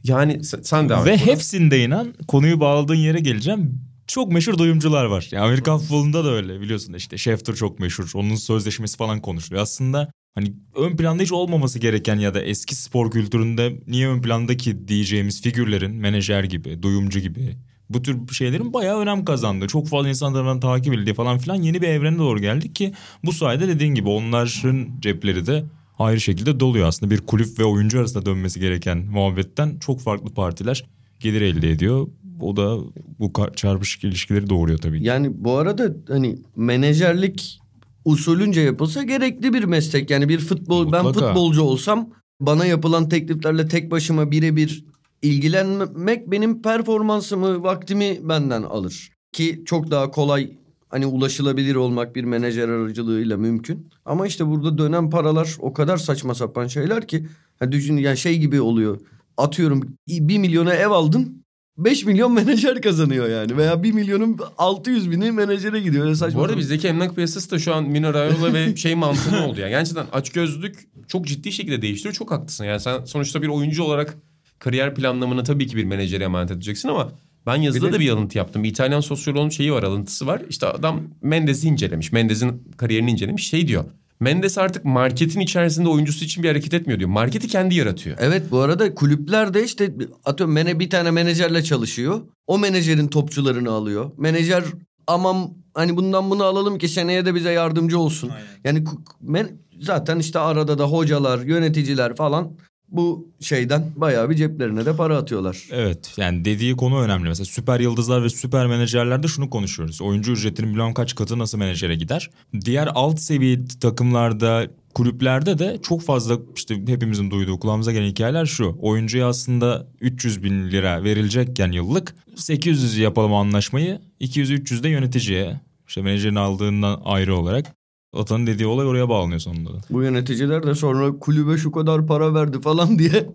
yani 0.04 0.44
sen, 0.44 0.88
devam 0.88 1.06
Ve 1.06 1.16
hepsinde 1.16 1.84
inan 1.84 2.14
konuyu 2.28 2.60
bağladığın 2.60 2.94
yere 2.94 3.20
geleceğim. 3.20 3.80
Çok 4.08 4.32
meşhur 4.32 4.58
doyumcular 4.58 5.04
var. 5.04 5.28
Yani 5.32 5.44
Amerikan 5.44 5.78
futbolunda 5.78 6.24
da 6.24 6.30
öyle 6.30 6.60
biliyorsun 6.60 6.92
işte 6.92 7.18
Schefter 7.18 7.54
çok 7.54 7.78
meşhur. 7.78 8.10
Onun 8.14 8.34
sözleşmesi 8.34 8.96
falan 8.96 9.20
konuşuluyor. 9.20 9.62
Aslında 9.62 10.12
hani 10.34 10.52
ön 10.76 10.96
planda 10.96 11.22
hiç 11.22 11.32
olmaması 11.32 11.78
gereken 11.78 12.16
ya 12.18 12.34
da 12.34 12.42
eski 12.42 12.74
spor 12.74 13.10
kültüründe 13.10 13.80
niye 13.86 14.08
ön 14.08 14.22
plandaki 14.22 14.88
diyeceğimiz 14.88 15.42
figürlerin 15.42 15.94
menajer 15.94 16.44
gibi, 16.44 16.82
duyumcu 16.82 17.20
gibi 17.20 17.56
bu 17.90 18.02
tür 18.02 18.28
şeylerin 18.32 18.72
bayağı 18.72 19.00
önem 19.00 19.24
kazandı. 19.24 19.66
Çok 19.66 19.88
fazla 19.88 20.08
insan 20.08 20.32
tarafından 20.32 20.60
takip 20.60 20.94
edildi 20.94 21.14
falan 21.14 21.38
filan 21.38 21.62
yeni 21.62 21.82
bir 21.82 21.88
evrene 21.88 22.18
doğru 22.18 22.40
geldik 22.40 22.74
ki 22.74 22.92
bu 23.24 23.32
sayede 23.32 23.68
dediğin 23.68 23.94
gibi 23.94 24.08
onların 24.08 24.88
cepleri 25.00 25.46
de 25.46 25.64
ayrı 25.98 26.20
şekilde 26.20 26.60
doluyor 26.60 26.88
aslında. 26.88 27.10
Bir 27.10 27.20
kulüp 27.20 27.58
ve 27.58 27.64
oyuncu 27.64 27.98
arasında 27.98 28.26
dönmesi 28.26 28.60
gereken 28.60 28.98
muhabbetten 28.98 29.78
çok 29.78 30.00
farklı 30.00 30.34
partiler 30.34 30.84
gelir 31.20 31.40
elde 31.40 31.70
ediyor. 31.70 32.08
O 32.40 32.56
da 32.56 32.78
bu 33.18 33.32
çarpışık 33.56 34.04
ilişkileri 34.04 34.50
doğuruyor 34.50 34.78
tabii. 34.78 34.98
ki. 34.98 35.06
Yani 35.06 35.44
bu 35.44 35.52
arada 35.52 35.94
hani 36.08 36.38
menajerlik 36.56 37.60
usulünce 38.04 38.60
yapılsa 38.60 39.02
gerekli 39.02 39.52
bir 39.52 39.64
meslek. 39.64 40.10
Yani 40.10 40.28
bir 40.28 40.38
futbol 40.38 40.92
ben 40.92 41.04
Mutlaka. 41.04 41.26
futbolcu 41.26 41.62
olsam 41.62 42.10
bana 42.40 42.66
yapılan 42.66 43.08
tekliflerle 43.08 43.68
tek 43.68 43.90
başıma 43.90 44.30
birebir 44.30 44.84
ilgilenmek 45.22 46.30
benim 46.30 46.62
performansımı, 46.62 47.62
vaktimi 47.62 48.18
benden 48.22 48.62
alır. 48.62 49.12
Ki 49.32 49.62
çok 49.66 49.90
daha 49.90 50.10
kolay 50.10 50.50
hani 50.88 51.06
ulaşılabilir 51.06 51.74
olmak 51.74 52.16
bir 52.16 52.24
menajer 52.24 52.68
aracılığıyla 52.68 53.36
mümkün. 53.36 53.88
Ama 54.04 54.26
işte 54.26 54.46
burada 54.46 54.78
dönen 54.78 55.10
paralar 55.10 55.56
o 55.58 55.72
kadar 55.72 55.96
saçma 55.96 56.34
sapan 56.34 56.66
şeyler 56.66 57.08
ki 57.08 57.26
ha 57.58 57.72
düşün 57.72 57.96
yani 57.96 58.16
şey 58.16 58.38
gibi 58.38 58.60
oluyor. 58.60 59.00
Atıyorum 59.36 59.96
bir 60.08 60.38
milyona 60.38 60.74
ev 60.74 60.90
aldın 60.90 61.44
5 61.78 62.04
milyon 62.04 62.32
menajer 62.32 62.82
kazanıyor 62.82 63.28
yani. 63.28 63.56
Veya 63.56 63.82
1 63.82 63.92
milyonun 63.92 64.38
600 64.58 65.10
bini 65.10 65.32
menajere 65.32 65.80
gidiyor. 65.80 66.04
Öyle 66.04 66.14
saçma 66.14 66.40
Bu 66.40 66.44
arada 66.44 66.56
bizdeki 66.56 66.88
emlak 66.88 67.14
piyasası 67.14 67.50
da 67.50 67.58
şu 67.58 67.74
an 67.74 67.84
Mino 67.84 68.14
Raiola 68.14 68.54
ve 68.54 68.76
şey 68.76 68.94
mantığı 68.94 69.44
oldu 69.44 69.60
yani. 69.60 69.70
Gerçekten 69.70 70.06
açgözlülük 70.12 70.88
çok 71.08 71.26
ciddi 71.26 71.52
şekilde 71.52 71.82
değiştiriyor. 71.82 72.14
Çok 72.14 72.30
haklısın. 72.30 72.64
Yani 72.64 72.80
sen 72.80 73.04
sonuçta 73.04 73.42
bir 73.42 73.48
oyuncu 73.48 73.82
olarak 73.82 74.16
kariyer 74.58 74.94
planlamını 74.94 75.44
tabii 75.44 75.66
ki 75.66 75.76
bir 75.76 75.84
menajere 75.84 76.24
emanet 76.24 76.50
edeceksin 76.50 76.88
ama 76.88 77.12
ben 77.46 77.56
yazıda 77.56 77.86
Bir 77.86 77.92
da 77.92 78.00
bir 78.00 78.10
alıntı 78.10 78.38
yaptım. 78.38 78.64
Bir 78.64 78.68
İtalyan 78.68 79.00
sosyoloğun 79.00 79.48
şeyi 79.48 79.72
var, 79.72 79.82
alıntısı 79.82 80.26
var. 80.26 80.42
İşte 80.48 80.66
adam 80.66 81.00
Mendes'i 81.22 81.68
incelemiş. 81.68 82.12
Mendes'in 82.12 82.62
kariyerini 82.76 83.10
incelemiş. 83.10 83.48
Şey 83.48 83.68
diyor. 83.68 83.84
Mendes 84.20 84.58
artık 84.58 84.84
marketin 84.84 85.40
içerisinde 85.40 85.88
oyuncusu 85.88 86.24
için 86.24 86.42
bir 86.42 86.48
hareket 86.48 86.74
etmiyor 86.74 86.98
diyor. 86.98 87.10
Marketi 87.10 87.48
kendi 87.48 87.74
yaratıyor. 87.74 88.16
Evet 88.20 88.42
bu 88.50 88.58
arada 88.60 88.94
kulüpler 88.94 89.54
de 89.54 89.64
işte 89.64 89.94
atıyorum 90.24 90.54
mene 90.54 90.78
bir 90.80 90.90
tane 90.90 91.10
menajerle 91.10 91.62
çalışıyor. 91.62 92.20
O 92.46 92.58
menajerin 92.58 93.08
topçularını 93.08 93.70
alıyor. 93.70 94.10
Menajer 94.16 94.64
aman 95.06 95.50
hani 95.74 95.96
bundan 95.96 96.30
bunu 96.30 96.44
alalım 96.44 96.78
ki 96.78 96.88
seneye 96.88 97.26
de 97.26 97.34
bize 97.34 97.50
yardımcı 97.50 97.98
olsun. 97.98 98.30
Yani 98.64 98.78
ku- 98.78 98.98
men- 99.22 99.50
zaten 99.80 100.18
işte 100.18 100.38
arada 100.38 100.78
da 100.78 100.84
hocalar, 100.84 101.38
yöneticiler 101.38 102.16
falan 102.16 102.52
bu 102.90 103.28
şeyden 103.40 103.92
bayağı 103.96 104.30
bir 104.30 104.34
ceplerine 104.34 104.86
de 104.86 104.96
para 104.96 105.16
atıyorlar. 105.16 105.68
Evet 105.72 106.14
yani 106.16 106.44
dediği 106.44 106.76
konu 106.76 107.00
önemli. 107.00 107.28
Mesela 107.28 107.44
süper 107.44 107.80
yıldızlar 107.80 108.24
ve 108.24 108.30
süper 108.30 108.66
menajerlerde 108.66 109.28
şunu 109.28 109.50
konuşuyoruz. 109.50 110.02
Oyuncu 110.02 110.32
ücretinin 110.32 110.70
milyon 110.70 110.94
kaç 110.94 111.14
katı 111.14 111.38
nasıl 111.38 111.58
menajere 111.58 111.94
gider? 111.94 112.30
Diğer 112.64 112.88
alt 112.94 113.20
seviye 113.20 113.58
takımlarda 113.80 114.66
kulüplerde 114.94 115.58
de 115.58 115.78
çok 115.82 116.02
fazla 116.02 116.38
işte 116.56 116.74
hepimizin 116.86 117.30
duyduğu 117.30 117.58
kulağımıza 117.58 117.92
gelen 117.92 118.08
hikayeler 118.08 118.46
şu. 118.46 118.76
Oyuncuya 118.80 119.28
aslında 119.28 119.86
300 120.00 120.42
bin 120.42 120.70
lira 120.70 121.04
verilecekken 121.04 121.72
yıllık 121.72 122.14
800 122.36 122.98
yapalım 122.98 123.34
anlaşmayı 123.34 124.00
200-300 124.20 124.82
de 124.82 124.88
yöneticiye 124.88 125.60
işte 125.88 126.02
menajerin 126.02 126.34
aldığından 126.34 127.00
ayrı 127.04 127.36
olarak 127.36 127.77
Atanın 128.12 128.46
dediği 128.46 128.66
olay 128.66 128.86
oraya 128.86 129.08
bağlanıyor 129.08 129.40
sonunda 129.40 129.70
da. 129.74 129.78
Bu 129.90 130.02
yöneticiler 130.02 130.66
de 130.66 130.74
sonra 130.74 131.18
kulübe 131.18 131.58
şu 131.58 131.72
kadar 131.72 132.06
para 132.06 132.34
verdi 132.34 132.60
falan 132.60 132.98
diye 132.98 133.10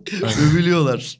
övülüyorlar. 0.50 1.18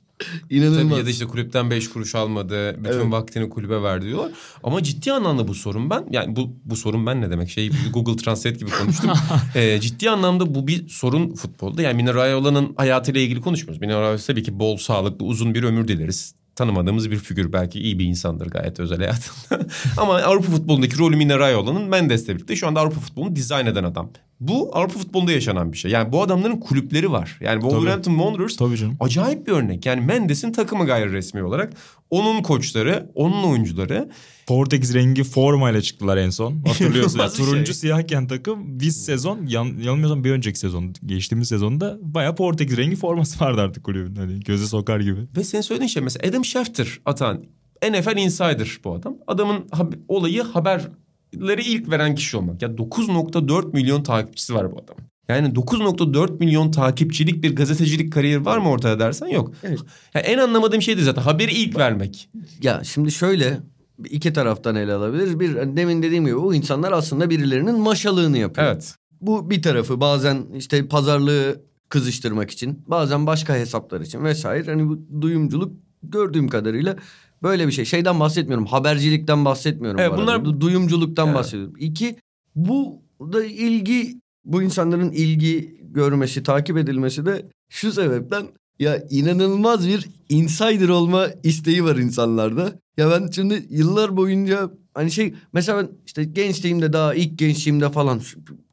İnanılmaz. 0.50 0.82
Tabii 0.88 0.98
ya 0.98 1.06
da 1.06 1.10
işte 1.10 1.24
kulüpten 1.26 1.70
5 1.70 1.90
kuruş 1.90 2.14
almadı. 2.14 2.76
Bütün 2.78 2.90
Evet. 2.90 3.12
vaktini 3.12 3.48
kulübe 3.48 3.82
verdi 3.82 4.06
diyorlar. 4.06 4.32
Ama 4.62 4.82
ciddi 4.82 5.12
anlamda 5.12 5.48
bu 5.48 5.54
sorun 5.54 5.90
ben. 5.90 6.06
Yani 6.10 6.36
bu 6.36 6.56
bu 6.64 6.76
sorun 6.76 7.06
ben 7.06 7.20
ne 7.20 7.30
demek? 7.30 7.50
Şey 7.50 7.70
Google 7.92 8.16
Translate 8.16 8.56
gibi 8.58 8.70
konuştum. 8.70 9.10
Ee, 9.54 9.80
ciddi 9.80 10.10
anlamda 10.10 10.54
bu 10.54 10.66
bir 10.66 10.88
sorun 10.88 11.34
futbolda. 11.34 11.82
Yani 11.82 11.96
Mino 11.96 12.14
Raiola'nın 12.14 12.74
hayatıyla 12.76 13.20
ilgili 13.20 13.40
konuşmuyoruz. 13.40 13.80
Mino 13.80 14.00
Raiola 14.00 14.18
tabii 14.18 14.42
ki 14.42 14.58
bol 14.58 14.76
sağlıklı 14.76 15.26
uzun 15.26 15.54
bir 15.54 15.62
ömür 15.62 15.88
dileriz. 15.88 16.34
Tanımadığımız 16.56 17.10
bir 17.10 17.16
figür 17.16 17.52
belki 17.52 17.80
iyi 17.80 17.98
bir 17.98 18.04
insandır 18.04 18.46
gayet 18.46 18.80
özel 18.80 18.98
hayatında. 18.98 19.66
Ama 19.96 20.14
Avrupa 20.14 20.50
futbolundaki 20.52 20.98
rolü 20.98 21.16
Mino 21.16 21.38
Raiola'nın 21.38 21.82
Mendes'le 21.82 22.28
birlikte 22.28 22.56
şu 22.56 22.66
anda 22.68 22.80
Avrupa 22.80 23.00
futbolunu 23.00 23.36
dizayn 23.36 23.66
eden 23.66 23.84
adam. 23.84 24.10
Bu 24.40 24.70
Avrupa 24.76 24.98
futbolunda 24.98 25.32
yaşanan 25.32 25.72
bir 25.72 25.78
şey. 25.78 25.90
Yani 25.90 26.12
bu 26.12 26.22
adamların 26.22 26.60
kulüpleri 26.60 27.12
var. 27.12 27.38
Yani 27.40 27.60
Wolverhampton 27.60 28.12
Wanderers 28.16 28.56
Tabii 28.56 28.76
canım. 28.76 28.96
acayip 29.00 29.46
bir 29.46 29.52
örnek. 29.52 29.86
Yani 29.86 30.00
Mendes'in 30.00 30.52
takımı 30.52 30.86
gayri 30.86 31.12
resmi 31.12 31.42
olarak. 31.42 31.72
Onun 32.10 32.42
koçları, 32.42 33.10
onun 33.14 33.44
oyuncuları. 33.44 34.08
Portekiz 34.46 34.94
rengi 34.94 35.24
formayla 35.24 35.82
çıktılar 35.82 36.16
en 36.16 36.30
son. 36.30 36.62
Hatırlıyorsun. 36.66 37.18
ya, 37.18 37.28
turuncu 37.28 37.66
şey. 37.66 37.74
siyahken 37.74 38.26
takım 38.26 38.80
biz 38.80 39.04
sezon 39.04 39.46
yan, 39.46 39.64
yanılmıyorsam 39.64 40.24
bir 40.24 40.30
önceki 40.30 40.58
sezon 40.58 40.94
geçtiğimiz 41.06 41.48
sezonda 41.48 41.98
bayağı 42.02 42.36
Portekiz 42.36 42.76
rengi 42.76 42.96
forması 42.96 43.44
vardı 43.44 43.60
artık 43.60 43.84
kulübün. 43.84 44.16
Hani 44.16 44.40
göze 44.40 44.66
sokar 44.66 45.00
gibi. 45.00 45.20
Ve 45.36 45.44
senin 45.44 45.62
söylediğin 45.62 45.88
şey 45.88 46.02
mesela 46.02 46.28
Adam 46.28 46.44
Schefter 46.44 46.88
atan 47.04 47.44
NFL 47.90 48.16
Insider 48.18 48.78
bu 48.84 48.94
adam. 48.94 49.16
Adamın 49.26 49.60
hab- 49.70 49.98
olayı 50.08 50.42
haberleri 50.42 51.62
ilk 51.62 51.90
veren 51.90 52.14
kişi 52.14 52.36
olmak. 52.36 52.62
Ya 52.62 52.68
9.4 52.68 53.72
milyon 53.72 54.02
takipçisi 54.02 54.54
var 54.54 54.72
bu 54.72 54.76
adam. 54.84 54.96
Yani 55.28 55.48
9.4 55.48 56.38
milyon 56.38 56.70
takipçilik 56.70 57.42
bir 57.42 57.56
gazetecilik 57.56 58.12
kariyeri 58.12 58.44
var 58.44 58.58
mı 58.58 58.68
ortada 58.68 58.98
dersen 58.98 59.26
yok. 59.26 59.52
Evet. 59.62 59.78
Ya 60.14 60.20
en 60.20 60.38
anlamadığım 60.38 60.82
şey 60.82 60.96
de 60.96 61.02
zaten 61.02 61.22
haberi 61.22 61.52
ilk 61.52 61.76
vermek. 61.78 62.28
Ya 62.62 62.82
şimdi 62.84 63.12
şöyle 63.12 63.60
iki 64.04 64.32
taraftan 64.32 64.76
ele 64.76 64.92
alabiliriz. 64.94 65.40
Bir 65.40 65.54
demin 65.56 66.02
dediğim 66.02 66.26
gibi 66.26 66.36
bu 66.36 66.54
insanlar 66.54 66.92
aslında 66.92 67.30
birilerinin 67.30 67.78
maşalığını 67.80 68.38
yapıyor. 68.38 68.66
Evet. 68.66 68.94
Bu 69.20 69.50
bir 69.50 69.62
tarafı 69.62 70.00
bazen 70.00 70.42
işte 70.56 70.88
pazarlığı 70.88 71.62
kızıştırmak 71.88 72.50
için 72.50 72.82
bazen 72.86 73.26
başka 73.26 73.54
hesaplar 73.56 74.00
için 74.00 74.24
vesaire. 74.24 74.70
Hani 74.70 74.88
bu 74.88 74.98
duyumculuk 75.20 75.72
gördüğüm 76.02 76.48
kadarıyla 76.48 76.96
böyle 77.42 77.66
bir 77.66 77.72
şey. 77.72 77.84
Şeyden 77.84 78.20
bahsetmiyorum 78.20 78.66
habercilikten 78.66 79.44
bahsetmiyorum. 79.44 80.00
Evet, 80.00 80.12
bu 80.12 80.16
bunlar- 80.16 80.36
Du- 80.40 80.60
Duyumculuktan 80.60 81.26
Evet. 81.28 81.36
bahsediyorum. 81.36 81.74
İki 81.78 82.16
bu 82.54 83.02
da 83.20 83.44
ilgi 83.44 84.20
bu 84.44 84.62
insanların 84.62 85.10
ilgi 85.12 85.80
görmesi 85.82 86.42
takip 86.42 86.76
edilmesi 86.76 87.26
de 87.26 87.46
şu 87.68 87.92
sebepten 87.92 88.46
ya 88.78 89.02
inanılmaz 89.10 89.88
bir 89.88 90.08
insider 90.28 90.88
olma 90.88 91.26
isteği 91.42 91.84
var 91.84 91.96
insanlarda. 91.96 92.72
Ya 92.96 93.10
ben 93.10 93.30
şimdi 93.30 93.66
yıllar 93.70 94.16
boyunca 94.16 94.70
hani 94.94 95.10
şey 95.10 95.34
mesela 95.52 95.82
ben 95.82 95.88
işte 96.06 96.24
gençliğimde 96.24 96.92
daha 96.92 97.14
ilk 97.14 97.38
gençliğimde 97.38 97.90
falan 97.90 98.20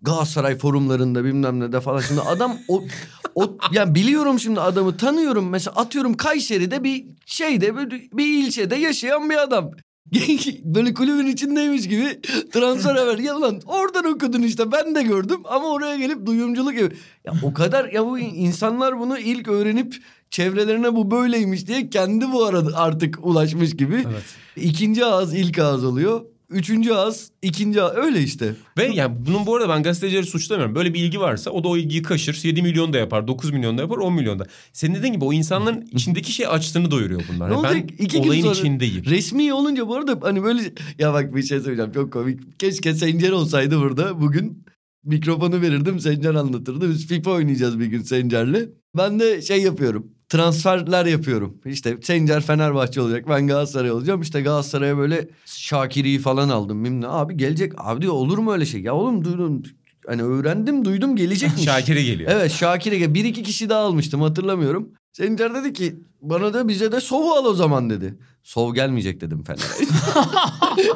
Galatasaray 0.02 0.58
forumlarında 0.58 1.24
bilmem 1.24 1.60
ne 1.60 1.72
de 1.72 1.82
falan 1.82 2.00
şimdi 2.00 2.22
adam 2.22 2.58
o 2.68 2.84
o 3.36 3.58
yani 3.72 3.96
biliyorum 3.96 4.40
şimdi 4.40 4.60
adamı 4.60 4.98
tanıyorum 4.98 5.50
mesela 5.50 5.76
atıyorum 5.76 6.18
Kayseri'de 6.18 6.84
bir 6.84 7.06
şeyde 7.26 7.78
bir, 7.78 8.10
bir 8.14 8.46
ilçede 8.46 8.76
yaşayan 8.76 9.30
bir 9.30 9.38
adam. 9.38 9.72
böyle 10.64 10.94
kulübün 10.94 11.28
içindeymiş 11.28 11.88
gibi 11.88 12.22
transfer 12.54 12.96
haber. 12.96 13.18
Ya 13.18 13.42
lan 13.42 13.62
oradan 13.66 14.06
okudun 14.06 14.42
işte 14.42 14.72
ben 14.72 14.96
de 14.96 15.04
gördüm 15.04 15.40
ama 15.46 15.68
oraya 15.68 15.98
gelip 15.98 16.26
duyumculuk 16.26 16.74
gibi. 16.74 16.96
Ya 17.26 17.34
o 17.44 17.54
kadar 17.54 17.90
ya 17.90 18.06
bu 18.06 18.20
insanlar 18.20 19.00
bunu 19.00 19.18
ilk 19.18 19.48
öğrenip 19.48 19.96
çevrelerine 20.32 20.96
bu 20.96 21.12
böyleymiş 21.12 21.68
diye 21.68 21.90
kendi 21.90 22.32
bu 22.32 22.46
arada 22.46 22.78
artık 22.78 23.26
ulaşmış 23.26 23.78
gibi. 23.78 23.96
Evet. 23.96 24.24
İkinci 24.56 25.06
ağız 25.06 25.34
ilk 25.36 25.60
ağız 25.60 25.84
oluyor. 25.86 26.22
Üçüncü 26.50 26.92
ağız 26.94 27.32
ikinci 27.42 27.82
ağız 27.82 27.98
öyle 27.98 28.22
işte. 28.22 28.56
Ve 28.78 28.86
yani 28.86 29.16
bunun 29.28 29.46
bu 29.46 29.56
arada 29.56 29.70
ben 29.70 29.84
gazetecileri 29.84 30.26
suçlamıyorum. 30.26 30.76
Böyle 30.76 30.94
bir 30.94 31.00
ilgi 31.00 31.20
varsa 31.20 31.52
o 31.52 31.64
da 31.64 31.68
o 31.68 31.78
ilgiyi 31.78 32.02
kaşır. 32.02 32.40
7 32.44 32.62
milyon 32.62 32.94
da 32.94 32.98
yapar, 32.98 33.28
9 33.28 33.52
milyon 33.52 33.78
da 33.78 33.82
yapar, 33.82 33.98
10 33.98 34.14
milyon 34.14 34.40
da. 34.40 34.46
Senin 34.74 34.96
dediğin 34.96 35.14
gibi 35.14 35.26
o 35.26 35.34
insanların 35.34 35.82
içindeki 35.92 36.32
şey 36.32 36.48
açlığını 36.48 36.92
doyuruyor 36.92 37.22
bunlar. 37.34 37.50
Ne 37.50 37.54
Yani 37.54 37.60
olacak? 37.68 37.76
ben 38.00 38.06
İki 38.06 38.18
olayın 38.18 38.42
sonra 38.42 38.54
içindeyim. 38.54 39.06
Resmi 39.06 39.54
olunca 39.54 39.88
bu 39.88 39.96
arada 39.96 40.20
hani 40.22 40.44
böyle 40.44 40.62
ya 41.00 41.14
bak 41.14 41.36
bir 41.36 41.44
şey 41.44 41.60
söyleyeceğim 41.60 41.92
çok 41.92 42.14
komik. 42.14 42.60
Keşke 42.60 42.94
Sencer 42.94 43.32
olsaydı 43.32 43.80
burada 43.80 44.22
bugün 44.22 44.64
mikrofonu 45.04 45.62
verirdim 45.62 46.00
Sencer 46.00 46.36
anlatırdı. 46.36 46.90
Biz 46.90 47.08
FIFA 47.08 47.32
oynayacağız 47.32 47.80
bir 47.80 47.86
gün 47.86 48.02
Sencer'le. 48.02 48.70
Ben 48.98 49.20
de 49.20 49.42
şey 49.42 49.62
yapıyorum. 49.62 50.12
Transferler 50.32 51.06
yapıyorum. 51.06 51.58
İşte 51.66 51.98
Sencer 52.02 52.42
Fenerbahçe 52.42 53.02
olacak. 53.02 53.26
Ben 53.30 53.48
Galatasaray 53.48 53.92
olacağım. 53.92 54.22
İşte 54.22 54.42
Galatasaray'a 54.42 54.98
böyle 54.98 55.30
Şakir'i 55.46 56.20
falan 56.20 56.50
aldım. 56.50 56.84
Bilmem. 56.84 57.10
Abi 57.10 57.38
gelecek. 57.38 57.74
Abi 57.78 58.02
diyor 58.02 58.14
olur 58.14 58.38
mu 58.38 58.54
öyle 58.54 58.66
şey? 58.66 58.82
Ya 58.82 58.96
oğlum 58.96 59.26
duydum. 59.26 59.64
Hani 60.08 60.24
öğrendim 60.24 60.86
duydum 60.86 61.16
gelecekmiş. 61.16 61.64
Şakir'e 61.66 62.04
geliyor. 62.04 62.32
Evet 62.34 62.52
Şakir'e 62.52 62.98
gel- 62.98 63.14
bir 63.14 63.26
iki 63.26 63.44
kişi 63.44 63.70
daha 63.70 63.80
almıştım 63.80 64.22
hatırlamıyorum. 64.22 64.90
Sencer 65.14 65.54
dedi 65.56 65.74
ki 65.74 65.96
bana 66.22 66.54
da 66.54 66.68
bize 66.68 66.92
de 66.92 67.02
Sov 67.02 67.24
al 67.32 67.46
o 67.46 67.54
zaman 67.54 67.90
dedi. 67.90 68.20
Sov 68.44 68.74
gelmeyecek 68.74 69.22
dedim 69.22 69.44
Fener'e. 69.44 69.88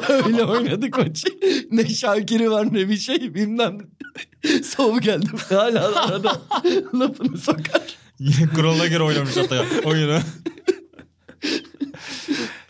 Öyle 0.26 0.44
oynadık 0.44 0.98
maçı. 0.98 1.28
Ne 1.70 1.86
Şakir'i 1.88 2.50
var 2.50 2.74
ne 2.74 2.88
bir 2.88 2.96
şey 2.96 3.34
bilmem. 3.34 3.78
Sov 4.64 4.98
geldi. 4.98 5.26
Hala 5.48 5.94
arada 5.94 6.40
lafını 6.94 7.38
sokar. 7.38 8.05
Yine 8.18 8.46
kuralına 8.54 8.86
göre 8.86 9.02
oynamış 9.02 9.36
hatta 9.36 9.64
oyunu. 9.84 10.18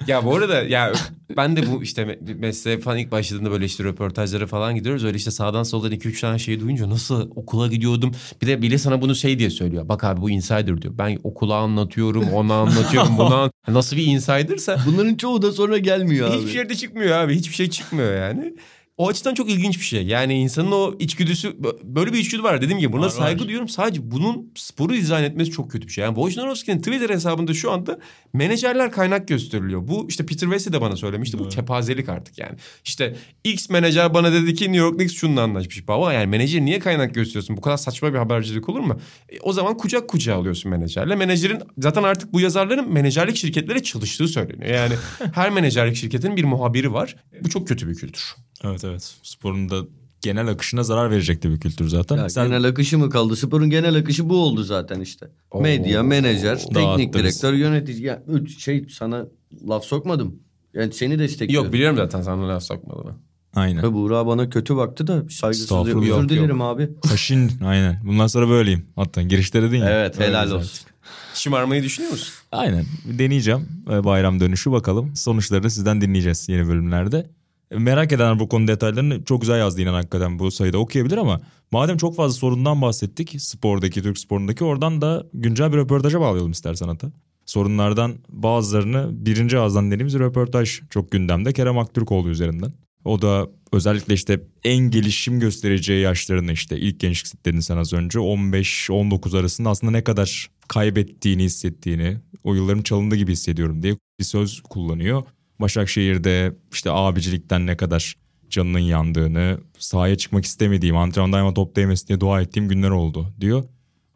Ya 0.07 0.25
bu 0.25 0.37
arada 0.37 0.63
ya 0.63 0.93
ben 1.37 1.57
de 1.57 1.67
bu 1.73 1.83
işte 1.83 2.03
me- 2.03 2.35
mesleğe 2.35 2.81
falan 2.81 2.99
ilk 2.99 3.11
başladığında 3.11 3.51
böyle 3.51 3.65
işte 3.65 3.85
röportajlara 3.85 4.47
falan 4.47 4.75
gidiyoruz. 4.75 5.05
Öyle 5.05 5.17
işte 5.17 5.31
sağdan 5.31 5.63
soldan 5.63 5.93
2-3 5.93 6.21
tane 6.21 6.39
şeyi 6.39 6.61
duyunca 6.61 6.91
nasıl 6.91 7.31
okula 7.37 7.67
gidiyordum. 7.69 8.13
Bir 8.43 8.47
de 8.47 8.63
bile 8.63 8.79
sana 8.79 9.03
bunu 9.03 9.15
şey 9.15 9.39
diye 9.39 9.51
söylüyor. 9.51 9.89
Bak 9.89 10.05
abi 10.05 10.21
bu 10.21 10.31
insider 10.31 10.83
diyor. 10.83 10.95
Ben 10.99 11.19
okula 11.23 11.57
anlatıyorum, 11.57 12.29
ona 12.33 12.55
anlatıyorum, 12.55 13.19
buna 13.19 13.43
an- 13.43 13.51
Nasıl 13.69 13.97
bir 13.97 14.07
insidersa 14.07 14.79
Bunların 14.87 15.15
çoğu 15.15 15.43
da 15.43 15.53
sonra 15.53 15.79
gelmiyor 15.79 16.31
abi. 16.31 16.39
hiçbir 16.39 16.55
yerde 16.55 16.75
çıkmıyor 16.75 17.19
abi. 17.19 17.35
Hiçbir 17.35 17.55
şey 17.55 17.71
çıkmıyor 17.71 18.17
yani. 18.17 18.55
O 18.99 19.09
açıdan 19.09 19.35
çok 19.35 19.51
ilginç 19.51 19.79
bir 19.79 19.85
şey. 19.85 20.07
Yani 20.07 20.35
insanın 20.35 20.73
o 20.73 20.95
içgüdüsü 20.99 21.57
böyle 21.85 22.13
bir 22.13 22.19
içgüdü 22.19 22.43
var. 22.43 22.63
Dediğim 22.63 22.79
gibi 22.81 22.93
buna 22.93 23.05
Var, 23.05 23.09
saygı 23.11 23.41
var. 23.41 23.45
duyuyorum. 23.47 23.69
Sadece 23.69 24.11
bunun 24.11 24.53
sporu 24.55 24.95
dizayn 24.95 25.25
etmesi 25.25 25.51
çok 25.51 25.71
kötü 25.71 25.87
bir 25.87 25.93
şey. 25.93 26.05
Yani 26.05 26.15
Wojnarowski'nin 26.15 26.79
Twitter 26.79 27.11
hesabında 27.11 27.55
şu 27.55 27.71
anda 27.73 27.99
menajerler 28.33 28.93
kaynak 28.93 29.29
gösteriliyor. 29.29 29.89
Bu 29.89 30.07
işte 30.09 30.27
Peter 30.27 30.47
Wesley 30.47 30.73
de 30.73 30.81
bana 30.81 30.97
söylemişti. 30.97 31.39
Bu 31.39 31.43
Evet. 31.43 31.55
kepazelik 31.55 32.09
artık 32.09 32.39
yani. 32.39 32.59
İşte 32.85 33.17
X 33.45 33.71
menajer 33.71 34.15
bana 34.15 34.33
dedi 34.33 34.55
ki 34.55 34.65
New 34.65 34.79
York 34.79 34.97
Knicks 34.99 35.15
şununla 35.15 35.43
anlaşmış. 35.43 35.89
Baba 35.89 36.13
yani 36.13 36.27
menajer 36.27 36.61
niye 36.61 36.79
kaynak 36.79 37.15
gösteriyorsun? 37.15 37.57
Bu 37.57 37.61
kadar 37.61 37.77
saçma 37.77 38.13
bir 38.13 38.19
habercilik 38.19 38.69
olur 38.69 38.81
mu? 38.81 39.01
E, 39.29 39.41
o 39.41 39.53
zaman 39.53 39.77
kucak 39.77 40.09
kucağa 40.09 40.35
alıyorsun 40.37 40.71
menajerle. 40.71 41.17
Menajerin 41.17 41.59
zaten 41.79 42.03
artık 42.03 42.33
bu 42.33 42.41
yazarların 42.41 42.93
menajerlik 42.93 43.37
şirketlere 43.37 43.83
çalıştığı 43.83 44.29
söyleniyor. 44.29 44.71
Yani 44.75 44.95
her 45.35 45.51
menajerlik 45.51 45.97
şirketinin 45.97 46.37
bir 46.37 46.45
muhabiri 46.45 46.93
var. 46.93 47.17
Bu 47.45 47.49
çok 47.51 47.69
kötü 47.69 47.89
bir 47.89 47.95
kültür. 47.95 48.35
Evet 48.65 48.85
evet. 48.85 49.15
Sporun 49.23 49.69
da 49.71 49.77
genel 50.21 50.49
akışına 50.49 50.83
zarar 50.83 51.11
verecekti 51.11 51.51
bir 51.51 51.61
kültür 51.61 51.89
zaten. 51.89 52.17
Ya 52.17 52.29
Sen 52.29 52.47
Genel 52.49 52.65
akışı 52.65 52.99
mı 52.99 53.11
kaldı? 53.11 53.37
Sporun 53.37 53.71
genel 53.71 53.97
akışı 53.97 54.29
bu 54.29 54.37
oldu 54.37 54.63
zaten 54.63 55.01
işte. 55.01 55.29
Oo. 55.51 55.61
Medya, 55.63 56.03
menajer, 56.03 56.59
teknik 56.59 56.75
Dağıttınız. 56.75 57.13
direktör, 57.15 57.53
yönetici. 57.53 58.03
Ya 58.03 58.23
üç 58.29 58.59
şey 58.65 58.87
sana 58.91 59.27
laf 59.69 59.85
sokmadım. 59.85 60.39
Yani 60.75 60.93
seni 60.93 61.19
destekliyorum. 61.19 61.65
Yok 61.67 61.73
biliyorum 61.75 61.97
zaten 61.97 62.23
sana 62.23 62.49
laf 62.49 62.63
sokmadığını. 62.63 63.15
aynen. 63.55 63.83
Ve 63.83 63.93
Buğra 63.93 64.27
bana 64.27 64.51
kötü 64.51 64.77
baktı 64.77 65.07
da 65.07 65.23
saygısızlığı 65.31 65.81
özür 65.99 66.03
Yok, 66.03 66.29
dilerim 66.29 66.63
abi. 66.63 66.89
Kaşin 67.11 67.51
aynen. 67.65 68.01
Bundan 68.05 68.27
sonra 68.27 68.49
böyleyim. 68.49 68.87
Hatta 68.97 69.23
girişte 69.23 69.63
dedin 69.63 69.79
ya. 69.79 69.91
Evet 69.91 70.19
helal 70.21 70.43
Öyle 70.45 70.55
olsun. 70.55 70.71
zaten. 70.83 70.97
Şımarmayı 71.35 71.83
düşünüyor 71.83 72.13
musun? 72.13 72.35
Aynen. 72.53 72.85
Deneyeceğim 73.05 73.69
e, 73.91 74.05
bayram 74.05 74.41
dönüşü 74.41 74.73
bakalım. 74.73 75.17
Sonuçlarını 75.17 75.71
sizden 75.71 76.01
dinleyeceğiz 76.01 76.49
yeni 76.49 76.69
bölümlerde. 76.69 77.31
Merak 77.71 78.13
edenler 78.13 78.39
bu 78.39 78.49
konu 78.49 78.69
detaylarını 78.69 79.25
çok 79.25 79.41
güzel 79.41 79.59
yazdı 79.59 79.81
inan 79.81 79.95
hakikaten 79.95 80.39
bu 80.39 80.51
sayıda 80.51 80.79
okuyabilir 80.79 81.17
ama 81.17 81.41
madem 81.71 81.97
çok 81.97 82.17
fazla 82.17 82.39
sorundan 82.39 82.83
bahsettik 82.83 83.43
spordaki, 83.43 84.03
Türk 84.03 84.19
sporundaki 84.19 84.65
oradan 84.65 85.01
da 85.01 85.27
güncel 85.35 85.73
bir 85.73 85.77
röportaja 85.77 86.21
bağlayalım 86.21 86.51
istersen 86.51 86.89
Ata. 86.89 87.13
Sorunlardan 87.47 88.15
bazılarını 88.29 89.09
birinci 89.13 89.59
ağızdan 89.59 89.91
dediğimiz 89.91 90.19
röportaj 90.19 90.81
çok 90.91 91.11
gündemde 91.11 91.53
Kerem 91.53 91.79
Aktürkoğlu 91.79 92.29
üzerinden. 92.29 92.73
O 93.05 93.23
da 93.23 93.49
özellikle 93.73 94.15
işte 94.15 94.41
en 94.65 94.79
gelişim 94.79 95.41
göstereceği 95.41 96.03
yaşlarını 96.03 96.53
işte 96.53 96.79
ilk 96.79 97.01
gençlik 97.01 97.47
dedin 97.47 97.61
sen 97.61 97.77
az 97.77 97.93
önce 97.93 98.19
15-19 98.19 99.39
arasında 99.39 99.71
aslında 99.71 99.91
ne 99.91 100.05
kadar 100.05 100.51
kaybettiğini 100.69 101.43
hissettiğini 101.43 102.17
o 102.45 102.55
yıllarım 102.55 102.83
çalındı 102.83 103.17
gibi 103.17 103.33
hissediyorum 103.33 103.83
diye 103.83 103.97
bir 104.21 104.25
söz 104.25 104.61
kullanıyor. 104.61 105.23
Başakşehir'de 105.61 106.53
işte 106.73 106.91
abicilikten 106.91 107.67
ne 107.67 107.77
kadar 107.77 108.15
canının 108.51 108.79
yandığını, 108.79 109.59
sahaya 109.79 110.17
çıkmak 110.17 110.45
istemediğim, 110.45 110.97
antrenmanda 110.97 111.37
ayağıma 111.37 111.55
top 111.55 111.77
değmesin 111.77 112.09
diye 112.09 112.21
dua 112.21 112.41
ettiğim 112.41 112.69
günler 112.69 112.91
oldu 112.91 113.27
diyor. 113.41 113.65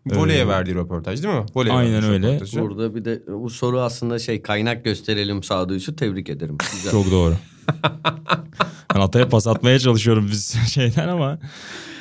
Voley'e 0.07 0.39
Ee, 0.41 0.49
verdiği 0.49 0.75
röportaj 0.75 1.23
değil 1.23 1.35
mi? 1.35 1.45
Voley'e 1.55 1.75
aynen 1.75 2.05
öyle. 2.05 2.27
röportajı. 2.29 2.61
Burada 2.61 2.95
bir 2.95 3.05
de 3.05 3.23
bu 3.29 3.51
soru 3.51 3.81
aslında 3.81 4.19
şey 4.19 4.43
kaynak 4.43 4.85
gösterelim 4.85 5.43
sağduyusu 5.43 5.97
tebrik 5.97 6.29
ederim. 6.29 6.57
Güzel. 6.73 6.91
Çok 6.91 7.11
doğru. 7.11 7.35
ben 8.95 9.01
Atay'a 9.01 9.29
pas 9.29 9.47
atmaya 9.47 9.79
çalışıyorum 9.79 10.29
biz 10.31 10.57
şeyden 10.73 11.09
ama 11.09 11.39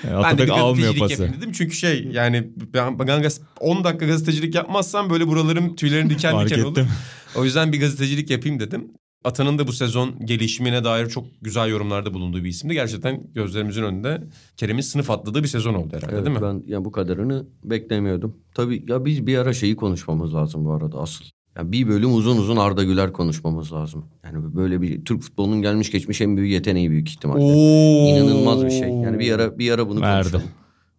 e, 0.08 0.12
Ata 0.13 0.36
pek 0.36 0.49
almıyor 0.52 0.95
pası. 0.97 1.34
dedim. 1.38 1.52
Çünkü 1.52 1.75
şey 1.75 2.08
yani 2.12 2.47
ben, 2.73 2.99
ben 2.99 3.21
gaz- 3.21 3.41
10 3.60 3.84
dakika 3.84 4.06
gazetecilik 4.06 4.56
yapmazsam 4.56 5.10
böyle 5.10 5.28
buralarım 5.28 5.75
tüylerim 5.75 6.10
diken 6.10 6.45
diken 6.45 6.63
olur. 6.63 6.78
O 7.36 7.45
yüzden 7.45 7.73
bir 7.73 7.80
gazetecilik 7.80 8.30
yapayım 8.30 8.60
dedim. 8.60 8.91
Atanın 9.23 9.58
da 9.58 9.67
bu 9.67 9.73
sezon 9.73 10.25
gelişimine 10.25 10.84
dair 10.84 11.10
çok 11.10 11.25
güzel 11.41 11.69
yorumlarda 11.69 12.13
bulunduğu 12.13 12.43
bir 12.43 12.49
isimdi. 12.49 12.73
Gerçekten 12.73 13.23
gözlerimizin 13.36 13.84
önünde 13.84 14.23
Kerem'in 14.58 14.82
sınıf 14.82 15.12
atladığı 15.12 15.43
bir 15.43 15.47
sezon 15.47 15.73
oldu 15.73 15.95
herhalde 15.95 16.15
Evet, 16.15 16.25
değil 16.25 16.38
mi? 16.38 16.41
ben 16.43 16.63
ya 16.71 16.86
bu 16.86 16.91
kadarını 16.91 17.45
beklemiyordum. 17.63 18.38
Tabii 18.53 18.84
ya 18.88 19.05
biz 19.05 19.27
bir 19.27 19.38
ara 19.38 19.53
şeyi 19.53 19.75
konuşmamız 19.75 20.34
lazım 20.34 20.65
bu 20.65 20.73
arada 20.73 20.97
asıl. 20.99 21.25
Ya 21.58 21.71
bir 21.71 21.88
bölüm 21.88 22.13
uzun 22.13 22.38
uzun 22.38 22.58
Arda 22.58 22.84
Güler 22.84 23.13
konuşmamız 23.13 23.73
lazım. 23.73 24.05
Yani 24.23 24.55
böyle 24.55 24.82
bir 24.82 25.05
Türk 25.05 25.21
futbolunun 25.21 25.62
gelmiş 25.62 25.91
geçmiş 25.91 26.21
en 26.21 26.38
büyük 26.38 26.51
yeteneği 26.51 26.89
büyük 26.91 27.10
ihtimalle. 27.10 27.43
Oo. 27.43 28.08
İnanılmaz 28.17 28.65
bir 28.65 28.71
şey. 28.71 28.89
Yani 28.89 29.19
bir 29.19 29.32
ara 29.32 29.60
bir 29.60 29.71
ara 29.71 29.89
bunu 29.89 30.01
Verdi. 30.01 30.23
konuşalım. 30.32 30.51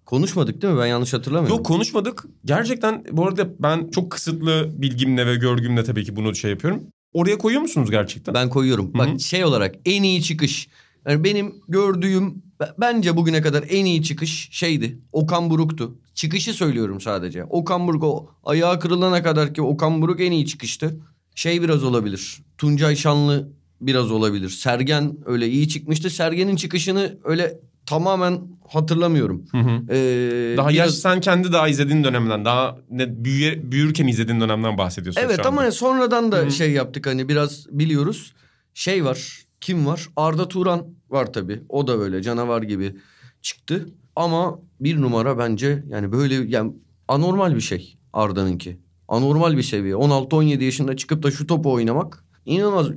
Konuşmadık 0.06 0.62
değil 0.62 0.74
mi? 0.74 0.80
Ben 0.80 0.86
yanlış 0.86 1.12
hatırlamıyorum. 1.14 1.56
Yok 1.56 1.66
konuşmadık. 1.66 2.24
Gerçekten 2.44 3.04
bu 3.12 3.26
arada 3.26 3.48
ben 3.58 3.88
çok 3.90 4.10
kısıtlı 4.10 4.70
bilgimle 4.76 5.26
ve 5.26 5.36
görgümle 5.36 5.84
tabii 5.84 6.04
ki 6.04 6.16
bunu 6.16 6.34
şey 6.34 6.50
yapıyorum. 6.50 6.82
Oraya 7.12 7.38
koyuyor 7.38 7.62
musunuz 7.62 7.90
gerçekten? 7.90 8.34
Ben 8.34 8.48
koyuyorum. 8.48 8.94
Hı 8.94 9.02
hı. 9.02 9.12
Bak 9.12 9.20
şey 9.20 9.44
olarak 9.44 9.74
en 9.84 10.02
iyi 10.02 10.22
çıkış. 10.22 10.68
Yani 11.06 11.24
benim 11.24 11.54
gördüğüm 11.68 12.42
bence 12.78 13.16
bugüne 13.16 13.42
kadar 13.42 13.64
en 13.68 13.84
iyi 13.84 14.02
çıkış 14.02 14.48
şeydi. 14.52 14.98
Okan 15.12 15.50
Buruk'tu. 15.50 15.98
Çıkışı 16.14 16.52
söylüyorum 16.54 17.00
sadece. 17.00 17.44
Okan 17.44 17.86
Buruk 17.88 18.04
o 18.04 18.30
ayağı 18.44 18.80
kırılana 18.80 19.22
kadar 19.22 19.54
ki 19.54 19.62
Okan 19.62 20.02
Buruk 20.02 20.20
en 20.20 20.32
iyi 20.32 20.46
çıkıştı. 20.46 21.00
Şey 21.34 21.62
biraz 21.62 21.84
olabilir. 21.84 22.42
Tuncay 22.58 22.96
Şanlı 22.96 23.52
biraz 23.80 24.10
olabilir. 24.10 24.48
Sergen 24.48 25.16
öyle 25.26 25.48
iyi 25.48 25.68
çıkmıştı. 25.68 26.10
Sergen'in 26.10 26.56
çıkışını 26.56 27.18
öyle 27.24 27.60
tamamen 27.90 28.40
hatırlamıyorum. 28.68 29.44
Hı 29.52 29.58
hı. 29.58 29.70
Ee, 29.94 30.56
Daha 30.56 30.68
biraz- 30.68 30.76
yaş 30.76 30.90
sen 30.90 31.20
kendi 31.20 31.52
daha 31.52 31.68
izlediğin 31.68 32.04
dönemden 32.04 32.44
daha 32.44 32.76
ne 32.90 33.24
büyüye, 33.24 33.72
büyürken 33.72 34.06
izlediğin 34.06 34.40
dönemden 34.40 34.78
bahsediyorsun 34.78 35.20
Evet 35.24 35.46
ama 35.46 35.70
sonradan 35.70 36.32
da 36.32 36.36
Hı 36.36 36.46
hı. 36.46 36.50
şey 36.50 36.70
yaptık 36.72 37.06
hani 37.06 37.28
biraz 37.28 37.66
biliyoruz. 37.70 38.32
Şey 38.74 39.04
var. 39.04 39.42
Kim 39.60 39.86
var? 39.86 40.08
Arda 40.16 40.48
Turan 40.48 40.86
var 41.10 41.32
tabii. 41.32 41.62
O 41.68 41.86
da 41.86 41.98
öyle 41.98 42.22
canavar 42.22 42.62
gibi 42.62 42.96
çıktı. 43.42 43.88
Ama 44.16 44.58
bir 44.80 45.00
numara 45.00 45.38
bence 45.38 45.84
yani 45.88 46.12
böyle 46.12 46.34
yani 46.34 46.72
anormal 47.08 47.54
bir 47.54 47.60
şey 47.60 47.96
Arda'nınki. 48.12 48.78
Anormal 49.08 49.56
bir 49.56 49.62
seviye. 49.62 49.94
16-17 49.94 50.64
yaşında 50.64 50.96
çıkıp 50.96 51.22
da 51.22 51.30
şu 51.30 51.46
topu 51.46 51.72
oynamak 51.72 52.24
inanılmaz 52.46 52.88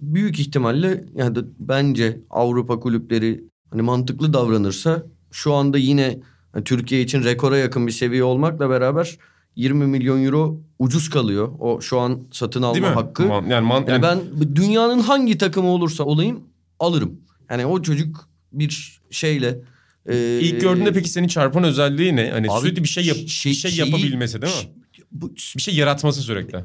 büyük 0.00 0.40
ihtimalle 0.40 1.04
yani 1.14 1.38
bence 1.58 2.20
Avrupa 2.30 2.80
kulüpleri 2.80 3.44
hani 3.72 3.82
mantıklı 3.82 4.32
davranırsa 4.32 5.02
şu 5.30 5.54
anda 5.54 5.78
yine 5.78 6.18
hani 6.52 6.64
Türkiye 6.64 7.02
için 7.02 7.24
rekora 7.24 7.56
yakın 7.58 7.86
bir 7.86 7.92
seviye 7.92 8.24
olmakla 8.24 8.70
beraber 8.70 9.18
20 9.56 9.86
milyon 9.86 10.24
euro 10.24 10.60
ucuz 10.78 11.10
kalıyor. 11.10 11.48
O 11.58 11.80
şu 11.80 11.98
an 12.00 12.20
satın 12.32 12.62
alma 12.62 12.74
Değil 12.74 12.86
mi? 12.86 12.90
hakkı. 12.92 13.22
Man- 13.22 13.46
yani, 13.46 13.66
man- 13.66 13.84
Yani 13.88 13.90
yani 13.90 14.02
ben 14.02 14.56
dünyanın 14.56 14.98
hangi 15.00 15.38
takımı 15.38 15.68
olursa 15.68 16.04
olayım 16.04 16.40
alırım. 16.80 17.20
Yani 17.50 17.66
o 17.66 17.82
çocuk 17.82 18.28
bir 18.52 19.00
şeyle 19.10 19.58
e, 20.06 20.38
ilk 20.40 20.60
gördüğünde 20.60 20.92
peki 20.92 21.08
seni 21.08 21.28
çarpan 21.28 21.64
özelliği 21.64 22.16
ne? 22.16 22.30
Hani 22.30 22.50
Abi, 22.50 22.60
sürekli 22.60 22.82
bir 22.82 22.88
şey 22.88 23.04
yap 23.06 23.16
şey- 23.28 23.52
bir 23.52 23.56
şey 23.56 23.76
yapabilmesi 23.76 24.42
değil 24.42 24.52
mi? 24.64 24.70
bu 25.12 25.32
Bir 25.56 25.62
şey 25.62 25.74
yaratması 25.74 26.20
sürekli. 26.20 26.58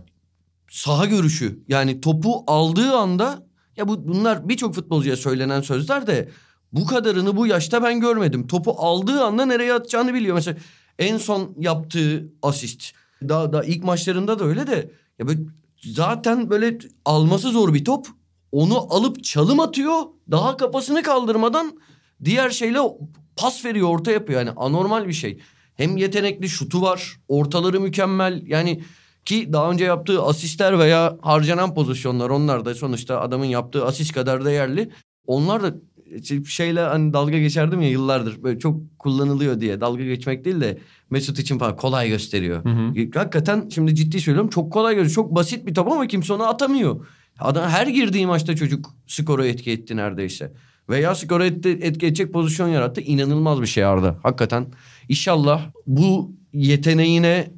saha 0.69 1.05
görüşü. 1.05 1.59
Yani 1.67 2.01
topu 2.01 2.43
aldığı 2.47 2.91
anda 2.91 3.47
ya 3.77 3.87
bu 3.87 4.07
bunlar 4.07 4.49
birçok 4.49 4.75
futbolcuya 4.75 5.17
söylenen 5.17 5.61
sözler 5.61 6.07
de 6.07 6.29
bu 6.71 6.85
kadarını 6.85 7.37
bu 7.37 7.47
yaşta 7.47 7.83
ben 7.83 7.99
görmedim. 7.99 8.47
Topu 8.47 8.75
aldığı 8.77 9.23
anda 9.23 9.45
nereye 9.45 9.73
atacağını 9.73 10.13
biliyor. 10.13 10.35
Mesela 10.35 10.57
en 10.99 11.17
son 11.17 11.55
yaptığı 11.59 12.29
asist. 12.41 12.93
Daha 13.29 13.53
da 13.53 13.63
ilk 13.63 13.83
maçlarında 13.83 14.39
da 14.39 14.45
öyle 14.45 14.67
de 14.67 14.91
ya 15.19 15.27
böyle 15.27 15.39
zaten 15.83 16.49
böyle 16.49 16.77
alması 17.05 17.49
zor 17.49 17.73
bir 17.73 17.85
top. 17.85 18.07
Onu 18.51 18.93
alıp 18.93 19.23
çalım 19.23 19.59
atıyor. 19.59 20.01
Daha 20.31 20.57
kafasını 20.57 21.03
kaldırmadan 21.03 21.79
diğer 22.25 22.49
şeyle 22.49 22.79
pas 23.35 23.65
veriyor, 23.65 23.89
orta 23.89 24.11
yapıyor. 24.11 24.39
Yani 24.39 24.51
anormal 24.57 25.07
bir 25.07 25.13
şey. 25.13 25.39
Hem 25.75 25.97
yetenekli 25.97 26.49
şutu 26.49 26.81
var, 26.81 27.17
ortaları 27.27 27.79
mükemmel. 27.79 28.43
Yani 28.47 28.83
ki 29.25 29.53
daha 29.53 29.71
önce 29.71 29.85
yaptığı 29.85 30.21
asistler 30.21 30.79
veya 30.79 31.17
harcanan 31.21 31.73
pozisyonlar 31.73 32.29
onlar 32.29 32.65
da 32.65 32.75
sonuçta 32.75 33.21
adamın 33.21 33.45
yaptığı 33.45 33.85
asist 33.85 34.13
kadar 34.13 34.45
değerli. 34.45 34.91
Onlar 35.25 35.63
da 35.63 35.75
şeyle 36.47 36.81
hani 36.81 37.13
dalga 37.13 37.39
geçerdim 37.39 37.81
ya 37.81 37.89
yıllardır 37.89 38.43
böyle 38.43 38.59
çok 38.59 38.99
kullanılıyor 38.99 39.61
diye 39.61 39.81
dalga 39.81 40.03
geçmek 40.03 40.45
değil 40.45 40.61
de 40.61 40.77
Mesut 41.09 41.39
için 41.39 41.57
falan 41.57 41.75
kolay 41.75 42.09
gösteriyor. 42.09 42.63
Hakikaten 43.13 43.69
şimdi 43.69 43.95
ciddi 43.95 44.21
söylüyorum 44.21 44.49
çok 44.49 44.73
kolay 44.73 44.95
gösteriyor. 44.95 45.15
Çok 45.15 45.35
basit 45.35 45.65
bir 45.65 45.73
top 45.73 45.91
ama 45.91 46.07
kimse 46.07 46.33
onu 46.33 46.43
atamıyor. 46.43 47.05
Adam 47.39 47.69
her 47.69 47.87
girdiği 47.87 48.27
maçta 48.27 48.55
çocuk 48.55 48.93
skoru 49.07 49.45
etki 49.45 49.71
etti 49.71 49.95
neredeyse. 49.95 50.53
Veya 50.89 51.15
skoru 51.15 51.43
etti, 51.43 51.79
etki 51.81 52.05
edecek 52.05 52.33
pozisyon 52.33 52.67
yarattı. 52.67 53.01
İnanılmaz 53.01 53.61
bir 53.61 53.67
şey 53.67 53.85
Arda. 53.85 54.19
Hakikaten. 54.23 54.67
İnşallah 55.09 55.61
bu 55.87 56.31
yeteneğine 56.53 57.51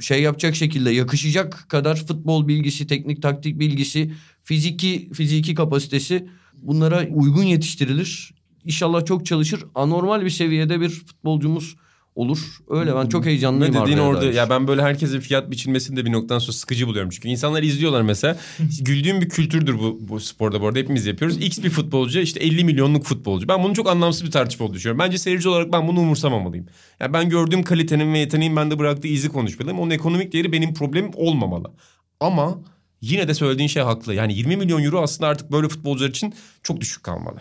şey 0.00 0.22
yapacak 0.22 0.54
şekilde 0.54 0.90
yakışacak 0.90 1.66
kadar 1.68 1.96
futbol 1.96 2.48
bilgisi, 2.48 2.86
teknik 2.86 3.22
taktik 3.22 3.58
bilgisi, 3.58 4.12
fiziki 4.44 5.10
fiziki 5.12 5.54
kapasitesi 5.54 6.26
bunlara 6.62 7.06
uygun 7.08 7.42
yetiştirilir. 7.42 8.34
İnşallah 8.64 9.04
çok 9.04 9.26
çalışır. 9.26 9.64
Anormal 9.74 10.24
bir 10.24 10.30
seviyede 10.30 10.80
bir 10.80 10.88
futbolcumuz 10.88 11.76
olur. 12.14 12.38
Öyle 12.68 12.96
ben 12.96 13.06
çok 13.06 13.24
Ne 13.24 13.30
heyecanlıyım 13.30 13.74
dediğin 13.74 13.82
Arda'ya 13.98 14.02
orada 14.02 14.22
dair. 14.22 14.32
ya 14.34 14.50
ben 14.50 14.68
böyle 14.68 14.82
herkesin 14.82 15.20
fiyat 15.20 15.50
biçilmesini 15.50 15.96
de 15.96 16.04
bir 16.04 16.12
noktadan 16.12 16.38
sonra 16.38 16.52
sıkıcı 16.52 16.86
buluyorum. 16.86 17.10
Çünkü 17.10 17.28
insanlar 17.28 17.62
izliyorlar 17.62 18.02
mesela. 18.02 18.38
Güldüğüm 18.80 19.20
bir 19.20 19.28
kültürdür 19.28 19.78
bu, 19.78 19.98
bu 20.00 20.20
sporda 20.20 20.60
bu 20.60 20.66
arada 20.66 20.78
hepimiz 20.78 21.06
yapıyoruz. 21.06 21.36
X 21.36 21.62
bir 21.62 21.70
futbolcu 21.70 22.20
işte 22.20 22.40
50 22.40 22.64
milyonluk 22.64 23.04
futbolcu. 23.04 23.48
Ben 23.48 23.62
bunun 23.64 23.74
çok 23.74 23.88
anlamsız 23.88 24.24
bir 24.24 24.30
tartışma 24.30 24.64
olduğunu 24.66 24.76
düşünüyorum. 24.76 24.98
Bence 24.98 25.18
seyirci 25.18 25.48
olarak 25.48 25.72
ben 25.72 25.88
bunu 25.88 26.00
umursamamalıyım. 26.00 26.66
Yani 27.00 27.12
ben 27.12 27.28
gördüğüm 27.28 27.62
kalitenin 27.62 28.12
ve 28.14 28.18
yeteneğin 28.18 28.56
bende 28.56 28.78
bıraktığı 28.78 29.08
izi 29.08 29.28
konuşmalıyım. 29.28 29.78
Onun 29.80 29.90
ekonomik 29.90 30.32
değeri 30.32 30.52
benim 30.52 30.74
problemim 30.74 31.10
olmamalı. 31.14 31.72
Ama 32.20 32.58
yine 33.00 33.28
de 33.28 33.34
söylediğin 33.34 33.68
şey 33.68 33.82
haklı. 33.82 34.14
Yani 34.14 34.34
20 34.34 34.56
milyon 34.56 34.82
euro 34.82 35.02
aslında 35.02 35.28
artık 35.28 35.52
böyle 35.52 35.68
futbolcular 35.68 36.08
için 36.08 36.34
çok 36.62 36.80
düşük 36.80 37.02
kalmalı. 37.02 37.40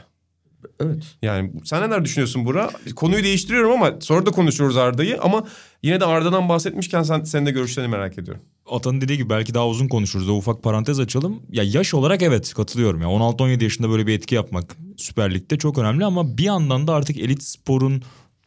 Evet. 0.80 1.04
Yani 1.22 1.52
sen 1.64 1.82
neler 1.82 2.06
düşünüyorsun 2.06 2.46
Bura? 2.46 2.70
Konuyu 2.96 3.24
değiştiriyorum 3.24 3.72
ama 3.72 3.94
sonra 4.00 4.26
da 4.26 4.32
konuşuyoruz 4.32 4.78
Arda'yı. 4.78 5.22
Ama 5.22 5.44
yine 5.84 6.00
de 6.00 6.06
Arda'dan 6.06 6.50
bahsetmişken 6.50 7.04
sen, 7.04 7.24
senin 7.24 7.46
de 7.46 7.52
görüşlerini 7.52 7.92
merak 7.92 8.18
ediyorum. 8.18 8.44
Atanın 8.72 9.02
dediği 9.02 9.18
gibi 9.18 9.30
belki 9.30 9.54
daha 9.54 9.68
uzun 9.68 9.88
konuşuruz. 9.88 10.30
O 10.30 10.34
ufak 10.34 10.64
parantez 10.64 11.00
açalım. 11.00 11.42
Ya 11.52 11.64
yaş 11.64 11.94
olarak 11.94 12.22
evet 12.22 12.54
katılıyorum. 12.54 13.02
Ya 13.02 13.08
16-17 13.08 13.64
yaşında 13.64 13.90
böyle 13.90 14.08
bir 14.08 14.14
etki 14.14 14.36
yapmak 14.36 14.78
Süper 14.98 15.34
Lig'de 15.34 15.58
çok 15.58 15.78
önemli 15.78 16.06
ama 16.06 16.38
bir 16.38 16.44
yandan 16.44 16.88
da 16.88 16.94
artık 16.94 17.18
elit 17.18 17.44
sporun 17.44 18.04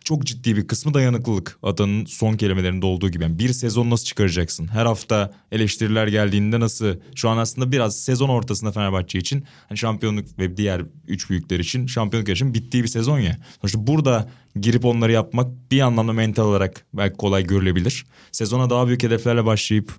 çok 0.08 0.26
ciddi 0.26 0.56
bir 0.56 0.66
kısmı 0.66 0.94
dayanıklılık. 0.94 1.58
Atanın 1.62 2.04
son 2.04 2.36
kelimelerinde 2.36 2.86
olduğu 2.86 3.10
gibi. 3.10 3.22
Yani 3.22 3.38
bir 3.38 3.52
sezon 3.52 3.90
nasıl 3.90 4.04
çıkaracaksın? 4.04 4.66
Her 4.66 4.86
hafta 4.86 5.32
eleştiriler 5.52 6.06
geldiğinde 6.06 6.60
nasıl? 6.60 6.96
Şu 7.14 7.28
an 7.28 7.38
aslında 7.38 7.72
biraz 7.72 8.00
sezon 8.00 8.28
ortasında 8.28 8.72
Fenerbahçe 8.72 9.18
için 9.18 9.44
hani 9.68 9.78
şampiyonluk 9.78 10.38
ve 10.38 10.56
diğer 10.56 10.82
üç 11.08 11.30
büyükler 11.30 11.58
için 11.58 11.86
şampiyonluk 11.86 12.28
yarışının 12.28 12.54
bittiği 12.54 12.82
bir 12.82 12.88
sezon 12.88 13.18
ya. 13.18 13.38
Sonuçta 13.60 13.86
burada 13.86 14.30
girip 14.60 14.84
onları 14.84 15.12
yapmak 15.12 15.70
bir 15.70 15.80
anlamda 15.80 16.12
mental 16.12 16.44
olarak 16.44 16.86
belki 16.94 17.16
kolay 17.16 17.46
görülebilir. 17.46 18.06
Sezona 18.32 18.70
daha 18.70 18.86
büyük 18.86 19.02
hedeflerle 19.02 19.44
başlayıp 19.44 19.92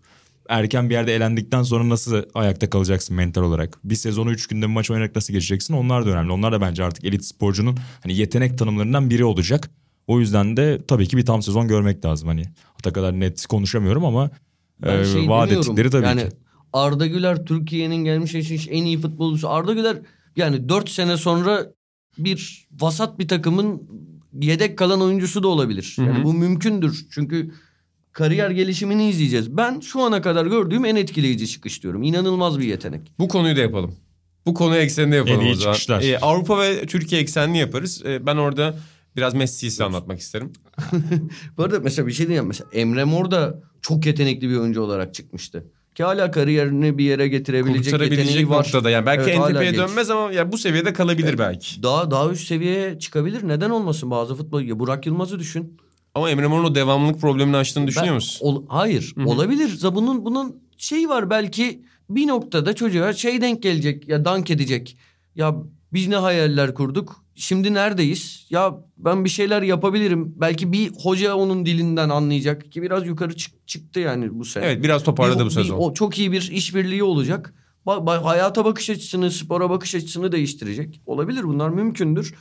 erken 0.50 0.90
bir 0.90 0.94
yerde 0.94 1.16
elendikten 1.16 1.64
sonra 1.64 1.90
nasıl 1.90 2.24
ayakta 2.34 2.70
kalacaksın 2.70 3.16
mental 3.16 3.44
olarak? 3.44 3.80
Bir 3.84 3.96
sezonu 3.96 4.32
üç 4.32 4.48
günde 4.48 4.66
bir 4.66 4.72
maç 4.72 4.92
oynayarak 4.92 5.16
nasıl 5.16 5.34
geçeceksin? 5.34 5.74
Onlar 5.74 6.06
da 6.06 6.10
önemli. 6.10 6.32
Onlar 6.32 6.52
da 6.52 6.62
bence 6.62 6.84
artık 6.84 7.06
elit 7.06 7.26
sporcunun 7.26 7.78
hani 8.04 8.18
yetenek 8.18 8.58
tanımlarından 8.58 9.10
biri 9.10 9.26
olacak. 9.26 9.70
O 10.10 10.20
yüzden 10.20 10.58
de 10.58 10.82
tabii 10.88 11.08
ki 11.08 11.18
bir 11.18 11.26
tam 11.26 11.42
sezon 11.42 11.68
görmek 11.68 12.06
lazım. 12.06 12.28
Hani 12.28 12.44
hatta 12.74 12.94
kadar 12.94 13.20
net 13.20 13.46
konuşamıyorum 13.46 14.06
ama 14.06 14.30
Ben 14.82 15.00
e, 15.00 15.06
şey 15.06 15.30
vaat 15.30 15.52
ettikleri 15.52 15.90
tabii 15.90 16.06
yani 16.06 16.22
ki. 16.22 16.30
Arda 16.74 17.08
Güler 17.08 17.46
Türkiye'nin 17.46 17.96
gelmiş 17.96 18.32
geçmiş 18.32 18.68
en 18.72 18.84
iyi 18.86 18.98
futbolcusu. 18.98 19.50
Arda 19.50 19.74
Güler 19.74 19.98
yani 20.36 20.70
4 20.70 20.90
sene 20.90 21.18
sonra 21.18 21.68
bir 22.18 22.68
vasat 22.82 23.20
bir 23.20 23.28
takımın 23.28 23.84
yedek 24.42 24.78
kalan 24.78 25.02
oyuncusu 25.02 25.44
da 25.44 25.48
olabilir. 25.48 25.96
Yani 25.98 26.24
bu 26.24 26.34
mümkündür. 26.34 27.06
Çünkü 27.12 27.52
kariyer 28.12 28.50
gelişimini 28.50 29.10
izleyeceğiz. 29.10 29.58
Ben 29.58 29.80
şu 29.80 30.02
ana 30.02 30.22
kadar 30.22 30.46
gördüğüm 30.46 30.86
en 30.86 30.96
etkileyici 30.96 31.48
çıkış 31.48 31.84
diyorum. 31.84 32.04
İnanılmaz 32.04 32.60
bir 32.60 32.66
yetenek. 32.66 33.12
Bu 33.20 33.28
konuyu 33.28 33.56
da 33.56 33.60
yapalım. 33.60 33.96
Bu 34.46 34.54
konuyu 34.54 34.82
ekseninde 34.82 35.16
yapalım 35.16 35.42
En 35.42 35.46
iyi 35.46 35.52
o 35.52 35.56
zaman. 35.56 35.74
çıkışlar. 35.74 36.02
Ee, 36.02 36.18
Avrupa 36.20 36.60
ve 36.62 36.86
Türkiye 36.86 37.22
eksenli 37.22 37.58
yaparız. 37.58 38.02
Ee, 38.06 38.26
ben 38.26 38.36
orada 38.36 38.76
biraz 39.20 39.34
Messi'yi 39.34 39.72
size 39.72 39.84
anlatmak 39.84 40.20
isterim. 40.20 40.54
Bu 41.58 41.64
arada 41.64 41.80
mesela 41.80 42.08
bir 42.08 42.12
şey 42.12 42.28
diyeyim. 42.28 42.48
Mesela 42.48 42.70
Emre 42.74 43.04
Mor 43.04 43.32
da 43.32 43.62
çok 43.82 44.06
yetenekli 44.06 44.50
bir 44.50 44.56
oyuncu 44.58 44.82
olarak 44.82 45.14
çıkmıştı. 45.14 45.66
Ki 45.96 46.04
hala 46.04 46.32
kariyerini 46.32 46.98
bir 46.98 47.04
yere 47.04 47.28
getirebilecek 47.28 48.02
yeteneği 48.02 48.50
var. 48.50 48.58
noktada. 48.58 48.90
Yani 48.90 49.06
belki 49.06 49.32
Evet, 49.32 49.62
genç. 49.62 49.78
dönmez 49.78 50.10
ama 50.10 50.32
ya 50.34 50.52
bu 50.52 50.58
seviyede 50.58 50.94
kalabilir 50.94 51.38
belki. 51.38 51.84
Daha 51.84 52.12
daha 52.12 52.30
üst 52.30 52.48
seviyeye 52.48 53.00
çıkabilir. 53.00 53.48
Neden 53.48 53.70
olmasın 53.70 54.12
bazı 54.12 54.36
futbol? 54.36 54.62
Ya 54.62 54.80
Burak 54.80 55.06
Yılmaz'ı 55.06 55.40
düşün. 55.40 55.78
Ama 56.16 56.30
Emre 56.30 56.48
Mor'un 56.48 56.64
o 56.64 56.76
devamlılık 56.76 57.22
problemini 57.22 57.58
aştığını 57.58 57.88
düşünüyor 57.88 58.08
Ben- 58.10 58.16
musun? 58.16 58.40
ol- 58.46 58.66
hayır. 58.68 59.14
Olabilir. 59.26 59.68
За 59.76 59.96
Bunun 59.96 60.26
bunun 60.26 60.56
şeyi 60.78 61.10
var 61.10 61.30
belki 61.30 61.82
bir 62.10 62.28
noktada 62.28 62.76
çocuğa 62.76 63.14
şey 63.14 63.42
denk 63.42 63.64
gelecek 63.64 64.08
ya 64.08 64.26
dank 64.26 64.52
edecek. 64.52 64.98
Ya 65.36 65.56
biz 65.94 66.08
ne 66.08 66.16
hayaller 66.16 66.74
kurduk? 66.74 67.24
Şimdi 67.42 67.74
neredeyiz? 67.74 68.48
Ya 68.50 68.78
ben 68.98 69.26
bir 69.26 69.30
şeyler 69.30 69.62
yapabilirim. 69.62 70.34
Belki 70.38 70.72
bir 70.72 70.92
hoca 71.04 71.36
onun 71.36 71.66
dilinden 71.66 72.10
anlayacak 72.10 72.72
ki 72.72 72.82
biraz 72.82 73.08
yukarı 73.08 73.36
çık- 73.36 73.68
çıktı 73.68 74.00
yani 74.00 74.40
bu 74.40 74.46
sene. 74.46 74.66
Evet 74.66 74.84
biraz 74.84 75.04
toparladı 75.04 75.40
Bir- 75.40 75.44
bu 75.44 75.46
bir- 75.50 75.54
sezon. 75.54 75.78
o 75.78 75.94
çok 75.94 76.20
iyi 76.20 76.32
bir 76.32 76.50
işbirliği 76.52 77.04
olacak. 77.04 77.54
Ba- 77.86 78.06
ba- 78.06 78.24
hayata 78.24 78.66
bakış 78.66 78.90
açısını, 78.90 79.32
spora 79.32 79.70
bakış 79.70 79.96
açısını 79.96 80.32
değiştirecek. 80.32 81.02
Olabilir 81.06 81.44
bunlar 81.44 81.70
mümkündür. 81.70 82.34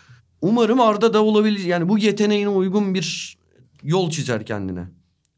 Umarım 0.42 0.80
Arda 0.80 1.14
da 1.14 1.24
olabilir. 1.24 1.64
Yani 1.64 1.88
bu 1.88 1.98
yeteneğine 1.98 2.48
uygun 2.48 2.94
bir 2.94 3.38
yol 3.82 4.10
çizer 4.10 4.46
kendine. 4.46 4.84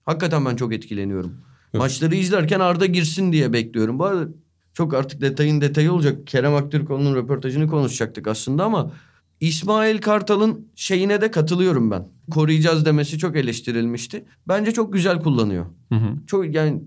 Hakikaten 0.07 0.45
ben 0.45 0.57
çok 0.57 0.73
etkileniyorum. 0.73 1.31
Yok. 1.75 1.83
Maçları 1.83 2.15
izlerken 2.15 2.61
Arda 2.61 2.87
girsin 2.87 3.33
diye 3.33 3.53
bekliyorum. 3.53 3.99
Bu 3.99 4.05
arada 4.05 4.29
çok 4.75 4.95
artık 4.95 5.21
detayın 5.21 5.61
detayı 5.61 5.93
olacak. 5.93 6.27
Kerem 6.27 6.55
Aktürkoğlu'nun 6.55 7.15
röportajını 7.15 7.69
konuşacaktık 7.69 8.29
aslında 8.29 8.65
ama 8.65 8.93
İsmail 9.41 9.99
Kartal'ın 9.99 10.69
şeyine 10.77 11.21
de 11.21 11.31
katılıyorum 11.31 11.91
ben. 11.91 12.09
Koruyacağız 12.31 12.85
demesi 12.87 13.19
çok 13.19 13.37
eleştirilmişti. 13.37 14.25
Bence 14.49 14.73
çok 14.73 14.93
güzel 14.93 15.21
kullanıyor. 15.23 15.67
Hı 15.89 15.95
hı. 15.95 16.09
Çok 16.27 16.55
yani 16.55 16.81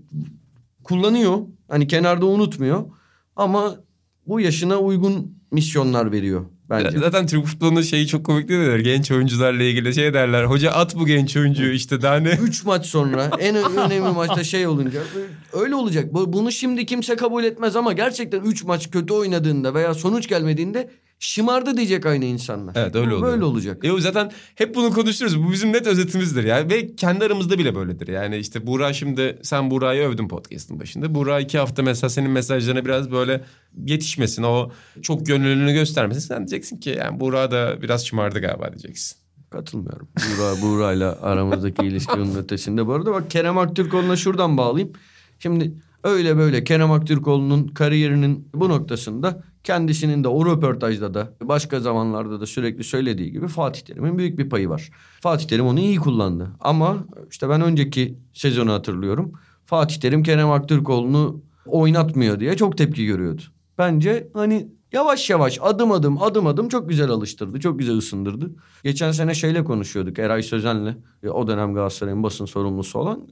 kullanıyor. 0.84 1.38
Hani 1.68 1.86
kenarda 1.86 2.26
unutmuyor. 2.26 2.84
Ama 3.36 3.76
bu 4.26 4.40
yaşına 4.40 4.78
uygun 4.78 5.38
misyonlar 5.50 6.12
veriyor 6.12 6.44
bence. 6.70 6.98
Zaten 6.98 7.26
Türk 7.26 7.44
futbolunun 7.46 7.82
şeyi 7.82 8.06
çok 8.06 8.26
komik 8.26 8.48
değil 8.48 8.68
mi? 8.68 8.82
Genç 8.82 9.10
oyuncularla 9.10 9.62
ilgili 9.62 9.94
şey 9.94 10.14
derler. 10.14 10.44
Hoca 10.44 10.70
at 10.70 10.96
bu 10.96 11.06
genç 11.06 11.36
oyuncuyu 11.36 11.72
işte 11.72 12.02
daha 12.02 12.16
ne? 12.16 12.38
Üç 12.42 12.64
maç 12.64 12.86
sonra 12.86 13.30
en 13.40 13.56
önemli 13.56 14.00
maçta 14.14 14.44
şey 14.44 14.66
olunca 14.66 15.00
öyle 15.52 15.74
olacak. 15.74 16.14
Bu- 16.14 16.32
Bunu 16.32 16.52
şimdi 16.52 16.86
kimse 16.86 17.16
kabul 17.16 17.44
etmez 17.44 17.76
ama 17.76 17.92
gerçekten 17.92 18.40
üç 18.40 18.64
maç 18.64 18.90
kötü 18.90 19.14
oynadığında 19.14 19.74
veya 19.74 19.94
sonuç 19.94 20.28
gelmediğinde 20.28 20.90
şımardı 21.18 21.76
diyecek 21.76 22.06
aynı 22.06 22.24
insanlar. 22.24 22.76
Evet, 22.76 22.94
öyle 22.96 23.14
oluyor. 23.14 23.32
Böyle 23.32 23.44
olacak. 23.44 23.84
E 23.84 24.00
zaten 24.00 24.30
hep 24.54 24.74
bunu 24.74 24.90
konuşuyoruz. 24.90 25.42
Bu 25.44 25.52
bizim 25.52 25.72
net 25.72 25.86
özetimizdir 25.86 26.44
yani. 26.44 26.70
Ve 26.70 26.96
kendi 26.96 27.24
aramızda 27.24 27.58
bile 27.58 27.74
böyledir. 27.74 28.08
Yani 28.08 28.36
işte 28.36 28.66
Buğra 28.66 28.92
şimdi 28.92 29.38
sen 29.42 29.70
Buğra'yı 29.70 30.08
övdün 30.08 30.28
podcast'ın 30.28 30.80
başında. 30.80 31.14
Buğra 31.14 31.40
iki 31.40 31.58
hafta 31.58 31.82
mesela 31.82 32.10
senin 32.10 32.30
mesajlarına 32.30 32.84
biraz 32.84 33.10
böyle 33.10 33.44
yetişmesin. 33.86 34.42
O 34.42 34.70
çok 35.02 35.26
gönüllülüğünü 35.26 35.72
göstermesin. 35.72 36.20
Sen 36.20 36.38
diyeceksin 36.38 36.76
ki 36.76 36.96
yani 36.98 37.20
Buğra 37.20 37.50
da 37.50 37.82
biraz 37.82 38.06
şımardı 38.06 38.40
galiba 38.40 38.68
diyeceksin. 38.68 39.18
Katılmıyorum. 39.50 40.08
Buğra, 40.16 40.62
Buğra'yla 40.62 41.18
aramızdaki 41.22 41.86
ilişkinin 41.86 42.34
ötesinde. 42.36 42.86
Bu 42.86 42.92
arada 42.92 43.12
bak 43.12 43.30
Kerem 43.30 43.58
Aktürkoğlu'na 43.58 44.16
şuradan 44.16 44.56
bağlayayım. 44.56 44.92
Şimdi 45.38 45.72
öyle 46.04 46.36
böyle 46.36 46.64
Kerem 46.64 46.90
Aktürkoğlu'nun 46.90 47.68
kariyerinin 47.68 48.48
bu 48.54 48.68
noktasında 48.68 49.42
kendisinin 49.64 50.24
de 50.24 50.28
o 50.28 50.46
röportajda 50.46 51.14
da 51.14 51.32
başka 51.42 51.80
zamanlarda 51.80 52.40
da 52.40 52.46
sürekli 52.46 52.84
söylediği 52.84 53.32
gibi 53.32 53.48
Fatih 53.48 53.80
Terim'in 53.80 54.18
büyük 54.18 54.38
bir 54.38 54.48
payı 54.48 54.68
var. 54.68 54.90
Fatih 55.20 55.46
Terim 55.46 55.66
onu 55.66 55.80
iyi 55.80 55.96
kullandı. 55.96 56.50
Ama 56.60 57.04
işte 57.30 57.48
ben 57.48 57.60
önceki 57.60 58.18
sezonu 58.32 58.72
hatırlıyorum. 58.72 59.32
Fatih 59.66 60.00
Terim 60.00 60.22
Kerem 60.22 60.50
Aktürkoğlu'nu 60.50 61.42
oynatmıyor 61.66 62.40
diye 62.40 62.56
çok 62.56 62.78
tepki 62.78 63.06
görüyordu. 63.06 63.42
Bence 63.78 64.28
hani 64.34 64.68
yavaş 64.92 65.30
yavaş 65.30 65.58
adım 65.62 65.92
adım 65.92 66.22
adım 66.22 66.46
adım 66.46 66.68
çok 66.68 66.88
güzel 66.88 67.10
alıştırdı. 67.10 67.60
Çok 67.60 67.78
güzel 67.78 67.96
ısındırdı. 67.96 68.50
Geçen 68.84 69.12
sene 69.12 69.34
şeyle 69.34 69.64
konuşuyorduk 69.64 70.18
Eray 70.18 70.42
Sözen'le. 70.42 70.96
E, 71.22 71.28
O 71.28 71.46
dönem 71.46 71.74
Galatasaray'ın 71.74 72.22
basın 72.22 72.44
sorumlusu 72.44 72.98
olan. 72.98 73.28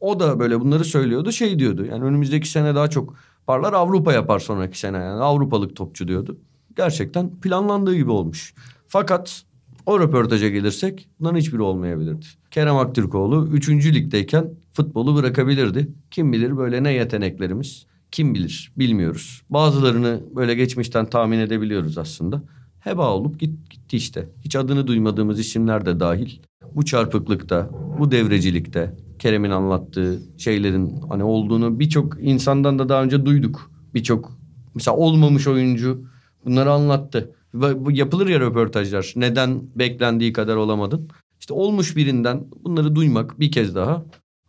O 0.00 0.20
da 0.20 0.38
böyle 0.40 0.60
bunları 0.60 0.84
söylüyordu. 0.84 1.32
Şey 1.32 1.58
diyordu 1.58 1.84
yani 1.84 2.04
önümüzdeki 2.04 2.48
sene 2.48 2.74
daha 2.74 2.90
çok 2.90 3.14
parlar 3.46 3.72
Avrupa 3.72 4.12
yapar 4.12 4.38
sonraki 4.38 4.78
sene 4.78 4.96
yani 4.96 5.22
Avrupalık 5.22 5.76
topçu 5.76 6.08
diyordu. 6.08 6.38
Gerçekten 6.76 7.40
planlandığı 7.40 7.94
gibi 7.94 8.10
olmuş. 8.10 8.54
Fakat 8.88 9.44
o 9.86 10.00
röportaja 10.00 10.48
gelirsek 10.48 11.08
bunların 11.20 11.38
hiçbiri 11.38 11.62
olmayabilirdi. 11.62 12.26
Kerem 12.50 12.76
Aktürkoğlu 12.76 13.48
3. 13.52 13.68
ligdeyken 13.68 14.50
futbolu 14.72 15.16
bırakabilirdi. 15.16 15.88
Kim 16.10 16.32
bilir 16.32 16.56
böyle 16.56 16.82
ne 16.82 16.92
yeteneklerimiz 16.92 17.86
kim 18.10 18.34
bilir 18.34 18.72
bilmiyoruz. 18.76 19.42
Bazılarını 19.50 20.20
böyle 20.36 20.54
geçmişten 20.54 21.06
tahmin 21.06 21.38
edebiliyoruz 21.38 21.98
aslında. 21.98 22.42
Heba 22.80 23.10
olup 23.10 23.40
git, 23.40 23.70
gitti 23.70 23.96
işte. 23.96 24.28
Hiç 24.44 24.56
adını 24.56 24.86
duymadığımız 24.86 25.40
isimler 25.40 25.86
de 25.86 26.00
dahil. 26.00 26.38
Bu 26.74 26.84
çarpıklıkta, 26.84 27.70
bu 27.98 28.10
devrecilikte 28.10 28.94
Kerem'in 29.20 29.50
anlattığı 29.50 30.22
şeylerin 30.38 30.94
hani 31.08 31.24
olduğunu 31.24 31.80
birçok 31.80 32.16
insandan 32.20 32.78
da 32.78 32.88
daha 32.88 33.02
önce 33.02 33.26
duyduk. 33.26 33.70
Birçok 33.94 34.38
mesela 34.74 34.96
olmamış 34.96 35.46
oyuncu 35.46 36.04
bunları 36.44 36.72
anlattı. 36.72 37.34
Ve 37.54 37.84
bu 37.84 37.92
yapılır 37.92 38.28
ya 38.28 38.40
röportajlar. 38.40 39.12
Neden 39.16 39.62
beklendiği 39.76 40.32
kadar 40.32 40.56
olamadın? 40.56 41.08
İşte 41.40 41.54
olmuş 41.54 41.96
birinden 41.96 42.44
bunları 42.64 42.94
duymak 42.94 43.40
bir 43.40 43.52
kez 43.52 43.74
daha. 43.74 44.04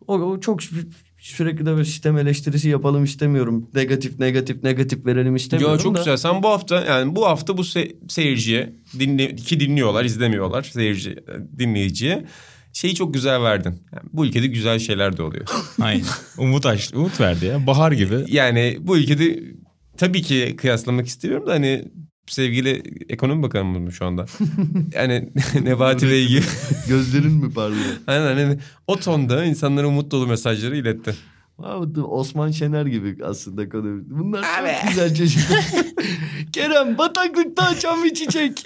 O, 0.07 0.13
o 0.13 0.39
çok 0.39 0.61
sü- 0.61 0.87
sürekli 1.17 1.65
de 1.65 1.71
böyle 1.71 1.85
sistem 1.85 2.17
eleştirisi 2.17 2.69
yapalım 2.69 3.03
istemiyorum. 3.03 3.69
Negatif 3.75 4.19
negatif 4.19 4.63
negatif 4.63 5.05
verelim 5.05 5.35
istemiyorum 5.35 5.77
Yo, 5.77 5.83
çok 5.83 5.95
da. 5.95 5.99
güzel. 5.99 6.17
Sen 6.17 6.43
bu 6.43 6.47
hafta 6.47 6.81
yani 6.85 7.15
bu 7.15 7.25
hafta 7.25 7.57
bu 7.57 7.61
se- 7.61 7.95
seyirciye 8.09 8.73
dinle, 8.99 9.35
ki 9.35 9.59
dinliyorlar, 9.59 10.05
izlemiyorlar 10.05 10.63
seyirci 10.63 11.15
dinleyiciye 11.59 12.25
şeyi 12.73 12.95
çok 12.95 13.13
güzel 13.13 13.41
verdin. 13.41 13.83
Yani 13.93 14.09
bu 14.13 14.25
ülkede 14.25 14.47
güzel 14.47 14.79
şeyler 14.79 15.17
de 15.17 15.23
oluyor. 15.23 15.45
Aynen. 15.81 16.05
Umut 16.37 16.65
aç, 16.65 16.93
umut 16.93 17.19
verdi 17.19 17.45
ya. 17.45 17.67
Bahar 17.67 17.91
gibi. 17.91 18.23
yani 18.27 18.77
bu 18.81 18.97
ülkede 18.97 19.43
tabii 19.97 20.21
ki 20.21 20.55
kıyaslamak 20.57 21.07
istiyorum 21.07 21.47
da 21.47 21.51
hani 21.51 21.91
sevgili 22.27 22.83
ekonomi 23.09 23.43
bakanımız 23.43 23.81
mı 23.81 23.91
şu 23.91 24.05
anda? 24.05 24.25
yani 24.93 25.29
Nebati 25.61 26.09
Bey 26.09 26.27
gibi. 26.27 26.45
Gözlerin 26.87 27.31
mi 27.31 27.53
parlıyor? 27.53 27.93
Aynen 28.07 28.25
hani 28.25 28.57
o 28.87 28.99
tonda 28.99 29.45
insanlara 29.45 29.87
umut 29.87 30.11
dolu 30.11 30.27
mesajları 30.27 30.77
iletti. 30.77 31.15
Abi, 31.57 32.01
Osman 32.01 32.51
Şener 32.51 32.85
gibi 32.85 33.17
aslında 33.25 33.69
konu. 33.69 34.01
Bunlar 34.05 34.43
çok 34.43 34.89
güzel 34.89 35.15
çeşitler. 35.15 35.63
Kerem 36.53 36.97
bataklıkta 36.97 37.63
açan 37.63 38.03
bir 38.03 38.13
çiçek. 38.13 38.65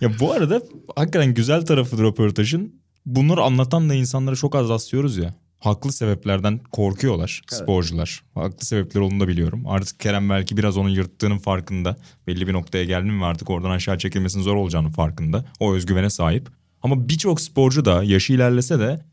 Ya 0.00 0.10
bu 0.20 0.32
arada 0.32 0.62
hakikaten 0.96 1.34
güzel 1.34 1.66
tarafı 1.66 1.98
röportajın 1.98 2.80
bunları 3.06 3.42
anlatan 3.42 3.88
da 3.88 3.94
insanlara 3.94 4.36
çok 4.36 4.54
az 4.54 4.68
rastlıyoruz 4.68 5.16
ya. 5.16 5.34
Haklı 5.58 5.92
sebeplerden 5.92 6.58
korkuyorlar 6.72 7.42
sporcular. 7.48 8.22
Haklı 8.34 8.66
sebepler 8.66 9.00
olduğunu 9.00 9.20
da 9.20 9.28
biliyorum. 9.28 9.66
Artık 9.66 10.00
Kerem 10.00 10.30
belki 10.30 10.56
biraz 10.56 10.76
onun 10.76 10.88
yırttığının 10.88 11.38
farkında. 11.38 11.96
Belli 12.26 12.48
bir 12.48 12.52
noktaya 12.52 12.84
geldi 12.84 13.10
mi 13.10 13.24
artık 13.24 13.50
oradan 13.50 13.70
aşağı 13.70 13.98
çekilmesinin 13.98 14.42
zor 14.42 14.56
olacağının 14.56 14.90
farkında. 14.90 15.44
O 15.60 15.74
özgüvene 15.74 16.10
sahip. 16.10 16.48
Ama 16.82 17.08
birçok 17.08 17.40
sporcu 17.40 17.84
da 17.84 18.04
yaşı 18.04 18.32
ilerlese 18.32 18.78
de 18.78 19.04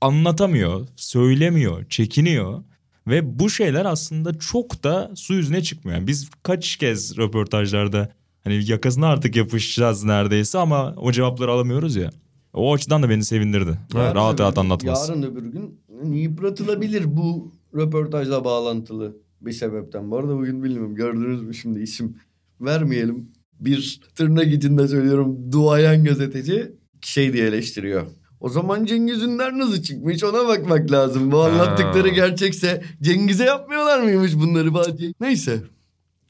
anlatamıyor, 0.00 0.88
söylemiyor, 0.96 1.88
çekiniyor. 1.88 2.62
Ve 3.06 3.38
bu 3.38 3.50
şeyler 3.50 3.84
aslında 3.84 4.38
çok 4.38 4.84
da 4.84 5.10
su 5.14 5.34
yüzüne 5.34 5.62
çıkmıyor. 5.62 5.98
Yani 5.98 6.06
biz 6.06 6.30
kaç 6.42 6.76
kez 6.76 7.16
röportajlarda 7.16 8.12
hani 8.44 8.70
yakasına 8.70 9.06
artık 9.06 9.36
yapışacağız 9.36 10.04
neredeyse 10.04 10.58
ama 10.58 10.94
o 10.96 11.12
cevapları 11.12 11.50
alamıyoruz 11.50 11.96
ya. 11.96 12.10
O 12.52 12.74
açıdan 12.74 13.02
da 13.02 13.10
beni 13.10 13.24
sevindirdi. 13.24 13.78
Yarın 13.94 14.14
rahat 14.14 14.34
öbür 14.34 14.42
rahat 14.42 14.58
anlatması. 14.58 15.12
Yarın 15.12 15.22
öbür 15.22 15.42
gün 15.42 15.80
yıpratılabilir 16.12 17.16
bu 17.16 17.52
röportajla 17.74 18.44
bağlantılı 18.44 19.16
bir 19.40 19.52
sebepten. 19.52 20.10
Bu 20.10 20.18
arada 20.18 20.36
bugün 20.36 20.64
bilmiyorum 20.64 20.94
gördünüz 20.94 21.42
mü 21.42 21.54
şimdi 21.54 21.80
isim 21.80 22.16
vermeyelim. 22.60 23.28
Bir 23.60 24.00
tırnak 24.14 24.52
içinde 24.52 24.88
söylüyorum 24.88 25.52
duayen 25.52 26.04
gazeteci 26.04 26.72
şey 27.00 27.32
diye 27.32 27.46
eleştiriyor. 27.46 28.06
O 28.40 28.48
zaman 28.48 28.84
Cengiz 28.84 29.22
Ünder 29.22 29.58
nasıl 29.58 29.82
çıkmış 29.82 30.24
ona 30.24 30.48
bakmak 30.48 30.90
lazım. 30.92 31.32
Bu 31.32 31.42
anlattıkları 31.42 32.08
Ha. 32.08 32.14
gerçekse 32.14 32.82
Cengiz'e 33.02 33.44
yapmıyorlar 33.44 34.02
mıymış 34.02 34.34
bunları 34.34 34.72
falan. 34.72 34.98
Neyse. 35.20 35.62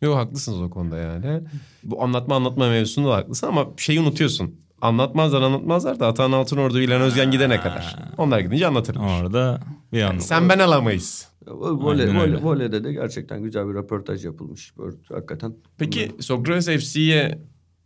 Yok 0.04 0.16
haklısınız 0.16 0.60
o 0.60 0.70
konuda 0.70 0.98
yani. 0.98 1.40
Bu 1.82 2.02
anlatma 2.02 2.36
anlatma 2.36 2.68
mevzusunda 2.68 3.10
da 3.10 3.16
haklısın 3.16 3.46
ama 3.46 3.66
şeyi 3.76 4.00
unutuyorsun. 4.00 4.54
Anlatmazlar 4.80 5.42
anlatmazlar 5.42 6.00
da 6.00 6.06
Atahan 6.06 6.32
Altınordu 6.32 6.80
İlhan 6.80 7.00
Özgen 7.00 7.30
gidene 7.30 7.60
kadar. 7.60 7.96
Onlar 8.18 8.40
gidince 8.40 8.66
anlatırım. 8.66 9.02
Orada 9.02 9.60
bir 9.92 10.02
an. 10.02 10.18
Sen 10.18 10.48
ben 10.48 10.58
alamayız. 10.58 11.28
Öyle. 11.46 12.14
voley, 12.14 12.42
voleyde 12.42 12.84
de 12.84 12.92
gerçekten 12.92 13.42
güzel 13.42 13.68
bir 13.68 13.74
röportaj 13.74 14.24
yapılmış. 14.24 14.78
Böyle, 14.78 14.96
hakikaten. 15.08 15.54
Peki 15.78 16.12
Sokrates 16.20 16.66
FC'ye 16.66 17.38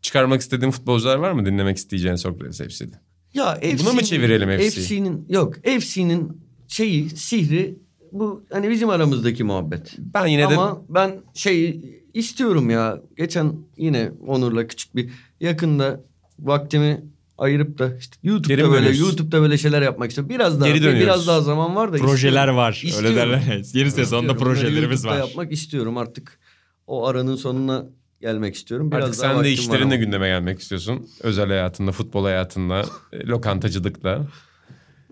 çıkarmak 0.02 0.40
istediğin 0.40 0.70
futbolcular 0.70 1.16
var 1.16 1.32
mı 1.32 1.46
dinlemek 1.46 1.76
isteyeceğin 1.76 2.14
Sokrates 2.14 2.58
FC'de? 2.58 3.00
Ya 3.34 3.60
Buna 3.82 3.92
mı 3.92 4.02
çevirelim 4.02 4.58
FC'yi? 4.58 4.70
FC'nin 4.70 5.26
yok 5.28 5.54
FC'nin 5.54 6.42
şeyi 6.68 7.10
sihri 7.10 7.78
bu 8.12 8.44
hani 8.52 8.70
bizim 8.70 8.88
aramızdaki 8.88 9.44
muhabbet. 9.44 9.96
Ben 9.98 10.26
yine 10.26 10.42
de 10.42 10.46
Ama 10.46 10.82
ben 10.88 11.20
şey 11.34 11.80
istiyorum 12.14 12.70
ya. 12.70 13.00
Geçen 13.16 13.54
yine 13.76 14.12
Onur'la 14.26 14.66
küçük 14.66 14.96
bir 14.96 15.10
yakında 15.40 16.00
vaktimi 16.38 17.04
ayırıp 17.38 17.78
da 17.78 17.96
işte 17.96 18.16
Geri 18.22 18.32
YouTube'da 18.32 18.56
mi 18.66 18.72
böyle 18.72 18.86
dönüyorsun? 18.86 19.04
YouTube'da 19.04 19.40
böyle 19.42 19.58
şeyler 19.58 19.82
yapmak 19.82 20.10
istiyorum. 20.10 20.30
Biraz 20.34 20.60
daha 20.60 20.68
Geri 20.68 20.78
dönüyoruz. 20.82 21.02
biraz 21.02 21.26
daha 21.26 21.40
zaman 21.40 21.76
var 21.76 21.92
da 21.92 21.96
Projeler 21.96 22.28
istiyorum. 22.30 22.56
var. 22.56 22.72
İstiyorum. 22.84 23.06
Öyle 23.06 23.16
derler. 23.16 23.40
Yeni 23.48 23.90
sezonda 23.90 24.02
İstiyorum. 24.02 24.28
Bunları 24.28 24.38
projelerimiz 24.38 25.04
YouTube'da 25.04 25.22
var. 25.22 25.28
yapmak 25.28 25.52
istiyorum 25.52 25.96
artık. 25.98 26.38
O 26.86 27.06
aranın 27.06 27.36
sonuna 27.36 27.84
gelmek 28.20 28.54
istiyorum. 28.54 28.90
Biraz 28.92 29.04
artık 29.04 29.22
daha 29.22 29.28
sen 29.34 29.44
de 29.44 29.48
vaktim 29.48 29.52
var 29.58 29.62
işlerinle 29.74 29.84
ama. 29.94 30.04
gündeme 30.04 30.28
gelmek 30.28 30.60
istiyorsun. 30.60 31.08
Özel 31.20 31.48
hayatında, 31.48 31.92
futbol 31.92 32.24
hayatında, 32.24 32.84
e, 33.12 33.26
lokantacılıkla. 33.26 34.26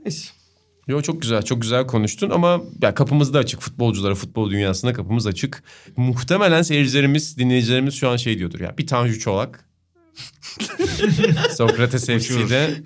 Neyse. 0.04 0.28
Yo 0.86 1.02
çok 1.02 1.22
güzel, 1.22 1.42
çok 1.42 1.62
güzel 1.62 1.86
konuştun 1.86 2.30
ama 2.30 2.60
ya 2.82 2.94
kapımız 2.94 3.34
da 3.34 3.38
açık 3.38 3.60
futbolculara, 3.60 4.14
futbol 4.14 4.50
dünyasına 4.50 4.92
kapımız 4.92 5.26
açık. 5.26 5.62
Muhtemelen 5.96 6.62
seyircilerimiz, 6.62 7.38
dinleyicilerimiz 7.38 7.94
şu 7.94 8.08
an 8.08 8.16
şey 8.16 8.38
diyordur 8.38 8.60
ya. 8.60 8.78
Bir 8.78 8.86
Tanju 8.86 9.18
Çolak. 9.18 9.68
Sokrates 11.56 12.06
FC'de. 12.06 12.82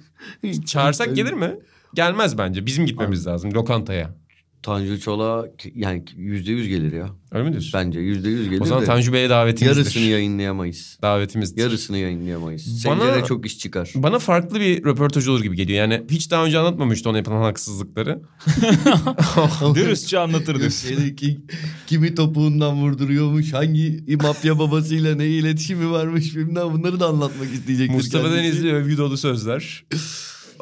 Çağırsak 0.67 1.17
gelir 1.17 1.33
mi? 1.33 1.55
Gelmez 1.95 2.39
bence. 2.39 2.67
Bizim 2.67 2.87
gitmemiz 2.87 3.27
lazım 3.27 3.55
lokantaya. 3.55 4.20
Tanju 4.63 5.01
Çolak 5.01 5.51
yani 5.75 6.05
yüzde 6.17 6.53
yüz 6.53 6.69
gelir 6.69 6.93
ya. 6.93 7.11
Öyle 7.33 7.45
mi 7.45 7.51
diyorsun? 7.53 7.71
Bence 7.75 8.01
yüzde 8.01 8.29
yüz 8.29 8.49
gelir 8.51 8.61
o 8.61 8.65
zaman 8.65 8.83
de 8.83 8.87
Tanju 8.87 9.13
Bey'e 9.13 9.31
davetimizdir. 9.31 9.77
yarısını 9.81 10.03
yayınlayamayız. 10.03 10.99
Davetimizdir. 11.03 11.63
Yarısını 11.63 11.99
yayınlayamayız. 11.99 12.85
Bana- 12.87 13.05
Sence 13.07 13.23
de 13.23 13.27
çok 13.27 13.47
iş 13.47 13.59
çıkar. 13.59 13.93
Bana 13.95 14.19
farklı 14.19 14.61
bir 14.61 14.85
röportaj 14.85 15.29
olur 15.29 15.43
gibi 15.43 15.57
geliyor. 15.57 15.79
Yani 15.79 16.03
hiç 16.11 16.31
daha 16.31 16.45
önce 16.45 16.59
anlatmamıştı 16.59 17.11
ona 17.11 17.17
yapılan 17.17 17.43
haksızlıkları. 17.43 18.21
Dürüstçe 19.75 20.19
anlatır 20.19 20.61
diyorsun. 20.61 21.17
Kimi 21.87 22.15
topuğundan 22.15 22.77
vurduruyormuş, 22.83 23.53
hangi 23.53 24.05
mafya 24.23 24.59
babasıyla 24.59 25.15
ne 25.15 25.27
iletişimi 25.27 25.91
varmış 25.91 26.37
bilmem 26.37 26.73
bunları 26.73 27.01
da 27.01 27.07
anlatmak 27.07 27.53
isteyecektir. 27.55 27.95
Mustafa. 27.95 28.31
Denizli 28.33 28.73
övgü 28.73 28.97
dolu 28.99 29.17
sözler. 29.17 29.85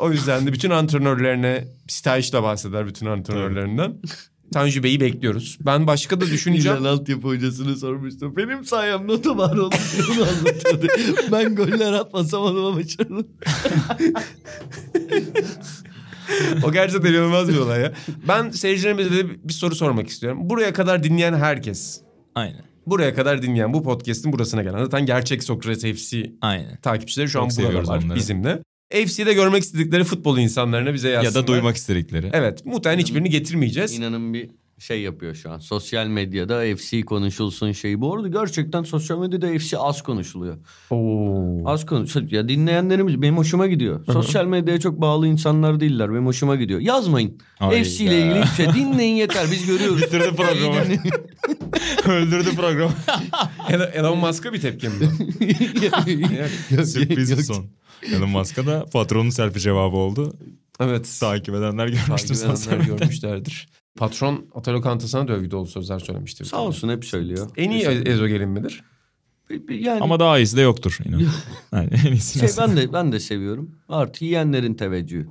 O 0.01 0.13
yüzden 0.13 0.47
de 0.47 0.53
bütün 0.53 0.71
antrenörlerine 0.71 1.65
stajla 1.89 2.43
bahseder 2.43 2.87
bütün 2.87 3.07
antrenörlerinden. 3.07 3.95
Tanju 4.53 4.83
Bey'i 4.83 5.01
bekliyoruz. 5.01 5.59
Ben 5.61 5.87
başka 5.87 6.21
da 6.21 6.27
düşüneceğim. 6.27 6.79
İlan 6.79 6.93
altyapı 6.97 7.29
hocasını 7.29 7.77
sormuştum. 7.77 8.37
Benim 8.37 8.65
sayemde 8.65 9.13
otobar 9.13 9.57
oldu 9.57 9.75
diye 9.97 10.03
onu 10.19 10.29
anlatıyordu. 10.29 10.87
ben 11.33 11.55
goller 11.57 11.93
atmasam 11.93 12.43
ama 12.43 12.77
başarılı. 12.77 13.27
o 16.65 16.73
gerçekten 16.73 17.13
inanılmaz 17.13 17.49
bir 17.49 17.59
olay 17.59 17.81
ya. 17.81 17.93
Ben 18.29 18.51
seyircilerimize 18.51 19.11
de 19.11 19.49
bir 19.49 19.53
soru 19.53 19.75
sormak 19.75 20.09
istiyorum. 20.09 20.39
Buraya 20.43 20.73
kadar 20.73 21.03
dinleyen 21.03 21.35
herkes. 21.35 22.01
Aynen. 22.35 22.63
buraya 22.87 23.15
kadar 23.15 23.43
dinleyen 23.43 23.73
bu 23.73 23.83
podcast'in 23.83 24.33
burasına 24.33 24.63
gelen 24.63 24.85
zaten 24.85 25.07
gerçek 25.07 25.45
Sokrates 25.45 25.83
FC 26.07 26.33
Aynen. 26.41 26.77
takipçileri 26.77 27.29
şu 27.29 27.43
an 27.43 27.49
Çok 27.49 27.65
var 27.65 27.75
onları. 27.75 28.15
bizimle. 28.15 28.63
FC'de 28.91 29.35
görmek 29.35 29.63
istedikleri 29.63 30.05
futbol 30.05 30.39
insanlarına 30.39 30.95
bize 30.95 31.09
Ya 31.09 31.15
yazsınlar. 31.15 31.43
da 31.43 31.47
duymak 31.47 31.77
istedikleri. 31.77 32.31
Evet 32.33 32.67
muhtemelen 32.67 33.01
hiçbirini 33.01 33.31
getirmeyeceğiz. 33.31 33.99
İnanın 33.99 34.35
bir 34.35 34.51
şey 34.79 35.01
yapıyor 35.01 35.35
şu 35.35 35.51
an. 35.51 35.59
Sosyal 35.59 36.07
medyada 36.07 36.77
FC 36.77 37.03
konuşulsun 37.03 37.73
şeyi. 37.73 38.01
Bu 38.01 38.15
arada 38.17 38.29
gerçekten 38.29 38.83
sosyal 38.83 39.19
medyada 39.19 39.59
FC 39.59 39.79
az 39.79 40.03
konuşuluyor. 40.03 40.57
Oo. 40.91 41.63
Az 41.71 41.87
konuşuluyor. 41.87 42.33
Ya 42.33 42.49
dinleyenlerimiz 42.49 43.23
benim 43.23 43.37
hoşuma 43.37 43.67
gidiyor. 43.67 44.05
Sosyal 44.13 44.45
medyaya 44.47 44.81
çok 44.81 45.01
bağlı 45.01 45.27
insanlar 45.27 45.81
değiller. 45.81 46.11
Benim 46.11 46.27
hoşuma 46.27 46.57
gidiyor. 46.57 46.81
Yazmayın. 46.81 47.39
Hayda. 47.59 47.85
FC 47.85 48.05
ile 48.05 48.19
ilgili 48.21 48.43
hiçbir 48.45 48.65
şey. 48.65 48.75
Dinleyin 48.75 49.17
yeter. 49.17 49.47
Biz 49.53 49.67
görüyoruz. 49.67 50.03
Bitirdi 50.03 50.37
programı. 50.37 50.77
Öldürdü 52.13 52.57
programı. 52.57 52.93
Elon- 53.95 54.19
Musk'a 54.19 54.53
bir 54.53 54.61
tepkim 54.61 54.93
bu. 55.01 56.85
Sürpriz 56.85 57.47
son. 57.47 57.67
Elon 58.03 58.29
Musk'a 58.31 58.67
da 58.67 58.87
patronun 58.93 59.31
selfie 59.31 59.61
cevabı 59.63 59.97
oldu. 59.97 60.33
evet. 60.81 61.17
Takip 61.21 61.55
edenler 61.55 61.89
görmüştür 61.89 62.35
Takip 62.35 62.71
edenler 62.71 62.87
görmüşlerdir. 62.99 63.69
Patron 63.97 64.47
Atalo 64.55 64.81
Kantası'na 64.81 65.29
da 65.29 65.33
övgü 65.33 65.51
dolu 65.51 65.67
sözler 65.67 65.99
söylemişti. 65.99 66.45
Sağ 66.45 66.61
olsun 66.61 66.89
hep 66.89 67.05
söylüyor. 67.05 67.51
En 67.57 67.71
iyi 67.71 67.83
ezogelin 67.85 68.49
midir? 68.49 68.85
Yani 69.71 70.01
Ama 70.01 70.21
daha 70.21 70.39
iyisi 70.39 70.57
de 70.57 70.61
yoktur 70.61 70.99
inan. 71.05 71.23
Yani 71.73 71.89
en 72.07 72.13
iyisi 72.13 72.39
şey 72.39 72.49
ben 72.59 72.77
de 72.77 72.93
ben 72.93 73.13
de 73.13 73.21
seviyorum. 73.21 73.71
Artı 73.89 74.25
yiyenlerin 74.25 74.75
teveccühü. 74.75 75.27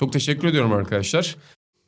Çok 0.00 0.12
teşekkür 0.12 0.48
ediyorum 0.48 0.72
arkadaşlar. 0.72 1.36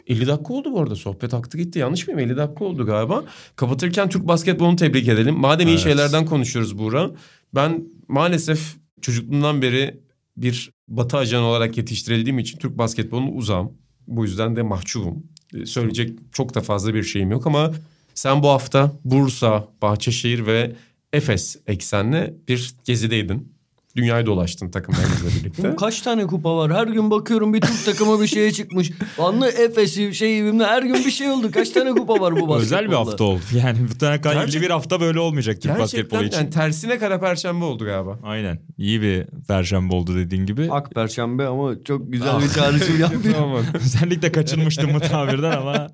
50 0.06 0.26
dakika 0.26 0.54
oldu 0.54 0.72
bu 0.72 0.80
arada 0.80 0.96
sohbet 0.96 1.34
aktı 1.34 1.58
gitti 1.58 1.78
yanlış 1.78 2.06
mıyım 2.08 2.20
50 2.20 2.36
dakika 2.36 2.64
oldu 2.64 2.86
galiba. 2.86 3.24
Kapatırken 3.56 4.08
Türk 4.08 4.28
basketbolunu 4.28 4.76
tebrik 4.76 5.08
edelim. 5.08 5.34
Madem 5.38 5.68
iyi 5.68 5.70
Evet. 5.70 5.82
şeylerden 5.82 6.26
konuşuyoruz 6.26 6.78
Buğra. 6.78 7.10
Ben 7.54 7.84
maalesef 8.08 8.76
çocukluğumdan 9.00 9.62
beri 9.62 10.00
bir 10.42 10.70
batı 10.88 11.16
ajanı 11.16 11.44
olarak 11.44 11.76
yetiştirildiğim 11.76 12.38
için 12.38 12.58
Türk 12.58 12.78
basketbolunu 12.78 13.30
uzağım. 13.30 13.72
Bu 14.06 14.24
yüzden 14.24 14.56
de 14.56 14.62
mahcubum. 14.62 15.26
Ee, 15.54 15.66
Söyleyecek 15.66 16.18
çok 16.32 16.54
da 16.54 16.60
fazla 16.60 16.94
bir 16.94 17.02
şeyim 17.02 17.30
yok 17.30 17.46
ama 17.46 17.72
sen 18.14 18.42
bu 18.42 18.48
hafta 18.48 18.92
Bursa, 19.04 19.68
Bahçeşehir 19.82 20.46
ve 20.46 20.76
Efes 21.12 21.56
eksenli 21.66 22.34
bir 22.48 22.74
gezideydin. 22.84 23.57
Dünyayı 23.98 24.26
dolaştın 24.26 24.70
takımlarınızla 24.70 25.28
birlikte. 25.40 25.76
Kaç 25.76 26.00
tane 26.02 26.26
kupa 26.26 26.56
var? 26.56 26.72
Her 26.72 26.86
gün 26.86 27.10
bakıyorum 27.10 27.54
bir 27.54 27.60
Türk 27.60 27.84
takımı 27.84 28.20
bir 28.22 28.26
şeye 28.26 28.52
çıkmış. 28.52 28.90
Anlı 29.18 29.48
Efes'i 29.48 30.14
şey 30.14 30.42
her 30.52 30.82
gün 30.82 30.94
bir 30.94 31.10
şey 31.10 31.30
oldu. 31.30 31.50
Kaç 31.50 31.70
tane 31.70 31.90
kupa 31.90 32.14
var 32.14 32.32
bu 32.32 32.36
basketbolda? 32.36 32.58
Özel 32.58 32.88
bir 32.88 32.94
hafta 32.94 33.24
oldu. 33.24 33.40
Yani 33.64 33.78
bu 33.94 33.98
tane 33.98 34.20
kadar 34.20 34.34
Gerçek- 34.34 34.62
bir 34.62 34.70
hafta 34.70 35.00
böyle 35.00 35.20
olmayacak 35.20 35.62
Türk 35.62 35.78
basketbolu 35.78 36.24
için. 36.24 36.36
yani 36.38 36.50
tersine 36.50 36.98
kara 36.98 37.20
perşembe 37.20 37.64
oldu 37.64 37.84
galiba. 37.84 38.18
Aynen. 38.22 38.58
İyi 38.78 39.02
bir 39.02 39.24
perşembe 39.48 39.94
oldu 39.94 40.16
dediğin 40.16 40.46
gibi. 40.46 40.68
Ak 40.70 40.90
Perşembe 40.94 41.46
ama 41.46 41.74
çok 41.84 42.12
güzel 42.12 42.40
bir 42.40 42.48
çağrışım. 42.48 43.22
Tamam. 43.32 43.62
Özellikle 43.74 44.32
kaçırmıştım 44.32 44.90
bu 44.94 45.00
tabirden 45.00 45.52
ama. 45.52 45.86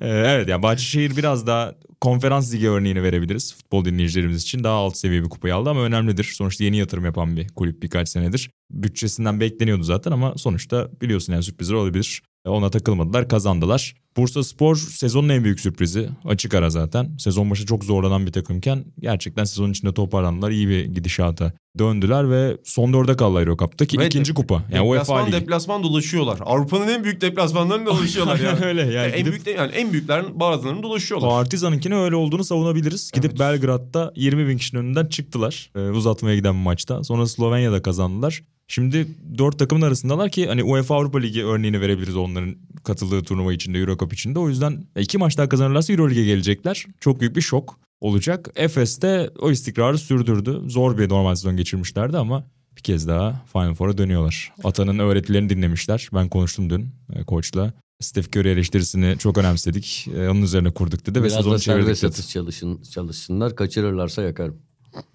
Ee, 0.00 0.08
evet 0.08 0.48
yani 0.48 0.62
Bahçeşehir 0.62 1.16
biraz 1.16 1.46
daha 1.46 1.72
konferans 2.00 2.54
ligi 2.54 2.70
örneğini 2.70 3.02
verebiliriz. 3.02 3.54
Futbol 3.54 3.84
dinleyicilerimiz 3.84 4.42
için 4.42 4.64
daha 4.64 4.74
alt 4.74 4.96
seviye 4.96 5.22
bir 5.22 5.28
kupayı 5.28 5.54
aldı 5.54 5.70
ama 5.70 5.80
önemlidir. 5.80 6.24
Sonuçta 6.24 6.64
yeni 6.64 6.76
yatırım 6.76 7.04
yapan 7.04 7.23
bir 7.36 7.48
kulüp 7.48 7.82
birkaç 7.82 8.08
senedir. 8.08 8.50
Bütçesinden 8.70 9.40
bekleniyordu 9.40 9.82
zaten 9.82 10.10
ama 10.12 10.34
sonuçta 10.36 10.90
biliyorsun 11.00 11.32
yani 11.32 11.42
sürprizler 11.42 11.74
olabilir. 11.74 12.22
E, 12.46 12.48
Ona 12.48 12.70
takılmadılar 12.70 13.28
kazandılar. 13.28 13.94
Bursa 14.16 14.42
Spor 14.42 14.76
sezonun 14.76 15.28
en 15.28 15.44
büyük 15.44 15.60
sürprizi. 15.60 16.08
Açık 16.24 16.54
ara 16.54 16.70
zaten. 16.70 17.16
Sezon 17.18 17.50
başı 17.50 17.66
çok 17.66 17.84
zorlanan 17.84 18.26
bir 18.26 18.32
takımken 18.32 18.84
gerçekten 19.00 19.44
sezon 19.44 19.70
içinde 19.70 19.94
toparlandılar. 19.94 20.50
İyi 20.50 20.68
bir 20.68 20.84
gidişata 20.84 21.52
döndüler 21.78 22.30
ve 22.30 22.56
son 22.64 22.92
dörde 22.92 23.16
kaldılar 23.16 23.40
Eurocup'ta 23.42 23.86
ki 23.86 23.98
Ve 23.98 24.06
ikinci 24.06 24.34
kupa. 24.34 24.62
Yani 24.72 24.80
UEFA 24.88 25.00
deplasman 25.02 25.26
Ligi. 25.26 25.32
deplasman 25.40 25.82
dolaşıyorlar. 25.82 26.38
Avrupa'nın 26.42 26.88
en 26.88 27.04
büyük 27.04 27.20
deplasmanlarını 27.20 27.86
dolaşıyorlar 27.86 28.34
Aynen 28.34 28.60
ya. 28.60 28.66
öyle 28.66 28.80
yani 28.82 29.12
en 29.12 29.18
gidip- 29.18 29.30
büyük 29.32 29.46
de, 29.46 29.50
yani 29.50 29.72
en 29.72 29.92
büyüklerin 29.92 30.40
bazılarını 30.40 30.82
dolaşıyorlar. 30.82 31.30
Partizan'ınkine 31.30 31.96
öyle 31.96 32.16
olduğunu 32.16 32.44
savunabiliriz. 32.44 33.10
Gidip 33.14 33.30
Evet. 33.30 33.40
Belgrad'da 33.40 34.12
20 34.16 34.48
bin 34.48 34.58
kişinin 34.58 34.80
önünden 34.80 35.06
çıktılar. 35.06 35.70
e, 35.76 35.80
uzatmaya 35.80 36.36
giden 36.36 36.54
bir 36.54 36.60
maçta. 36.62 37.04
Sonra 37.04 37.26
Slovenya'da 37.26 37.82
kazandılar. 37.82 38.42
Şimdi 38.68 39.06
dört 39.38 39.58
takımın 39.58 39.82
arasındalar 39.82 40.30
ki 40.30 40.46
hani 40.46 40.64
UEFA 40.64 40.94
Avrupa 40.94 41.18
Ligi 41.18 41.44
örneğini 41.44 41.80
verebiliriz 41.80 42.16
onların 42.16 42.56
katıldığı 42.84 43.22
turnuva 43.22 43.52
içinde, 43.52 43.78
Eurocup 43.78 44.12
içinde. 44.12 44.38
O 44.38 44.48
yüzden 44.48 44.84
e, 44.96 45.02
iki 45.02 45.18
maç 45.18 45.38
daha 45.38 45.48
kazanırlarsa 45.48 45.92
Euroleague'e 45.92 46.24
gelecekler. 46.24 46.86
Çok 47.00 47.20
büyük 47.20 47.36
bir 47.36 47.40
şok 47.40 47.78
olacak. 48.00 48.48
Efes 48.56 49.02
de 49.02 49.30
o 49.38 49.50
istikrarı 49.50 49.98
sürdürdü. 49.98 50.60
Zor 50.66 50.98
bir 50.98 51.08
normal 51.08 51.34
sezon 51.34 51.56
geçirmişlerdi 51.56 52.18
ama 52.18 52.44
bir 52.76 52.82
kez 52.82 53.08
daha 53.08 53.44
Final 53.52 53.74
Four'a 53.74 53.98
dönüyorlar. 53.98 54.52
Atan'ın 54.64 54.98
öğretilerini 54.98 55.48
dinlemişler. 55.48 56.08
Ben 56.14 56.28
konuştum 56.28 56.70
dün 56.70 56.88
e, 57.12 57.24
koçla. 57.24 57.72
Steph 58.00 58.36
Curry 58.36 58.48
eleştirisini 58.48 59.18
çok 59.18 59.38
önemsedik. 59.38 60.08
E, 60.16 60.28
onun 60.28 60.42
üzerine 60.42 60.70
kurduk 60.70 61.06
dedi 61.06 61.18
ve 61.18 61.24
Biraz 61.24 61.36
sezonu 61.36 61.54
da 61.54 61.58
serbest 61.58 62.04
atış 62.04 62.28
çalışın, 62.28 62.82
çalışsınlar. 62.82 63.56
Kaçırırlarsa 63.56 64.22
yakarım. 64.22 64.56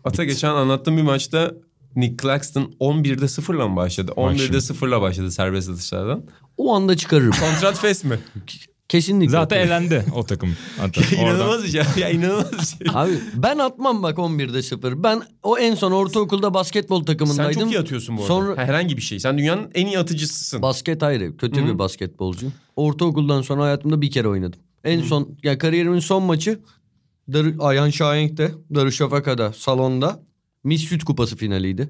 Ata 0.03 0.23
geçen 0.23 0.49
anlattığım 0.49 0.97
bir 0.97 1.01
maçta 1.01 1.53
Nick 1.95 2.15
Claxton 2.21 2.73
11'de 2.79 3.25
0'la 3.25 3.67
mı 3.67 3.75
başladı? 3.75 4.11
11'de 4.15 4.37
şimdi. 4.37 4.57
0'la 4.57 5.01
başladı 5.01 5.31
serbest 5.31 5.69
atışlardan. 5.69 6.23
O 6.57 6.73
anda 6.75 6.97
çıkarırım. 6.97 7.31
Kontrat 7.31 7.77
fes 7.81 8.03
mi? 8.03 8.19
Kesinlikle. 8.89 9.31
Zaten 9.31 9.59
elendi 9.59 10.05
o 10.15 10.23
takım. 10.25 10.57
Hatta 10.79 11.01
oradan. 11.01 11.25
inanılmaz 11.35 11.63
bir 11.63 11.69
şey. 11.69 11.81
Ya 11.97 12.09
inanılmaz 12.09 12.75
bir 12.79 12.85
şey. 12.85 12.93
Abi 13.01 13.11
ben 13.35 13.57
atmam 13.57 14.03
bak 14.03 14.17
11'de 14.17 14.61
0. 14.61 15.03
Ben 15.03 15.21
o 15.43 15.57
en 15.57 15.75
son 15.75 15.91
ortaokulda 15.91 16.53
basketbol 16.53 16.97
Sen 16.99 17.05
takımındaydım. 17.05 17.61
çok 17.61 17.71
iyi 17.71 17.79
atıyorsun 17.79 18.17
bu 18.17 18.21
arada. 18.21 18.27
Sonra- 18.33 18.57
Ha, 18.61 18.65
Herhangi 18.67 18.97
bir 18.97 19.01
şey. 19.01 19.19
Sen 19.19 19.37
dünyanın 19.37 19.71
en 19.75 19.85
iyi 19.85 19.99
atıcısısın. 19.99 20.61
Basket 20.61 21.03
ayrı. 21.03 21.37
Kötü 21.37 21.61
Hı. 21.61 21.65
bir 21.65 21.79
basketbolcu. 21.79 22.47
Ortaokuldan 22.75 23.41
sonra 23.41 23.63
hayatımda 23.63 24.01
bir 24.01 24.11
kere 24.11 24.27
oynadım. 24.27 24.59
En 24.83 25.01
son 25.01 25.37
ya 25.43 25.57
kariyerimin 25.57 25.99
son 25.99 26.23
maçı 26.23 26.59
Dar 27.33 27.45
Ayhan 27.59 27.89
Şahenk'te 27.89 28.51
Darüşşafaka'da 28.75 29.53
salonda 29.53 30.19
Miss 30.63 30.83
Süt 30.83 31.03
Kupası 31.03 31.35
finaliydi. 31.35 31.89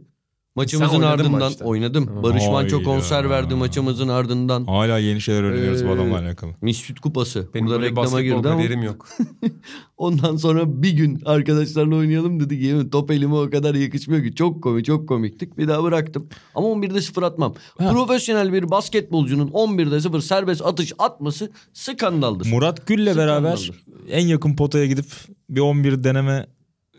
Maçımızın 0.55 1.01
ardından 1.01 1.31
maçta. 1.31 1.65
oynadım. 1.65 2.07
Hı. 2.07 2.23
Barış 2.23 2.47
Manço 2.47 2.83
konser 2.83 3.29
verdi 3.29 3.55
maçımızın 3.55 4.07
ardından. 4.07 4.65
Hala 4.65 4.97
yeni 4.99 5.21
şeyler 5.21 5.43
öğreniyoruz 5.43 5.83
bu 5.83 5.87
Ee, 5.87 5.91
adamla 5.91 6.19
alakalı. 6.19 6.51
Miss 6.61 6.77
Süt 6.77 6.99
Kupası. 6.99 7.47
Benim 7.53 7.67
Burada 7.67 7.81
reklama 7.81 8.21
girdi 8.21 8.49
ama 8.49 8.83
yok. 8.83 9.07
ondan 9.97 10.35
sonra 10.35 10.83
bir 10.83 10.91
gün 10.91 11.21
arkadaşlarla 11.25 11.95
oynayalım 11.95 12.39
dedik. 12.39 12.61
Yemin 12.61 12.89
top 12.89 13.11
elime 13.11 13.35
o 13.35 13.49
kadar 13.49 13.75
yakışmıyor 13.75 14.23
ki. 14.23 14.35
Çok 14.35 14.63
komik 14.63 14.85
çok 14.85 15.07
komiktik. 15.07 15.57
Bir 15.57 15.67
daha 15.67 15.83
bıraktım. 15.83 16.29
Ama 16.55 16.67
11'de 16.67 17.01
0 17.01 17.23
atmam. 17.23 17.55
Ha. 17.77 17.91
Profesyonel 17.91 18.53
bir 18.53 18.69
basketbolcunun 18.71 19.47
11'de 19.47 20.01
0 20.01 20.21
serbest 20.21 20.61
atış 20.65 20.93
atması 20.99 21.51
skandaldır. 21.73 22.51
Murat 22.51 22.87
Gül'le 22.87 23.17
beraber 23.17 23.71
en 24.09 24.27
yakın 24.27 24.55
potaya 24.55 24.85
gidip 24.85 25.05
bir 25.49 25.61
11 25.61 26.03
deneme 26.03 26.47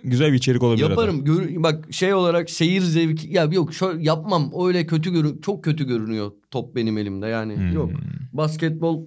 güzel 0.04 0.32
bir 0.32 0.36
içerik 0.36 0.62
olabilir. 0.62 0.90
Yaparım. 0.90 1.24
Gör, 1.24 1.62
bak 1.62 1.88
şey 1.90 2.14
olarak 2.14 2.50
seyir 2.50 2.80
zevki 2.80 3.28
ya 3.28 3.44
yok 3.44 3.74
şöyle 3.74 4.02
yapmam. 4.02 4.52
Öyle 4.66 4.86
kötü 4.86 5.12
görün 5.12 5.40
çok 5.40 5.64
kötü 5.64 5.86
görünüyor 5.86 6.32
top 6.50 6.76
benim 6.76 6.98
elimde 6.98 7.26
yani. 7.26 7.56
Hmm. 7.56 7.72
Yok. 7.72 7.90
Basketbol 8.32 9.04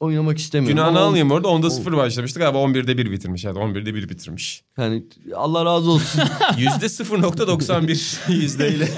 oynamak 0.00 0.38
istemiyorum. 0.38 0.76
Günahını 0.76 0.98
Ama 0.98 1.06
almayayım 1.06 1.30
orada. 1.30 1.48
Onda 1.48 1.70
0 1.70 1.96
başlamıştı 1.96 2.38
galiba 2.38 2.58
11'de 2.58 2.98
1 2.98 3.10
bitirmiş. 3.10 3.44
Yani 3.44 3.58
11'de 3.58 3.94
1 3.94 4.08
bitirmiş. 4.08 4.64
Yani 4.78 5.04
Allah 5.34 5.64
razı 5.64 5.90
olsun. 5.90 6.22
Yüzde 6.58 6.86
0.91 6.86 8.32
yüzdeyle. 8.32 8.88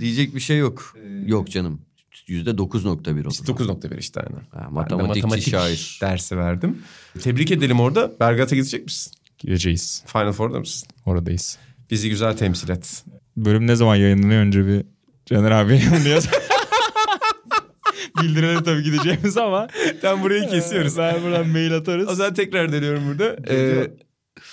Diyecek 0.00 0.34
bir 0.34 0.40
şey 0.40 0.58
yok. 0.58 0.96
Yok 1.26 1.50
canım. 1.50 1.80
Yüzde 2.26 2.50
9.1 2.50 3.26
o. 3.26 3.30
İşte 3.30 3.52
9.1 3.52 3.98
işte 3.98 4.20
aynen. 4.20 4.42
Ha, 4.50 4.70
matematikçi 4.70 5.22
matematik 5.22 5.50
şair. 5.50 5.98
dersi 6.02 6.36
verdim. 6.36 6.78
Tebrik 7.20 7.50
edelim 7.50 7.80
orada. 7.80 8.12
Belgrad'a 8.20 8.54
gidecek 8.54 8.84
misin? 8.84 9.12
Gireceğiz. 9.40 10.04
Final 10.06 10.32
Four'da 10.32 10.58
mısın? 10.58 10.88
Oradayız. 11.06 11.58
Bizi 11.90 12.08
güzel 12.10 12.36
temsil 12.36 12.68
et. 12.68 13.04
Bölüm 13.36 13.66
ne 13.66 13.76
zaman 13.76 13.96
yayınlanıyor 13.96 14.40
önce 14.40 14.66
bir 14.66 14.84
Caner 15.26 15.50
abi 15.50 15.80
yaz. 16.08 16.28
Bildirelim 18.22 18.62
tabii 18.62 18.82
gideceğimiz 18.82 19.36
ama. 19.36 19.68
Tam 20.02 20.22
burayı 20.22 20.48
kesiyoruz. 20.48 20.98
Ben 20.98 21.22
buradan 21.22 21.48
mail 21.48 21.76
atarız. 21.76 22.08
O 22.08 22.14
zaman 22.14 22.34
tekrar 22.34 22.72
deniyorum 22.72 23.02
burada. 23.08 23.36
Ee, 23.48 23.90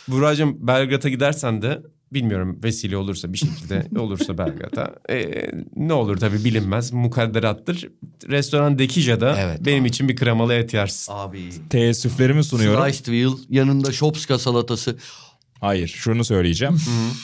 Buracığım 0.08 0.68
Belgrad'a 0.68 1.10
gidersen 1.10 1.62
de 1.62 1.82
bilmiyorum 2.14 2.60
vesile 2.64 2.98
olursa 2.98 3.34
bir 3.34 3.38
şekilde 3.38 4.00
olursa 4.00 4.38
Belgrad'a. 4.38 4.96
Ee, 5.10 5.52
ne 5.76 5.94
olur 5.94 6.18
tabii 6.18 6.44
bilinmez 6.44 6.94
mukadderattır. 6.94 7.88
Restoran 8.30 8.80
Dekija'da 8.80 9.36
Evet, 9.40 9.66
benim 9.66 9.86
için 9.86 10.10
bir 10.10 10.16
kremalı 10.16 10.54
et 10.54 10.74
yersin. 10.74 11.14
Abi. 11.16 11.50
Teessüflerimi 11.70 12.44
sunuyorum. 12.44 12.84
Sliced 12.94 13.12
veal 13.14 13.38
yanında 13.50 13.92
shopska 13.92 14.40
salatası. 14.40 14.98
Hayır 15.60 15.88
şunu 15.88 16.26
söyleyeceğim. 16.26 16.78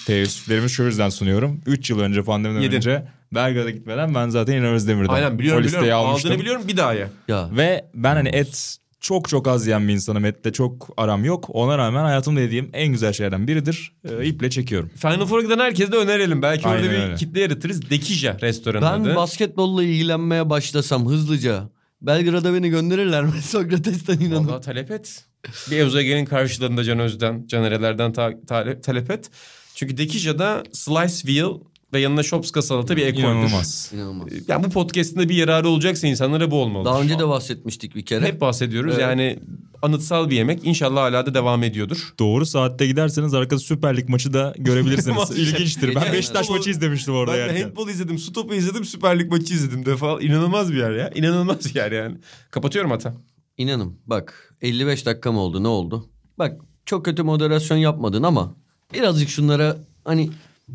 Teessüflerimi 0.07 0.69
şu 0.69 0.83
yüzden 0.83 1.09
sunuyorum. 1.09 1.61
3 1.65 1.89
yıl 1.89 1.99
önce 1.99 2.23
pandemiden 2.23 2.61
Yedin. 2.61 2.75
önce 2.75 3.07
Belgrad'a 3.35 3.69
gitmeden 3.69 4.15
ben 4.15 4.29
zaten 4.29 4.53
İnan 4.53 4.73
Özdemir'den. 4.73 5.13
Aynen 5.13 5.39
biliyorum 5.39 5.63
o 5.63 5.67
biliyorum. 5.67 5.93
almıştım. 5.93 6.31
Aldığını 6.31 6.41
biliyorum 6.41 6.67
bir 6.67 6.77
daha 6.77 6.93
ye. 6.93 7.07
Ya 7.27 7.49
Ve 7.57 7.85
ben 7.93 8.15
hani 8.15 8.29
et 8.29 8.77
çok 9.03 9.29
çok 9.29 9.47
az 9.47 9.65
yiyen 9.67 9.87
bir 9.87 9.93
insanım. 9.93 10.25
Etle 10.25 10.51
çok 10.53 10.89
aram 10.97 11.25
yok. 11.25 11.45
Ona 11.49 11.77
rağmen 11.77 12.03
hayatımda 12.03 12.41
yediğim 12.41 12.69
en 12.73 12.87
güzel 12.87 13.13
şeylerden 13.13 13.47
biridir. 13.47 13.93
E, 14.09 14.25
iple 14.25 14.49
çekiyorum. 14.49 14.89
Final 14.95 15.25
Four'a 15.25 15.41
giden 15.41 15.59
herkese 15.59 15.91
de 15.91 15.95
önerelim. 15.97 16.41
Belki 16.41 16.67
Aynen 16.67 16.79
orada 16.83 16.91
bir 16.93 16.99
öyle. 16.99 17.15
kitle 17.15 17.39
yaratırız. 17.41 17.89
Dekija 17.89 18.37
restoranı 18.41 18.81
Ben 18.85 18.99
adı. 19.01 19.15
basketbolla 19.15 19.83
ilgilenmeye 19.83 20.49
başlasam 20.49 21.07
hızlıca. 21.09 21.69
Belgrad'a 22.01 22.53
beni 22.53 22.69
gönderirler 22.69 23.23
mi? 23.23 23.31
Sokrates'ten 23.41 24.19
inanın. 24.19 24.47
Vallahi 24.47 24.61
talep 24.65 24.91
et. 24.91 25.25
Bir 25.71 25.77
Evzage'nin 25.77 26.25
karşılığında 26.25 26.83
Can 26.83 26.99
Öz'den, 26.99 27.47
Can 27.47 27.63
Ereler'den 27.63 28.13
ta- 28.13 28.41
ta- 28.47 28.81
talep 28.81 29.11
et. 29.11 29.29
Çünkü 29.75 29.97
Dekija'da 29.97 30.63
slice 30.71 31.33
veal 31.33 31.53
ve 31.93 31.99
yanına 31.99 32.23
shopska 32.23 32.61
salata 32.61 32.97
bir 32.97 33.05
ekoldur. 33.05 33.23
İnanılmaz. 33.23 33.91
İnanılmaz. 33.93 34.27
Yani 34.47 34.63
bu 34.63 34.69
podcast'ın 34.69 35.19
da 35.19 35.29
bir 35.29 35.35
yararı 35.35 35.67
olacaksa 35.67 36.07
insanlara 36.07 36.51
bu 36.51 36.55
olmalı. 36.61 36.85
Daha 36.85 37.01
önce 37.01 37.19
de 37.19 37.27
bahsetmiştik 37.27 37.95
bir 37.95 38.05
kere. 38.05 38.25
Hep 38.25 38.41
bahsediyoruz. 38.41 38.91
Evet. 38.93 39.01
Yani 39.01 39.39
anıtsal 39.81 40.29
bir 40.29 40.35
yemek. 40.35 40.65
İnşallah 40.65 41.01
hala 41.01 41.25
da 41.25 41.33
devam 41.33 41.63
ediyordur. 41.63 42.13
Doğru 42.19 42.45
saatte 42.45 42.87
giderseniz 42.87 43.33
arkada 43.33 43.59
Süper 43.59 43.97
Lig 43.97 44.09
maçı 44.09 44.33
da 44.33 44.53
görebilirsiniz. 44.57 45.31
İlginçtir. 45.37 45.95
Ben 45.95 46.13
Beşiktaş 46.13 46.49
maçı 46.49 46.69
izlemiştim 46.69 47.13
orada 47.13 47.33
Ben 47.33 47.37
yerken. 47.37 47.61
handball 47.63 47.89
izledim, 47.89 48.17
su 48.19 48.33
topu 48.33 48.53
izledim, 48.53 48.85
Süper 48.85 49.19
Lig 49.19 49.31
maçı 49.31 49.53
izledim. 49.53 49.85
Defa 49.85 50.21
inanılmaz 50.21 50.71
bir 50.73 50.77
yer 50.77 50.91
ya. 50.91 51.09
İnanılmaz 51.15 51.65
bir 51.65 51.75
yer 51.75 51.91
yani. 51.91 52.17
Kapatıyorum 52.51 52.91
hata. 52.91 53.13
İnanın 53.57 53.93
bak 54.05 54.55
55 54.61 55.05
dakika 55.05 55.31
mı 55.31 55.39
oldu 55.39 55.63
ne 55.63 55.67
oldu? 55.67 56.09
Bak 56.39 56.61
çok 56.85 57.05
kötü 57.05 57.23
moderasyon 57.23 57.77
yapmadın 57.77 58.23
ama 58.23 58.55
birazcık 58.93 59.29
şunlara 59.29 59.77
hani 60.05 60.29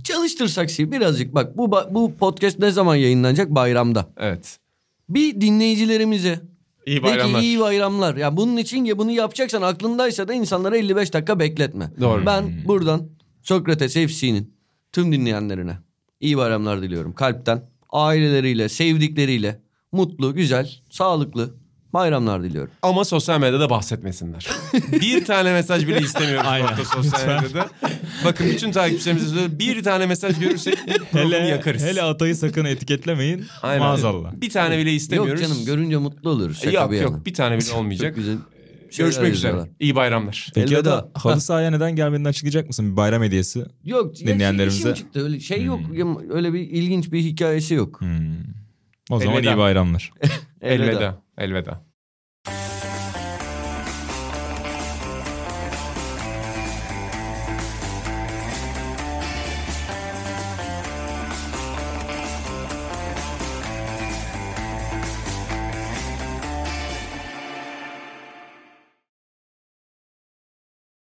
çalıştırsak 0.04 0.70
sizi 0.70 0.92
birazcık 0.92 1.34
bak 1.34 1.56
bu 1.56 1.70
bu 1.90 2.14
podcast 2.14 2.58
ne 2.58 2.70
zaman 2.70 2.96
yayınlanacak 2.96 3.50
bayramda. 3.50 4.08
Evet. 4.16 4.58
Bir 5.08 5.40
dinleyicilerimize 5.40 6.40
İyi 6.86 7.02
bayramlar. 7.02 7.40
iyi 7.40 7.60
bayramlar. 7.60 8.16
Ya 8.16 8.36
bunun 8.36 8.56
için 8.56 8.84
ya 8.84 8.98
bunu 8.98 9.10
yapacaksan 9.10 9.62
aklındaysa 9.62 10.28
da 10.28 10.34
insanlara 10.34 10.76
55 10.76 11.12
dakika 11.14 11.38
bekletme. 11.38 11.90
Doğru. 12.00 12.26
Ben 12.26 12.62
buradan 12.64 13.08
Sokrates 13.42 13.94
FC'nin 13.94 14.54
tüm 14.92 15.12
dinleyenlerine 15.12 15.78
iyi 16.20 16.36
bayramlar 16.36 16.82
diliyorum 16.82 17.12
kalpten. 17.12 17.62
Aileleriyle, 17.90 18.68
sevdikleriyle 18.68 19.60
mutlu, 19.92 20.34
güzel, 20.34 20.70
sağlıklı 20.90 21.54
bayramlar 21.92 22.42
diliyorum. 22.42 22.70
Ama 22.82 23.04
sosyal 23.04 23.40
medyada 23.40 23.70
bahsetmesinler. 23.70 24.46
bir 24.92 25.24
tane 25.24 25.52
mesaj 25.52 25.86
bile 25.86 26.00
istemiyoruz 26.00 26.46
Aynen. 26.50 26.66
hafta 26.66 26.84
sosyal 27.02 27.42
medyada. 27.42 27.68
Bakın 28.24 28.46
bütün 28.46 28.72
takipçilerimize 28.72 29.26
söylüyorum. 29.28 29.58
Bir 29.58 29.82
tane 29.82 30.06
mesaj 30.06 30.38
görürsek 30.40 30.78
Hele, 31.12 31.36
yakarız. 31.36 31.82
hele 31.82 32.02
Atay'ı 32.02 32.36
sakın 32.36 32.64
etiketlemeyin. 32.64 33.44
Aynen. 33.62 33.82
Maazallah. 33.82 34.32
Bir 34.32 34.50
tane 34.50 34.78
bile 34.78 34.92
istemiyoruz. 34.92 35.40
Yok 35.42 35.50
canım 35.50 35.64
görünce 35.64 35.96
mutlu 35.96 36.30
oluruz. 36.30 36.58
Şaka 36.62 36.70
yok 36.70 36.90
bir 36.92 37.00
yok 37.00 37.10
yana. 37.12 37.24
bir 37.24 37.34
tane 37.34 37.58
bile 37.58 37.72
olmayacak. 37.72 38.08
Çok 38.08 38.16
güzel. 38.16 38.36
Görüşmek 38.98 39.34
üzere. 39.34 39.56
İyi 39.80 39.94
bayramlar. 39.96 40.50
Peki 40.54 40.74
ya 40.74 40.84
da 40.84 40.90
Elveda. 40.92 41.08
halı 41.14 41.40
sahaya 41.40 41.70
neden 41.70 41.96
gelmediğini 41.96 42.28
açıklayacak 42.28 42.66
mısın? 42.66 42.92
Bir 42.92 42.96
bayram 42.96 43.22
hediyesi. 43.22 43.64
Yok 43.84 44.20
ya 44.20 44.26
Dinleyenlerimize- 44.28 44.68
işim 44.78 44.94
çıktı 44.94 45.24
öyle 45.24 45.40
şey 45.40 45.64
yok. 45.64 45.80
Ya, 45.92 46.06
Öyle 46.30 46.52
bir 46.52 46.60
ilginç 46.60 47.12
bir 47.12 47.20
hikayesi 47.20 47.74
yok. 47.74 48.00
O 49.10 49.20
zaman 49.20 49.34
Elveda. 49.36 49.54
iyi 49.54 49.58
bayramlar. 49.58 50.12
Elveda. 50.62 50.90
Elveda. 50.90 51.22
el 51.38 51.52
beta. 51.52 51.87